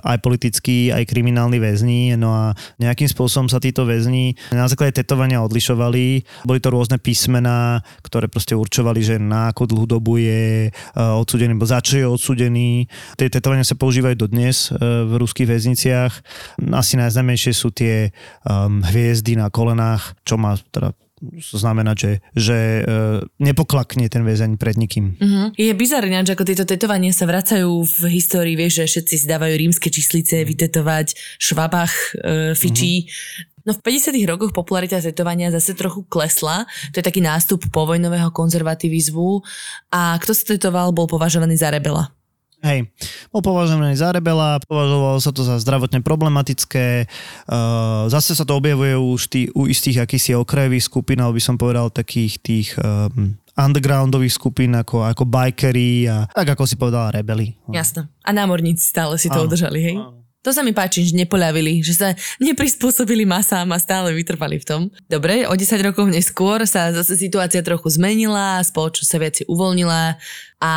aj 0.00 0.16
politickí, 0.24 0.88
aj 0.88 1.04
kriminálni 1.04 1.60
väzni. 1.60 2.16
No 2.16 2.32
a 2.32 2.56
nejakým 2.80 3.04
spôsobom 3.04 3.52
sa 3.52 3.60
títo 3.60 3.84
väzni 3.84 4.32
na 4.48 4.64
základe 4.64 5.04
tetovania 5.04 5.44
odlišovali. 5.44 6.24
Boli 6.48 6.56
to 6.64 6.72
rôzne 6.72 6.96
písmená, 6.96 7.84
ktoré 8.00 8.32
proste 8.32 8.56
určovali, 8.56 9.04
že 9.04 9.20
na 9.20 9.52
akú 9.52 9.68
dlhú 9.68 9.84
dobu 9.84 10.16
je 10.16 10.72
e, 10.72 10.96
odsudený, 10.96 11.52
bo 11.60 11.68
za 11.68 11.84
čo 11.84 12.00
je 12.00 12.08
odsudený. 12.08 12.88
Tie 13.20 13.28
tetovania 13.28 13.68
sa 13.68 13.76
používajú 13.76 14.24
dodnes 14.24 14.72
v 14.80 15.12
ruských 15.20 15.52
väzniciach. 15.52 16.12
Asi 16.72 16.96
najznámejšie 16.96 17.52
sú 17.52 17.68
tie 17.76 18.08
hviezdy 18.88 19.36
na 19.36 19.52
kolenách, 19.52 20.16
čo 20.24 20.40
má 20.40 20.56
teda 20.72 20.96
znamená, 21.52 21.92
že, 21.92 22.24
že 22.32 22.80
uh, 22.80 23.20
nepoklakne 23.36 24.08
ten 24.08 24.24
väzeň 24.24 24.56
pred 24.56 24.76
nikým. 24.80 25.20
Uh-huh. 25.20 25.52
Je 25.54 25.70
bizarné, 25.76 26.16
že 26.24 26.32
ako 26.32 26.48
tieto 26.48 26.64
tetovania 26.64 27.12
sa 27.12 27.28
vracajú 27.28 27.68
v 27.84 28.00
histórii, 28.08 28.56
vieš, 28.56 28.84
že 28.84 28.98
všetci 28.98 29.14
si 29.20 29.26
dávajú 29.28 29.54
rímske 29.54 29.92
číslice, 29.92 30.42
vytetovať, 30.48 31.14
švabach, 31.36 31.92
uh, 32.20 32.52
fičí. 32.56 33.04
Uh-huh. 33.04 33.48
No 33.68 33.76
v 33.76 33.80
50. 33.84 34.16
rokoch 34.24 34.56
popularita 34.56 35.04
tetovania 35.04 35.52
zase 35.52 35.76
trochu 35.76 36.08
klesla. 36.08 36.64
To 36.96 36.96
je 36.98 37.04
taký 37.04 37.20
nástup 37.20 37.68
povojnového 37.68 38.32
konzervativizmu. 38.32 39.44
A 39.92 40.16
kto 40.16 40.32
sa 40.32 40.56
tetoval, 40.56 40.96
bol 40.96 41.04
považovaný 41.04 41.60
za 41.60 41.68
rebela. 41.68 42.08
Hej, 42.60 42.92
bol 43.32 43.40
považovaný 43.40 43.96
za 43.96 44.12
rebela, 44.12 44.60
považovalo 44.68 45.16
sa 45.16 45.32
to 45.32 45.40
za 45.48 45.56
zdravotne 45.56 46.04
problematické, 46.04 47.08
uh, 47.48 48.04
zase 48.12 48.36
sa 48.36 48.44
to 48.44 48.52
objavuje 48.60 49.00
už 49.00 49.20
tý, 49.32 49.48
u 49.56 49.64
istých 49.64 50.04
akýsi 50.04 50.36
okrajových 50.36 50.84
skupín, 50.84 51.24
alebo 51.24 51.40
by 51.40 51.44
som 51.44 51.56
povedal 51.56 51.88
takých 51.88 52.36
tých 52.44 52.68
um, 52.76 53.40
undergroundových 53.56 54.36
skupín 54.36 54.76
ako, 54.76 55.08
ako 55.08 55.24
bikery 55.24 56.04
a 56.08 56.28
tak 56.28 56.52
ako 56.52 56.68
si 56.68 56.76
povedala 56.76 57.16
rebeli. 57.16 57.56
Jasno. 57.72 58.08
A 58.24 58.30
námorníci 58.32 58.92
stále 58.92 59.16
si 59.16 59.32
to 59.32 59.40
udržali, 59.40 59.80
hej? 59.80 59.96
Áno. 59.96 60.20
To 60.40 60.56
sa 60.56 60.64
mi 60.64 60.72
páči, 60.72 61.04
že 61.04 61.12
nepoľavili, 61.20 61.84
že 61.84 61.92
sa 61.92 62.08
neprispôsobili 62.40 63.28
masám 63.28 63.68
a 63.76 63.78
stále 63.80 64.16
vytrvali 64.16 64.56
v 64.56 64.64
tom. 64.64 64.82
Dobre, 65.04 65.44
o 65.44 65.52
10 65.52 65.88
rokov 65.92 66.08
neskôr 66.08 66.64
sa 66.64 66.88
zase 66.96 67.20
situácia 67.20 67.60
trochu 67.60 67.92
zmenila, 67.92 68.64
spoločnosť 68.64 69.10
sa 69.10 69.18
viac 69.20 69.36
uvoľnila 69.44 70.16
a 70.60 70.72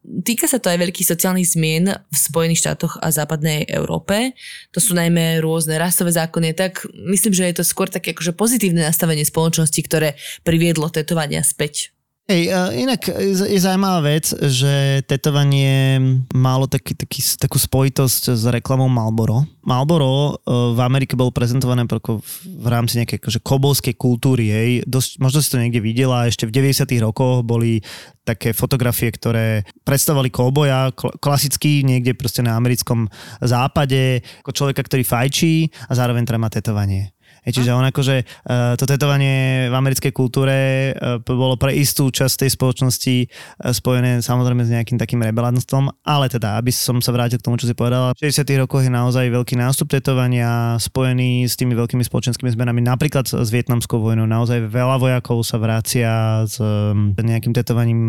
Týka 0.00 0.48
sa 0.48 0.56
to 0.56 0.72
aj 0.72 0.80
veľkých 0.80 1.12
sociálnych 1.12 1.44
zmien 1.44 1.92
v 1.92 2.16
Spojených 2.16 2.64
štátoch 2.64 2.96
a 3.04 3.12
západnej 3.12 3.68
Európe. 3.68 4.32
To 4.72 4.80
sú 4.80 4.96
najmä 4.96 5.44
rôzne 5.44 5.76
rasové 5.76 6.16
zákony, 6.16 6.56
tak 6.56 6.88
myslím, 6.96 7.36
že 7.36 7.44
je 7.52 7.60
to 7.60 7.64
skôr 7.68 7.84
také 7.84 8.16
akože 8.16 8.32
pozitívne 8.32 8.80
nastavenie 8.80 9.28
spoločnosti, 9.28 9.80
ktoré 9.84 10.16
priviedlo 10.40 10.88
tetovania 10.88 11.44
späť. 11.44 11.92
Hej, 12.30 12.46
inak 12.78 13.10
je 13.50 13.58
zaujímavá 13.58 14.06
vec, 14.06 14.30
že 14.30 15.02
tetovanie 15.02 15.98
malo 16.30 16.70
taký, 16.70 16.94
taký, 16.94 17.26
takú 17.34 17.58
spojitosť 17.58 18.38
s 18.38 18.46
reklamou 18.46 18.86
Marlboro. 18.86 19.42
Marlboro 19.66 20.38
e, 20.38 20.46
v 20.46 20.78
Amerike 20.78 21.18
bol 21.18 21.34
prezentované 21.34 21.82
v 21.90 22.66
rámci 22.70 23.02
nejakej 23.02 23.18
akože 23.18 23.40
kobolskej 23.42 23.94
kultúry. 23.98 24.46
Hej. 24.46 24.70
Dosť, 24.86 25.18
možno 25.18 25.42
si 25.42 25.50
to 25.50 25.58
niekde 25.58 25.82
videla, 25.82 26.30
ešte 26.30 26.46
v 26.46 26.54
90 26.54 26.86
rokoch 27.02 27.42
boli 27.42 27.82
také 28.22 28.54
fotografie, 28.54 29.10
ktoré 29.10 29.66
predstavovali 29.82 30.30
kouboja, 30.30 30.94
klasicky 30.94 31.82
niekde 31.82 32.14
proste 32.14 32.46
na 32.46 32.54
americkom 32.54 33.10
západe, 33.42 34.22
ako 34.46 34.54
človeka, 34.54 34.86
ktorý 34.86 35.02
fajčí 35.02 35.66
a 35.90 35.98
zároveň 35.98 36.30
teda 36.30 36.38
má 36.38 36.46
tetovanie. 36.46 37.10
Hej, 37.46 37.62
čiže 37.62 37.72
on 37.72 37.86
akože 37.88 38.16
uh, 38.22 38.76
to 38.76 38.84
tetovanie 38.84 39.68
v 39.72 39.74
americkej 39.74 40.12
kultúre 40.12 40.56
uh, 40.92 41.22
bolo 41.24 41.56
pre 41.56 41.72
istú 41.72 42.12
časť 42.12 42.44
tej 42.46 42.50
spoločnosti 42.52 43.16
uh, 43.24 43.72
spojené 43.72 44.20
samozrejme 44.20 44.62
s 44.66 44.70
nejakým 44.70 45.00
takým 45.00 45.24
rebelantstvom, 45.24 46.04
ale 46.04 46.28
teda, 46.28 46.60
aby 46.60 46.68
som 46.68 47.00
sa 47.00 47.16
vrátil 47.16 47.40
k 47.40 47.46
tomu, 47.48 47.56
čo 47.56 47.64
si 47.64 47.72
povedala, 47.72 48.12
v 48.12 48.28
60 48.28 48.44
rokoch 48.60 48.84
je 48.84 48.92
naozaj 48.92 49.32
veľký 49.32 49.56
nástup 49.56 49.88
tetovania 49.88 50.76
spojený 50.76 51.48
s 51.48 51.56
tými 51.56 51.72
veľkými 51.72 52.04
spoločenskými 52.04 52.52
zmenami, 52.52 52.84
napríklad 52.84 53.24
s 53.24 53.48
vietnamskou 53.48 54.00
vojnou. 54.00 54.28
Naozaj 54.28 54.68
veľa 54.68 55.00
vojakov 55.00 55.40
sa 55.42 55.56
vracia 55.56 56.44
s 56.44 56.60
um, 56.60 57.16
nejakým 57.16 57.56
tetovaním, 57.56 58.00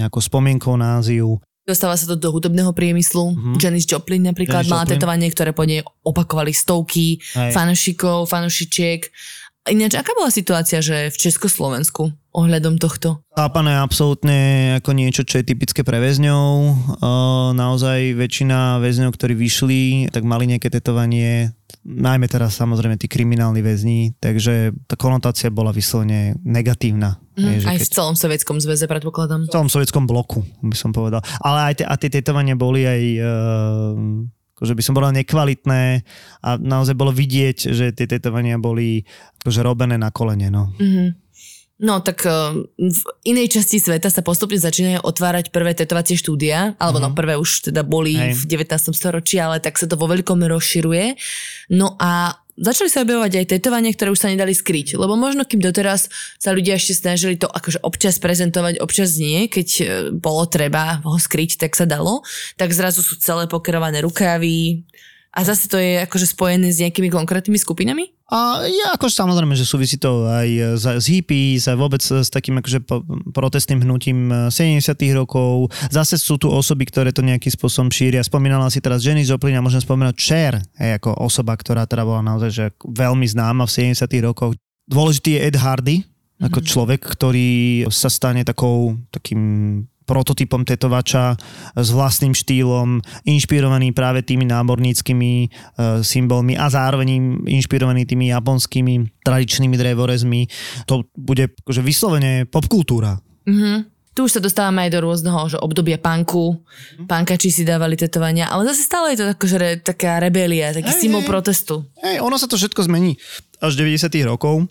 nejakou 0.00 0.24
spomienkou 0.24 0.74
na 0.80 1.02
Áziu. 1.02 1.40
Dostáva 1.62 1.94
sa 1.94 2.10
to 2.10 2.18
do 2.18 2.34
hudobného 2.34 2.74
priemyslu. 2.74 3.32
Mm-hmm. 3.32 3.54
Janis 3.62 3.86
Joplin 3.86 4.22
napríklad 4.26 4.66
Janis 4.66 4.72
mala 4.74 4.82
Joplin. 4.82 4.92
tetovanie, 4.98 5.28
ktoré 5.30 5.50
po 5.54 5.62
nej 5.62 5.80
opakovali 6.02 6.50
stovky 6.50 7.22
Hej. 7.22 7.54
fanošikov, 7.54 8.26
fanošičiek. 8.26 9.00
Ináč, 9.70 9.94
aká 9.94 10.10
bola 10.18 10.26
situácia, 10.26 10.82
že 10.82 11.14
v 11.14 11.16
Československu 11.22 12.10
ohľadom 12.34 12.82
tohto? 12.82 13.22
Chápané 13.30 13.78
absolútne 13.78 14.74
ako 14.82 14.90
niečo, 14.90 15.22
čo 15.22 15.38
je 15.38 15.46
typické 15.46 15.86
pre 15.86 16.02
väzňov. 16.02 16.50
naozaj 17.54 18.18
väčšina 18.18 18.82
väzňov, 18.82 19.14
ktorí 19.14 19.38
vyšli, 19.38 20.10
tak 20.10 20.26
mali 20.26 20.50
nejaké 20.50 20.66
tetovanie, 20.66 21.54
najmä 21.86 22.26
teraz 22.26 22.58
samozrejme 22.58 22.98
tí 22.98 23.06
kriminálni 23.06 23.62
väzni, 23.62 24.18
takže 24.18 24.74
tá 24.90 24.98
konotácia 24.98 25.46
bola 25.54 25.70
vyslovene 25.70 26.34
negatívna. 26.42 27.22
Mm, 27.38 27.62
aj 27.62 27.78
keď... 27.78 27.86
v 27.86 27.94
celom 27.94 28.16
sovietskom 28.18 28.58
zväze, 28.58 28.90
predpokladám. 28.90 29.46
V 29.46 29.54
celom 29.54 29.70
sovietskom 29.70 30.10
bloku, 30.10 30.42
by 30.58 30.74
som 30.74 30.90
povedal. 30.90 31.22
Ale 31.38 31.70
aj 31.70 31.74
tie, 31.78 31.86
a 31.86 31.94
tie 31.94 32.10
tetovania 32.10 32.58
boli 32.58 32.82
aj... 32.82 33.02
Uh 33.22 34.41
akože 34.62 34.78
by 34.78 34.82
som 34.86 34.94
povedal 34.94 35.18
nekvalitné 35.18 36.06
a 36.46 36.54
naozaj 36.54 36.94
bolo 36.94 37.10
vidieť, 37.10 37.74
že 37.74 37.90
tie 37.90 38.06
tetovania 38.06 38.62
boli 38.62 39.02
akože 39.42 39.60
robené 39.66 39.98
na 39.98 40.14
kolene. 40.14 40.54
No. 40.54 40.70
Mm-hmm. 40.78 41.08
No 41.82 41.98
tak 41.98 42.22
eh, 42.22 42.54
v 42.78 43.00
inej 43.26 43.58
časti 43.58 43.82
sveta 43.82 44.06
sa 44.06 44.22
postupne 44.22 44.54
začínajú 44.54 45.02
otvárať 45.02 45.50
prvé 45.50 45.74
tetovacie 45.74 46.14
štúdia, 46.14 46.78
alebo 46.78 47.02
mm-hmm. 47.02 47.10
no 47.10 47.10
mhm. 47.10 47.18
prvé 47.18 47.34
už 47.34 47.74
teda 47.74 47.82
boli 47.82 48.14
Hej. 48.14 48.46
v 48.46 48.70
19. 48.70 48.94
storočí, 48.94 49.42
ale 49.42 49.58
tak 49.58 49.74
sa 49.74 49.90
to 49.90 49.98
vo 49.98 50.06
veľkom 50.06 50.46
rozširuje. 50.46 51.18
No 51.74 51.98
a 51.98 52.38
začali 52.56 52.88
sa 52.92 53.04
objavovať 53.04 53.42
aj 53.42 53.46
tetovania, 53.56 53.92
ktoré 53.92 54.12
už 54.12 54.22
sa 54.22 54.32
nedali 54.32 54.52
skryť. 54.52 55.00
Lebo 55.00 55.16
možno 55.16 55.44
kým 55.48 55.60
doteraz 55.60 56.12
sa 56.36 56.52
ľudia 56.52 56.76
ešte 56.76 56.96
snažili 56.96 57.40
to 57.40 57.48
akože 57.48 57.80
občas 57.80 58.20
prezentovať, 58.20 58.80
občas 58.80 59.16
nie, 59.16 59.48
keď 59.48 59.68
e, 59.68 59.84
bolo 60.12 60.44
treba 60.48 61.00
ho 61.04 61.16
skryť, 61.16 61.60
tak 61.60 61.72
sa 61.78 61.88
dalo, 61.88 62.24
tak 62.60 62.72
zrazu 62.76 63.00
sú 63.00 63.16
celé 63.20 63.48
pokerované 63.48 64.04
rukavy, 64.04 64.84
a 65.32 65.40
zase 65.48 65.64
to 65.64 65.80
je 65.80 66.04
akože 66.04 66.28
spojené 66.28 66.68
s 66.68 66.84
nejakými 66.84 67.08
konkrétnymi 67.08 67.56
skupinami? 67.56 68.12
A 68.28 68.64
ja 68.64 68.92
akože 68.96 69.16
samozrejme, 69.16 69.56
že 69.56 69.64
súvisí 69.64 69.96
to 69.96 70.28
aj 70.28 70.76
s, 70.76 70.84
s 70.84 71.04
hippies 71.08 71.68
a 71.68 71.76
vôbec 71.76 72.00
s 72.00 72.28
takým 72.28 72.60
akože 72.60 72.84
protestným 73.32 73.80
hnutím 73.84 74.48
70 74.52 74.84
rokov. 75.16 75.72
Zase 75.88 76.20
sú 76.20 76.36
tu 76.36 76.52
osoby, 76.52 76.84
ktoré 76.88 77.12
to 77.12 77.24
nejakým 77.24 77.52
spôsobom 77.52 77.88
šíria. 77.88 78.24
Spomínala 78.24 78.68
si 78.68 78.84
teraz 78.84 79.04
Jenny 79.04 79.24
Joplin 79.24 79.56
a 79.56 79.64
môžem 79.64 79.80
spomenúť 79.80 80.16
Cher, 80.16 80.60
hej, 80.80 81.00
ako 81.00 81.16
osoba, 81.20 81.56
ktorá 81.56 81.84
teda 81.84 82.04
bola 82.04 82.24
naozaj 82.24 82.50
že 82.52 82.66
veľmi 82.84 83.24
známa 83.24 83.64
v 83.64 83.92
70 83.92 84.04
rokoch. 84.24 84.52
Dôležitý 84.88 85.36
je 85.36 85.44
Ed 85.48 85.56
Hardy, 85.56 85.96
ako 86.40 86.58
mm-hmm. 86.60 86.72
človek, 86.72 87.00
ktorý 87.04 87.50
sa 87.88 88.08
stane 88.08 88.44
takou, 88.44 88.96
takým 89.12 89.40
prototypom 90.04 90.66
tetovača 90.66 91.38
s 91.78 91.88
vlastným 91.94 92.34
štýlom, 92.34 93.02
inšpirovaný 93.26 93.94
práve 93.94 94.26
tými 94.26 94.46
námorníckými 94.48 95.32
e, 95.42 95.48
symbolmi 96.02 96.58
a 96.58 96.68
zároveň 96.68 97.40
inšpirovaný 97.46 98.06
tými 98.06 98.30
japonskými 98.34 99.22
tradičnými 99.22 99.76
drevorezmi. 99.78 100.40
To 100.90 101.06
bude 101.14 101.54
akože 101.64 101.82
vyslovene 101.82 102.44
popkultúra. 102.46 103.18
Mm-hmm. 103.46 103.92
Tu 104.12 104.28
už 104.28 104.36
sa 104.36 104.44
dostávame 104.44 104.84
aj 104.84 104.90
do 104.92 105.00
rôzneho 105.08 105.40
že 105.48 105.56
obdobia 105.56 105.96
punku. 105.96 106.60
Mhm. 107.00 107.08
Pankači 107.08 107.48
si 107.48 107.64
dávali 107.64 107.96
tetovania, 107.96 108.52
ale 108.52 108.68
zase 108.68 108.84
stále 108.84 109.16
je 109.16 109.24
to 109.24 109.26
akože 109.32 109.56
re, 109.56 109.70
taká 109.80 110.20
rebelia, 110.20 110.76
taký 110.76 110.92
hey, 110.92 111.00
symbol 111.00 111.24
hey, 111.24 111.30
protestu. 111.32 111.88
Hej, 112.04 112.20
ono 112.20 112.36
sa 112.36 112.44
to 112.44 112.60
všetko 112.60 112.84
zmení 112.84 113.16
až 113.62 113.78
90 113.78 114.12
rokov 114.26 114.68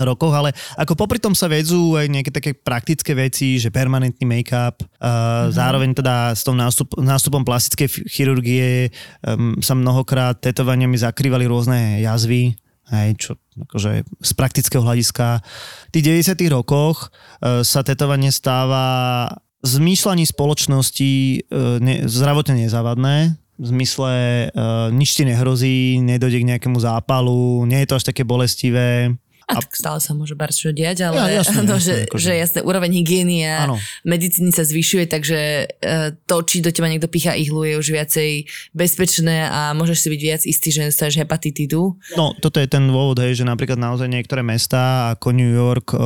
rokoch, 0.00 0.32
ale 0.32 0.56
ako 0.80 0.96
popri 0.96 1.20
tom 1.20 1.36
sa 1.36 1.52
vedzú 1.52 2.00
aj 2.00 2.08
nejaké 2.08 2.30
také 2.32 2.50
praktické 2.56 3.12
veci, 3.12 3.60
že 3.60 3.68
permanentný 3.68 4.24
make-up, 4.24 4.80
uh, 4.80 4.88
mm-hmm. 4.88 5.52
zároveň 5.52 5.90
teda 5.92 6.16
s 6.32 6.42
tom 6.48 6.56
nástup, 6.56 6.96
nástupom 6.96 7.44
plastickej 7.44 8.08
chirurgie 8.08 8.88
um, 9.20 9.60
sa 9.60 9.76
mnohokrát 9.76 10.40
tetovaniami 10.40 10.96
zakrývali 10.96 11.44
rôzne 11.44 12.00
jazvy, 12.00 12.56
hej, 12.88 13.08
čo 13.20 13.30
akože 13.68 14.08
z 14.24 14.32
praktického 14.32 14.80
hľadiska. 14.80 15.44
V 15.88 15.90
tých 15.92 16.24
90 16.32 16.40
rokoch 16.48 17.12
uh, 17.12 17.60
sa 17.60 17.84
tetovanie 17.84 18.32
stáva 18.32 19.28
zmýšľaní 19.60 20.24
spoločnosti 20.24 21.12
uh, 21.52 21.76
ne, 21.84 22.08
zdravotne 22.08 22.64
nezávadné, 22.64 23.36
v 23.62 23.66
zmysle 23.68 24.12
uh, 24.48 24.88
nič 24.88 25.20
ti 25.20 25.28
nehrozí, 25.28 26.00
nedojde 26.00 26.40
k 26.40 26.48
nejakému 26.56 26.80
zápalu, 26.80 27.68
nie 27.68 27.84
je 27.84 27.88
to 27.92 27.96
až 28.00 28.04
také 28.08 28.24
bolestivé, 28.24 29.12
A, 29.48 29.58
tak 29.58 29.74
stále 29.74 29.98
sa 29.98 30.12
môže 30.12 30.34
bar 30.34 30.50
čo 30.50 30.70
diať, 30.70 31.06
ale 31.06 31.18
Ja, 31.18 31.42
jasné, 31.42 31.62
no, 31.68 31.76
jasné, 31.76 31.82
že, 31.82 31.94
akože. 32.06 32.22
že 32.22 32.32
jasné, 32.36 32.58
úroveň 32.62 32.90
hygieny 33.02 33.44
a 33.44 33.66
Áno. 33.66 33.76
medicíny 34.02 34.50
sa 34.50 34.62
zvyšuje, 34.62 35.04
takže 35.06 35.38
e, 35.78 35.94
to, 36.24 36.36
či 36.42 36.60
do 36.60 36.70
teba 36.70 36.86
niekto 36.86 37.06
pícha 37.06 37.34
ihlu, 37.34 37.62
je 37.62 37.74
už 37.76 37.88
viacej 37.90 38.30
bezpečné 38.72 39.46
a 39.46 39.74
môžeš 39.74 39.98
si 39.98 40.08
byť 40.08 40.20
viac 40.22 40.42
istý, 40.44 40.68
že 40.70 40.86
nedostaneš 40.86 41.20
hepatitidu. 41.20 41.98
No, 42.14 42.32
toto 42.38 42.58
je 42.58 42.66
ten 42.66 42.86
dôvod, 42.86 43.18
hej, 43.18 43.38
že 43.38 43.44
napríklad 43.44 43.76
naozaj 43.76 44.06
niektoré 44.06 44.40
mestá 44.40 45.14
ako 45.14 45.34
New 45.34 45.50
York 45.50 45.92
e, 45.92 45.98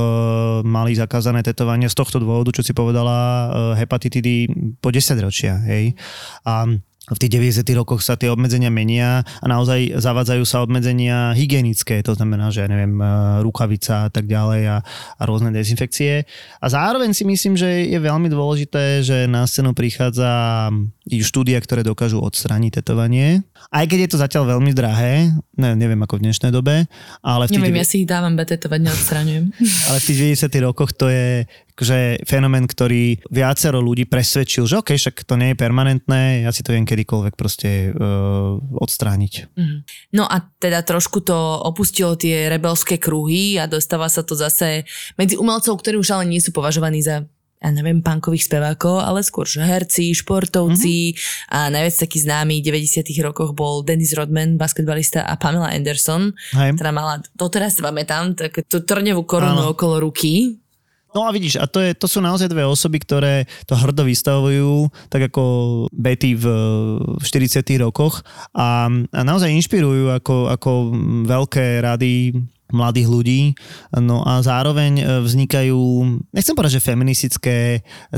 mali 0.63 0.97
zakázané 0.97 1.43
tetovanie 1.43 1.87
z 1.87 1.97
tohto 1.97 2.19
dôvodu, 2.19 2.51
čo 2.51 2.63
si 2.63 2.73
povedala, 2.73 3.17
e, 3.77 3.85
hepatitidy 3.85 4.49
po 4.79 4.89
10 4.89 5.17
ročia, 5.21 5.61
hej. 5.67 5.93
A 6.43 6.67
v 7.07 7.19
tých 7.23 7.63
90 7.63 7.63
rokoch 7.79 8.03
sa 8.03 8.19
tie 8.19 8.27
obmedzenia 8.27 8.67
menia 8.67 9.23
a 9.23 9.47
naozaj 9.47 9.95
zavádzajú 10.03 10.43
sa 10.43 10.67
obmedzenia 10.67 11.39
hygienické, 11.39 12.03
to 12.03 12.19
znamená, 12.19 12.51
že 12.51 12.67
ja 12.67 12.69
neviem, 12.69 12.99
e, 12.99 13.07
rukavica 13.47 14.07
a 14.07 14.11
tak 14.11 14.27
ďalej 14.27 14.63
a, 14.67 14.77
a 15.15 15.23
rôzne 15.23 15.55
dezinfekcie. 15.55 16.27
A 16.59 16.67
zároveň 16.67 17.15
si 17.15 17.23
myslím, 17.23 17.55
že 17.55 17.87
je 17.87 17.99
veľmi 18.03 18.27
dôležité, 18.27 19.07
že 19.07 19.31
na 19.31 19.47
scénu 19.47 19.71
prichádza 19.71 20.67
štúdia, 21.07 21.63
ktoré 21.63 21.87
dokážu 21.87 22.19
odstrániť 22.19 22.83
tetovanie. 22.83 23.47
Aj 23.71 23.87
keď 23.87 23.99
je 24.07 24.11
to 24.11 24.19
zatiaľ 24.19 24.59
veľmi 24.59 24.75
drahé, 24.75 25.31
ne, 25.55 25.71
neviem 25.79 26.03
ako 26.03 26.19
v 26.19 26.25
dnešnej 26.27 26.51
dobe, 26.51 26.91
ale 27.23 27.47
v 27.47 27.55
tých, 27.55 27.63
Neviem, 27.63 27.79
ja 27.79 27.87
si 27.87 28.03
ich 28.03 28.09
dávam 28.11 28.35
betetovať, 28.35 28.81
neodstraňujem. 28.83 29.45
ale 29.91 29.97
v 30.03 30.05
tých 30.11 30.19
90 30.43 30.67
rokoch 30.67 30.91
to 30.91 31.07
je 31.07 31.47
že 31.81 32.21
fenomén, 32.25 32.65
ktorý 32.65 33.21
viacero 33.29 33.85
ľudí 33.85 34.09
presvedčil, 34.09 34.65
že 34.65 34.81
OK, 34.81 34.97
však 34.97 35.29
to 35.29 35.35
nie 35.37 35.53
je 35.53 35.61
permanentné, 35.61 36.47
ja 36.47 36.51
si 36.53 36.65
to 36.65 36.73
viem 36.73 36.89
kedykoľvek 36.89 37.35
proste 37.37 37.93
uh, 37.93 38.57
odstrániť. 38.81 39.53
No 40.17 40.25
a 40.25 40.41
teda 40.57 40.81
trošku 40.81 41.21
to 41.21 41.37
opustilo 41.65 42.17
tie 42.17 42.49
rebelské 42.49 42.97
kruhy 42.97 43.61
a 43.61 43.69
dostáva 43.69 44.09
sa 44.09 44.25
to 44.25 44.33
zase 44.33 44.89
medzi 45.21 45.37
umelcov, 45.37 45.77
ktorí 45.81 46.01
už 46.01 46.17
ale 46.17 46.25
nie 46.29 46.41
sú 46.41 46.53
považovaní 46.53 47.05
za 47.05 47.29
ja 47.57 47.73
neviem, 47.73 48.05
punkových 48.05 48.47
spevákov, 48.47 49.01
ale 49.01 49.25
skôr 49.25 49.49
že 49.49 49.65
herci, 49.65 50.13
športovci 50.13 51.17
mm-hmm. 51.17 51.57
a 51.57 51.59
najviac 51.73 51.97
taký 52.05 52.19
známy 52.21 52.61
v 52.61 52.67
90 52.69 53.09
rokoch 53.25 53.57
bol 53.57 53.81
Dennis 53.81 54.13
Rodman, 54.13 54.61
basketbalista 54.61 55.25
a 55.25 55.41
Pamela 55.41 55.73
Anderson, 55.73 56.37
Hej. 56.53 56.77
ktorá 56.77 56.93
mala, 56.93 57.25
doteraz 57.33 57.81
si 57.81 57.83
pamätám, 57.83 58.37
tak 58.37 58.61
trňovú 58.69 59.25
korunu 59.25 59.67
Áno. 59.67 59.73
okolo 59.73 60.05
ruky. 60.05 60.61
No 61.17 61.25
a 61.25 61.33
vidíš, 61.33 61.57
a 61.57 61.65
to, 61.65 61.81
je, 61.81 61.97
to 61.97 62.05
sú 62.05 62.21
naozaj 62.21 62.53
dve 62.53 62.69
osoby, 62.69 63.01
ktoré 63.01 63.49
to 63.65 63.73
hrdo 63.73 64.05
vystavujú, 64.05 64.93
tak 65.09 65.33
ako 65.33 65.43
Betty 65.89 66.37
v, 66.37 66.45
v 67.01 67.25
40 67.25 67.65
rokoch 67.81 68.21
a, 68.53 68.93
a 68.93 69.21
naozaj 69.25 69.49
inšpirujú 69.49 70.13
ako, 70.13 70.53
ako 70.53 70.71
veľké 71.25 71.81
rady 71.81 72.37
mladých 72.69 73.09
ľudí, 73.09 73.41
no 73.95 74.27
a 74.27 74.43
zároveň 74.43 74.93
e, 74.99 75.05
vznikajú, 75.23 75.79
nechcem 76.35 76.53
povedať, 76.53 76.83
že 76.83 76.87
feministické 76.91 77.57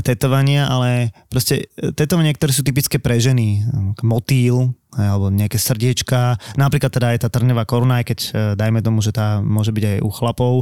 tetovania, 0.01 0.65
ale 0.65 1.13
proste 1.29 1.69
e, 1.77 1.93
tetovania, 1.93 2.33
ktoré 2.33 2.51
sú 2.51 2.65
typické 2.65 2.97
pre 2.97 3.21
ženy, 3.21 3.61
motýl, 4.01 4.73
alebo 4.97 5.29
nejaké 5.29 5.61
srdiečka, 5.61 6.41
napríklad 6.57 6.89
teda 6.89 7.13
aj 7.13 7.19
tá 7.25 7.29
trňová 7.29 7.69
koruna, 7.69 8.01
aj 8.01 8.05
keď 8.09 8.19
e, 8.19 8.29
dajme 8.57 8.81
tomu, 8.81 9.05
že 9.05 9.13
tá 9.13 9.37
môže 9.37 9.69
byť 9.69 9.85
aj 9.85 9.99
u 10.01 10.09
chlapov 10.09 10.53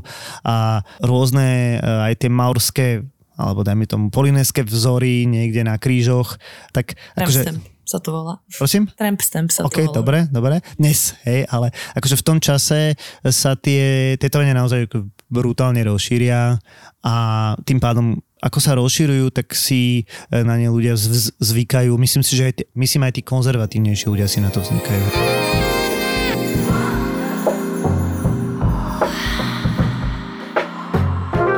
a 0.44 0.84
rôzne 1.00 1.80
e, 1.80 2.12
aj 2.12 2.14
tie 2.20 2.30
maurské 2.32 2.88
alebo 3.38 3.62
dajme 3.62 3.86
tomu 3.86 4.06
polinéske 4.10 4.66
vzory 4.66 5.30
niekde 5.30 5.62
na 5.62 5.78
krížoch, 5.78 6.42
tak 6.74 6.98
akože, 7.14 7.56
sa 7.88 8.04
to 8.04 8.10
volá. 8.12 8.44
prosím? 8.52 8.90
Tramp 8.98 9.22
stamp 9.24 9.48
sa 9.54 9.64
OK, 9.64 9.80
to 9.80 9.94
volá. 9.94 9.96
dobre, 9.96 10.20
dobre. 10.28 10.56
Dnes, 10.76 11.16
hej, 11.24 11.48
ale 11.48 11.72
akože 11.96 12.20
v 12.20 12.26
tom 12.26 12.38
čase 12.44 13.00
sa 13.24 13.56
tie 13.56 14.18
tetovania 14.20 14.58
naozaj 14.58 14.92
brutálne 15.32 15.80
rozšíria 15.88 16.60
a 17.06 17.16
tým 17.64 17.80
pádom 17.80 18.20
ako 18.48 18.60
sa 18.64 18.80
rozširujú, 18.80 19.30
tak 19.36 19.52
si 19.52 20.08
e, 20.32 20.42
na 20.42 20.56
ne 20.56 20.72
ľudia 20.72 20.96
zv- 20.96 21.36
zvykajú. 21.38 21.92
Myslím 22.00 22.24
si, 22.24 22.40
že 22.40 22.44
aj 22.48 22.54
tí, 22.56 22.64
myslím 22.80 23.04
aj 23.06 23.14
tí 23.20 23.22
konzervatívnejší 23.28 24.08
ľudia 24.08 24.28
si 24.32 24.40
na 24.40 24.48
to 24.48 24.64
vznikajú. 24.64 25.47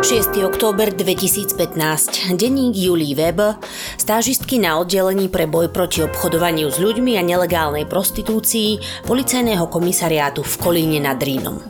6. 0.10 0.42
október 0.42 0.90
2015. 0.90 2.34
Denník 2.34 2.74
Julie 2.74 3.14
Web, 3.14 3.62
stážistky 3.94 4.58
na 4.58 4.82
oddelení 4.82 5.30
pre 5.30 5.46
boj 5.46 5.70
proti 5.70 6.02
obchodovaniu 6.02 6.74
s 6.74 6.82
ľuďmi 6.82 7.14
a 7.14 7.22
nelegálnej 7.22 7.86
prostitúcii 7.86 9.06
policajného 9.06 9.70
komisariátu 9.70 10.42
v 10.42 10.56
Kolíne 10.58 10.98
nad 10.98 11.22
Rínom. 11.22 11.62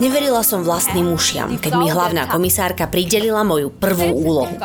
Neverila 0.00 0.40
som 0.40 0.64
vlastným 0.64 1.12
ušiam, 1.12 1.60
keď 1.60 1.72
mi 1.76 1.92
hlavná 1.92 2.32
komisárka 2.32 2.88
pridelila 2.88 3.44
moju 3.44 3.76
prvú 3.76 4.08
úlohu. 4.08 4.56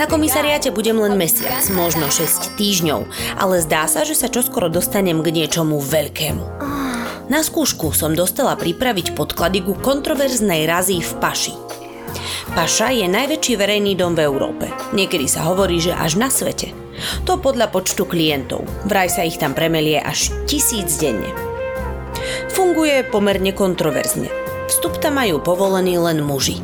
Na 0.00 0.08
komisariáte 0.08 0.72
budem 0.72 0.96
len 0.96 1.20
mesiac, 1.20 1.68
možno 1.68 2.08
6 2.08 2.56
týždňov, 2.56 3.04
ale 3.36 3.60
zdá 3.60 3.84
sa, 3.92 4.08
že 4.08 4.16
sa 4.16 4.32
čoskoro 4.32 4.72
dostanem 4.72 5.20
k 5.20 5.28
niečomu 5.36 5.84
veľkému. 5.84 6.83
Na 7.24 7.40
skúšku 7.40 7.96
som 7.96 8.12
dostala 8.12 8.52
pripraviť 8.52 9.16
podklady 9.16 9.64
ku 9.64 9.72
kontroverznej 9.80 10.68
razii 10.68 11.00
v 11.00 11.12
Paši. 11.24 11.54
Paša 12.52 12.92
je 12.92 13.08
najväčší 13.08 13.56
verejný 13.56 13.96
dom 13.96 14.12
v 14.12 14.28
Európe. 14.28 14.68
Niekedy 14.92 15.24
sa 15.24 15.48
hovorí, 15.48 15.80
že 15.80 15.96
až 15.96 16.20
na 16.20 16.28
svete. 16.28 16.76
To 17.24 17.40
podľa 17.40 17.72
počtu 17.72 18.04
klientov. 18.04 18.68
Vraj 18.84 19.08
sa 19.08 19.24
ich 19.24 19.40
tam 19.40 19.56
premelie 19.56 19.96
až 19.96 20.36
tisíc 20.44 21.00
denne. 21.00 21.32
Funguje 22.52 23.08
pomerne 23.08 23.56
kontroverzne. 23.56 24.28
Vstup 24.68 25.00
tam 25.00 25.16
majú 25.16 25.40
povolený 25.40 25.96
len 25.96 26.20
muži. 26.20 26.60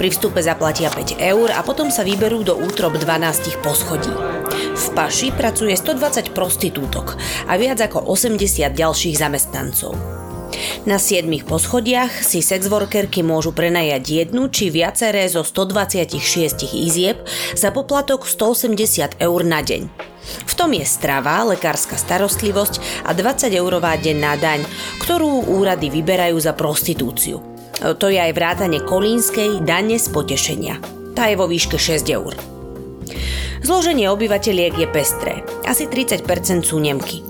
Pri 0.00 0.08
vstupe 0.08 0.40
zaplatia 0.40 0.88
5 0.88 1.20
eur 1.20 1.52
a 1.52 1.60
potom 1.60 1.92
sa 1.92 2.00
vyberú 2.00 2.40
do 2.42 2.56
útrob 2.56 2.96
12 2.96 3.60
poschodí. 3.60 4.10
V 4.72 4.86
Paši 4.96 5.28
pracuje 5.36 5.76
120 5.76 6.32
prostitútok 6.32 7.20
a 7.44 7.60
viac 7.60 7.76
ako 7.84 8.08
80 8.08 8.72
ďalších 8.72 9.16
zamestnancov. 9.20 9.92
Na 10.88 10.96
7 10.96 11.28
poschodiach 11.44 12.24
si 12.24 12.40
sexworkerky 12.40 13.20
môžu 13.20 13.52
prenajať 13.52 14.02
jednu 14.02 14.48
či 14.48 14.72
viaceré 14.72 15.28
zo 15.28 15.44
126 15.44 16.16
izieb 16.72 17.20
za 17.52 17.68
poplatok 17.72 18.24
180 18.24 19.20
eur 19.20 19.40
na 19.44 19.60
deň. 19.60 19.88
V 20.22 20.52
tom 20.54 20.72
je 20.72 20.86
strava, 20.86 21.42
lekárska 21.44 21.98
starostlivosť 21.98 23.04
a 23.04 23.12
20 23.12 23.52
eurová 23.52 23.96
denná 24.00 24.38
daň, 24.40 24.64
ktorú 25.02 25.52
úrady 25.52 25.92
vyberajú 25.92 26.36
za 26.40 26.56
prostitúciu. 26.56 27.42
To 27.82 28.06
je 28.06 28.18
aj 28.20 28.32
vrátane 28.32 28.78
kolínskej 28.84 29.66
dane 29.66 29.98
z 29.98 30.06
potešenia. 30.14 30.78
Tá 31.12 31.28
je 31.28 31.36
vo 31.36 31.50
výške 31.50 31.76
6 31.76 32.06
eur. 32.14 32.51
Zloženie 33.62 34.10
obyvateľiek 34.10 34.74
je 34.74 34.86
pestré. 34.90 35.46
Asi 35.62 35.86
30% 35.86 36.66
sú 36.66 36.82
Nemky. 36.82 37.22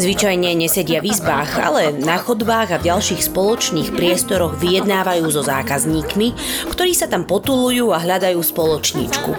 Zvyčajne 0.00 0.56
nesedia 0.56 1.04
v 1.04 1.12
izbách, 1.12 1.60
ale 1.60 1.92
na 1.92 2.16
chodbách 2.16 2.72
a 2.72 2.80
v 2.80 2.88
ďalších 2.88 3.28
spoločných 3.28 3.92
priestoroch 3.92 4.56
vyjednávajú 4.56 5.28
so 5.28 5.44
zákazníkmi, 5.44 6.32
ktorí 6.72 6.96
sa 6.96 7.04
tam 7.04 7.28
potulujú 7.28 7.92
a 7.92 8.00
hľadajú 8.00 8.40
spoločníčku. 8.40 9.32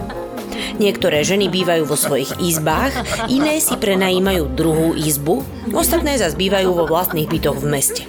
Niektoré 0.77 1.25
ženy 1.25 1.49
bývajú 1.49 1.89
vo 1.89 1.97
svojich 1.97 2.37
izbách, 2.37 2.93
iné 3.33 3.57
si 3.57 3.73
prenajímajú 3.73 4.53
druhú 4.53 4.93
izbu, 4.93 5.41
ostatné 5.73 6.21
zase 6.21 6.37
bývajú 6.37 6.69
vo 6.77 6.85
vlastných 6.85 7.25
bytoch 7.25 7.57
v 7.57 7.69
meste. 7.73 8.03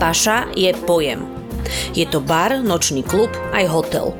Paša 0.00 0.56
je 0.56 0.72
pojem. 0.88 1.20
Je 1.92 2.08
to 2.08 2.24
bar, 2.24 2.56
nočný 2.64 3.04
klub, 3.04 3.28
aj 3.52 3.68
hotel. 3.68 4.16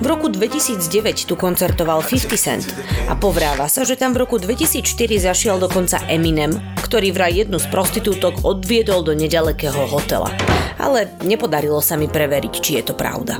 V 0.00 0.04
roku 0.06 0.28
2009 0.28 1.28
tu 1.28 1.34
koncertoval 1.34 2.04
50 2.04 2.34
Cent 2.36 2.66
a 3.08 3.14
povráva 3.14 3.70
sa, 3.70 3.86
že 3.86 3.94
tam 3.94 4.12
v 4.12 4.24
roku 4.26 4.36
2004 4.36 4.84
zašiel 5.20 5.56
dokonca 5.62 6.02
Eminem, 6.08 6.56
ktorý 6.80 7.14
vraj 7.14 7.44
jednu 7.44 7.56
z 7.56 7.66
prostitútok 7.72 8.44
odviedol 8.44 9.06
do 9.06 9.16
nedalekého 9.16 9.88
hotela. 9.88 10.28
Ale 10.76 11.08
nepodarilo 11.22 11.78
sa 11.80 11.96
mi 11.96 12.10
preveriť, 12.10 12.54
či 12.58 12.70
je 12.80 12.92
to 12.92 12.94
pravda. 12.98 13.38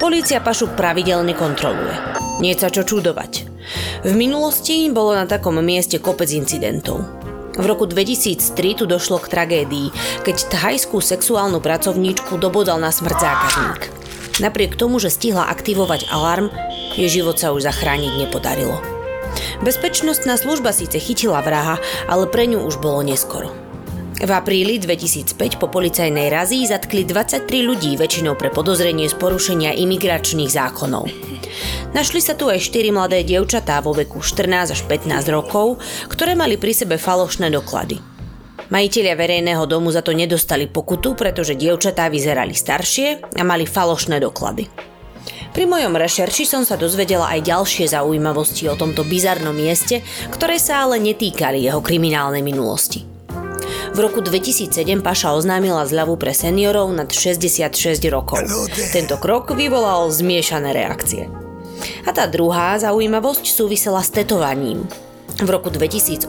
Polícia 0.00 0.40
Pašu 0.40 0.72
pravidelne 0.72 1.36
kontroluje. 1.36 1.92
Nie 2.40 2.56
sa 2.56 2.72
čo 2.72 2.88
čudovať. 2.88 3.32
V 4.08 4.12
minulosti 4.16 4.88
bolo 4.88 5.12
na 5.12 5.28
takom 5.28 5.60
mieste 5.60 6.00
kopec 6.00 6.32
incidentov. 6.32 7.04
V 7.60 7.64
roku 7.68 7.84
2003 7.84 8.80
tu 8.80 8.88
došlo 8.88 9.20
k 9.20 9.28
tragédii, 9.28 9.92
keď 10.24 10.36
thajskú 10.48 11.04
sexuálnu 11.04 11.60
pracovníčku 11.60 12.40
dobodal 12.40 12.80
na 12.80 12.88
smrť 12.88 13.18
zákazník. 13.20 13.99
Napriek 14.40 14.74
tomu, 14.74 14.96
že 14.96 15.12
stihla 15.12 15.52
aktivovať 15.52 16.08
alarm, 16.08 16.48
jej 16.96 17.20
život 17.20 17.36
sa 17.36 17.52
už 17.52 17.68
zachrániť 17.68 18.26
nepodarilo. 18.26 18.80
Bezpečnostná 19.60 20.40
služba 20.40 20.72
síce 20.72 20.96
chytila 20.96 21.44
vraha, 21.44 21.76
ale 22.08 22.24
pre 22.26 22.48
ňu 22.48 22.64
už 22.64 22.80
bolo 22.80 23.04
neskoro. 23.04 23.52
V 24.20 24.28
apríli 24.28 24.76
2005 24.76 25.56
po 25.56 25.72
policajnej 25.72 26.28
razii 26.28 26.68
zatkli 26.68 27.08
23 27.08 27.48
ľudí, 27.64 27.96
väčšinou 27.96 28.36
pre 28.36 28.52
podozrenie 28.52 29.08
z 29.08 29.16
porušenia 29.16 29.72
imigračných 29.80 30.52
zákonov. 30.52 31.08
Našli 31.96 32.20
sa 32.20 32.36
tu 32.36 32.52
aj 32.52 32.60
4 32.60 32.92
mladé 32.92 33.24
dievčatá 33.24 33.80
vo 33.80 33.96
veku 33.96 34.20
14 34.20 34.76
až 34.76 34.80
15 34.84 35.24
rokov, 35.32 35.80
ktoré 36.12 36.36
mali 36.36 36.60
pri 36.60 36.76
sebe 36.76 37.00
falošné 37.00 37.48
doklady. 37.48 38.19
Majiteľia 38.70 39.18
verejného 39.18 39.66
domu 39.66 39.90
za 39.90 39.98
to 39.98 40.14
nedostali 40.14 40.70
pokutu, 40.70 41.18
pretože 41.18 41.58
dievčatá 41.58 42.06
vyzerali 42.06 42.54
staršie 42.54 43.34
a 43.34 43.42
mali 43.42 43.66
falošné 43.66 44.22
doklady. 44.22 44.70
Pri 45.50 45.66
mojom 45.66 45.98
rešerši 45.98 46.46
som 46.46 46.62
sa 46.62 46.78
dozvedela 46.78 47.26
aj 47.34 47.50
ďalšie 47.50 47.90
zaujímavosti 47.90 48.70
o 48.70 48.78
tomto 48.78 49.02
bizarnom 49.02 49.50
mieste, 49.50 50.06
ktoré 50.30 50.62
sa 50.62 50.86
ale 50.86 51.02
netýkali 51.02 51.66
jeho 51.66 51.82
kriminálnej 51.82 52.46
minulosti. 52.46 53.02
V 53.90 53.98
roku 53.98 54.22
2007 54.22 55.02
Paša 55.02 55.34
oznámila 55.34 55.82
zľavu 55.82 56.14
pre 56.14 56.30
seniorov 56.30 56.94
nad 56.94 57.10
66 57.10 57.74
rokov. 58.06 58.46
Tento 58.94 59.18
krok 59.18 59.50
vyvolal 59.50 60.14
zmiešané 60.14 60.70
reakcie. 60.70 61.26
A 62.06 62.14
tá 62.14 62.30
druhá 62.30 62.78
zaujímavosť 62.78 63.50
súvisela 63.50 63.98
s 64.06 64.14
tetovaním. 64.14 64.86
V 65.40 65.48
roku 65.48 65.72
2008 65.72 66.28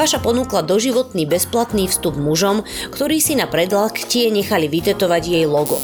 Paša 0.00 0.18
ponúkla 0.24 0.64
doživotný 0.64 1.28
bezplatný 1.28 1.84
vstup 1.92 2.16
mužom, 2.16 2.64
ktorí 2.88 3.20
si 3.20 3.36
na 3.36 3.44
predlaktie 3.44 4.32
nechali 4.32 4.72
vytetovať 4.72 5.22
jej 5.28 5.44
logo. 5.44 5.76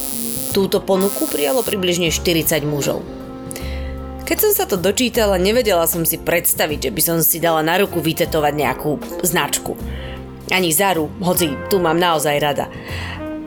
Túto 0.56 0.80
ponuku 0.80 1.28
prijalo 1.28 1.60
približne 1.60 2.08
40 2.08 2.64
mužov. 2.64 3.04
Keď 4.24 4.36
som 4.40 4.52
sa 4.52 4.64
to 4.64 4.80
dočítala, 4.80 5.40
nevedela 5.40 5.84
som 5.84 6.04
si 6.08 6.16
predstaviť, 6.16 6.88
že 6.88 6.90
by 6.92 7.02
som 7.04 7.18
si 7.20 7.36
dala 7.40 7.60
na 7.64 7.80
ruku 7.80 8.00
vytetovať 8.00 8.52
nejakú 8.56 8.96
značku. 9.24 9.76
Ani 10.48 10.72
Zaru, 10.72 11.12
hoci 11.20 11.52
tu 11.68 11.76
mám 11.80 12.00
naozaj 12.00 12.36
rada. 12.40 12.72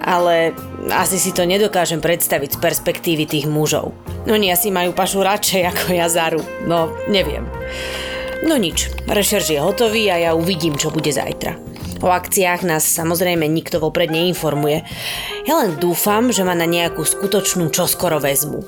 Ale 0.02 0.54
asi 0.90 1.22
si 1.22 1.34
to 1.34 1.46
nedokážem 1.46 2.02
predstaviť 2.02 2.58
z 2.58 2.62
perspektívy 2.62 3.30
tých 3.30 3.46
mužov. 3.46 3.94
Oni 4.26 4.50
asi 4.50 4.74
majú 4.74 4.94
pašu 4.94 5.22
radšej 5.22 5.62
ako 5.70 5.84
ja 5.94 6.10
Zaru. 6.10 6.42
No, 6.66 6.94
neviem. 7.10 7.46
No 8.42 8.58
nič, 8.58 8.90
rešerž 9.06 9.54
je 9.54 9.60
hotový 9.62 10.10
a 10.10 10.18
ja 10.18 10.32
uvidím, 10.34 10.74
čo 10.74 10.90
bude 10.90 11.14
zajtra. 11.14 11.62
O 12.02 12.10
akciách 12.10 12.66
nás 12.66 12.82
samozrejme 12.82 13.46
nikto 13.46 13.78
vopred 13.78 14.10
neinformuje. 14.10 14.82
Ja 15.46 15.62
len 15.62 15.78
dúfam, 15.78 16.34
že 16.34 16.42
ma 16.42 16.58
na 16.58 16.66
nejakú 16.66 17.06
skutočnú 17.06 17.70
čoskoro 17.70 18.18
vezmu. 18.18 18.66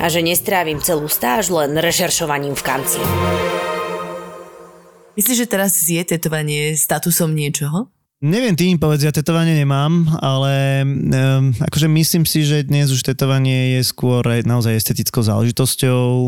A 0.00 0.08
že 0.08 0.24
nestrávim 0.24 0.80
celú 0.80 1.04
stáž 1.04 1.52
len 1.52 1.76
rešeršovaním 1.76 2.56
v 2.56 2.64
kancli. 2.64 3.04
Myslíš, 5.20 5.44
že 5.44 5.50
teraz 5.52 5.76
je 5.84 6.00
tetovanie 6.00 6.72
statusom 6.72 7.36
niečoho? 7.36 7.92
Neviem, 8.20 8.52
ty 8.52 8.68
im 8.68 8.76
povedz, 8.76 9.00
ja 9.00 9.16
tetovanie 9.16 9.56
nemám, 9.56 10.04
ale 10.20 10.84
um, 10.84 11.56
akože 11.56 11.88
myslím 11.88 12.28
si, 12.28 12.44
že 12.44 12.68
dnes 12.68 12.92
už 12.92 13.00
tetovanie 13.00 13.80
je 13.80 13.88
skôr 13.88 14.20
naozaj 14.44 14.76
estetickou 14.76 15.24
záležitosťou, 15.24 16.04
o, 16.12 16.26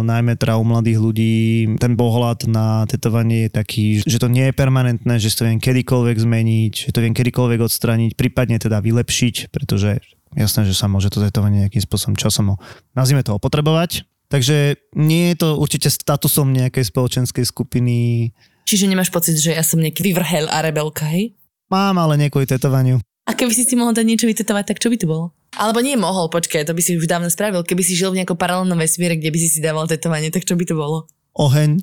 najmä 0.00 0.40
teda 0.40 0.56
u 0.56 0.64
mladých 0.64 1.04
ľudí. 1.04 1.36
Ten 1.76 2.00
pohľad 2.00 2.48
na 2.48 2.88
tetovanie 2.88 3.44
je 3.44 3.50
taký, 3.60 3.84
že 4.08 4.16
to 4.16 4.32
nie 4.32 4.48
je 4.48 4.56
permanentné, 4.56 5.20
že 5.20 5.36
to 5.36 5.44
viem 5.44 5.60
kedykoľvek 5.60 6.16
zmeniť, 6.16 6.72
že 6.88 6.92
to 6.96 7.04
viem 7.04 7.12
kedykoľvek 7.12 7.60
odstraniť, 7.60 8.16
prípadne 8.16 8.56
teda 8.56 8.80
vylepšiť, 8.80 9.52
pretože 9.52 10.00
jasné, 10.32 10.64
že 10.64 10.72
sa 10.72 10.88
môže 10.88 11.12
to 11.12 11.20
tetovanie 11.20 11.68
nejakým 11.68 11.84
spôsobom 11.84 12.16
časom, 12.16 12.56
nazvime 12.96 13.20
to, 13.20 13.36
opotrebovať. 13.36 14.08
Takže 14.32 14.80
nie 14.96 15.36
je 15.36 15.44
to 15.44 15.60
určite 15.60 15.92
statusom 15.92 16.56
nejakej 16.56 16.88
spoločenskej 16.88 17.44
skupiny, 17.44 18.32
Čiže 18.64 18.88
nemáš 18.88 19.12
pocit, 19.12 19.36
že 19.36 19.52
ja 19.52 19.60
som 19.60 19.80
nejaký 19.80 20.00
vyvrhel 20.00 20.48
a 20.48 20.64
rebelka, 20.64 21.04
hej? 21.04 21.36
Mám, 21.68 22.00
ale 22.00 22.16
nie 22.16 22.32
kvôli 22.32 22.48
tetovaniu. 22.48 23.00
A 23.24 23.32
keby 23.32 23.52
si 23.52 23.64
si 23.64 23.76
mohol 23.76 23.96
dať 23.96 24.04
niečo 24.04 24.28
vytetovať, 24.28 24.64
tak 24.74 24.80
čo 24.80 24.92
by 24.92 24.96
to 25.00 25.08
bolo? 25.08 25.32
Alebo 25.56 25.80
nie 25.80 25.96
mohol, 25.96 26.28
počkaj, 26.28 26.68
to 26.68 26.76
by 26.76 26.82
si 26.82 26.98
už 26.98 27.08
dávno 27.08 27.30
spravil. 27.32 27.64
Keby 27.64 27.80
si 27.80 27.96
žil 27.96 28.12
v 28.12 28.20
nejakom 28.20 28.36
paralelnom 28.36 28.76
vesmíre, 28.76 29.16
kde 29.16 29.32
by 29.32 29.38
si 29.38 29.48
si 29.48 29.60
dával 29.64 29.88
tetovanie, 29.88 30.28
tak 30.28 30.44
čo 30.44 30.58
by 30.58 30.64
to 30.66 30.76
bolo? 30.76 31.08
Oheň. 31.38 31.80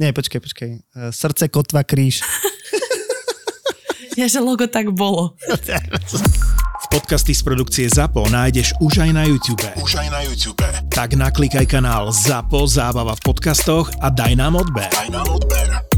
Nie, 0.00 0.10
počkaj, 0.10 0.40
počkaj. 0.42 0.70
E, 0.72 0.80
Srdce, 1.14 1.46
kotva, 1.52 1.86
kríž. 1.86 2.24
Ja, 4.12 4.28
že 4.28 4.44
logo 4.44 4.68
tak 4.68 4.92
bolo. 4.92 5.32
Podcasty 6.92 7.32
z 7.32 7.40
produkcie 7.40 7.88
ZAPO 7.88 8.28
nájdeš 8.28 8.76
už 8.84 9.08
aj 9.08 9.10
na 9.16 9.24
YouTube. 9.24 9.64
Už 9.80 9.96
aj 9.96 10.08
na 10.12 10.20
YouTube. 10.20 10.60
Tak 10.92 11.16
naklikaj 11.16 11.64
kanál 11.64 12.12
ZAPO 12.12 12.68
Zábava 12.68 13.16
v 13.16 13.24
podcastoch 13.24 13.88
a 14.04 14.12
daj 14.12 14.36
nám 14.36 14.60
odber. 14.60 14.92
Aj 14.92 15.08
na 15.08 15.24
odber. 15.24 15.91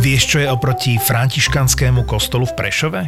Vieš, 0.00 0.32
čo 0.32 0.38
je 0.40 0.48
oproti 0.48 0.96
františkanskému 0.96 2.08
kostolu 2.08 2.48
v 2.48 2.56
Prešove? 2.56 3.00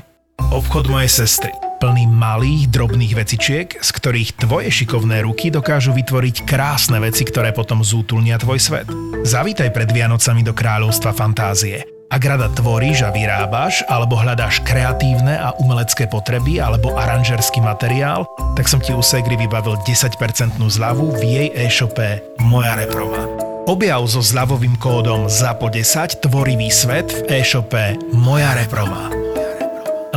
Obchod 0.52 0.92
mojej 0.92 1.24
sestry. 1.24 1.48
Plný 1.80 2.04
malých, 2.04 2.68
drobných 2.68 3.16
vecičiek, 3.16 3.80
z 3.80 3.90
ktorých 3.96 4.36
tvoje 4.36 4.68
šikovné 4.68 5.24
ruky 5.24 5.48
dokážu 5.48 5.96
vytvoriť 5.96 6.44
krásne 6.44 7.00
veci, 7.00 7.24
ktoré 7.24 7.56
potom 7.56 7.80
zútulnia 7.80 8.36
tvoj 8.36 8.60
svet. 8.60 8.86
Zavítaj 9.24 9.72
pred 9.72 9.88
Vianocami 9.88 10.44
do 10.44 10.52
kráľovstva 10.52 11.16
fantázie. 11.16 11.80
Ak 12.12 12.28
rada 12.28 12.52
tvoríš 12.52 13.08
a 13.08 13.10
vyrábaš, 13.10 13.88
alebo 13.88 14.20
hľadáš 14.20 14.60
kreatívne 14.60 15.40
a 15.40 15.56
umelecké 15.64 16.12
potreby, 16.12 16.60
alebo 16.60 16.92
aranžerský 16.92 17.64
materiál, 17.64 18.28
tak 18.52 18.68
som 18.68 18.84
ti 18.84 18.92
u 18.92 19.00
Segri 19.00 19.40
vybavil 19.40 19.80
10% 19.88 20.60
zľavu 20.60 21.08
v 21.16 21.22
jej 21.24 21.48
e-shope 21.56 22.20
Moja 22.44 22.76
reprova. 22.76 23.51
Objav 23.62 24.10
so 24.10 24.18
zľavovým 24.18 24.74
kódom 24.74 25.30
ZAPO10 25.30 26.26
tvorivý 26.26 26.66
svet 26.66 27.14
v 27.14 27.38
e-shope 27.38 27.94
Moja 28.10 28.58
reprova. 28.58 29.06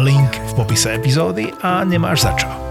Link 0.01 0.33
v 0.33 0.51
popise 0.57 0.97
epizódy 0.97 1.53
a 1.61 1.85
nemáš 1.85 2.25
za 2.25 2.33
čo. 2.33 2.64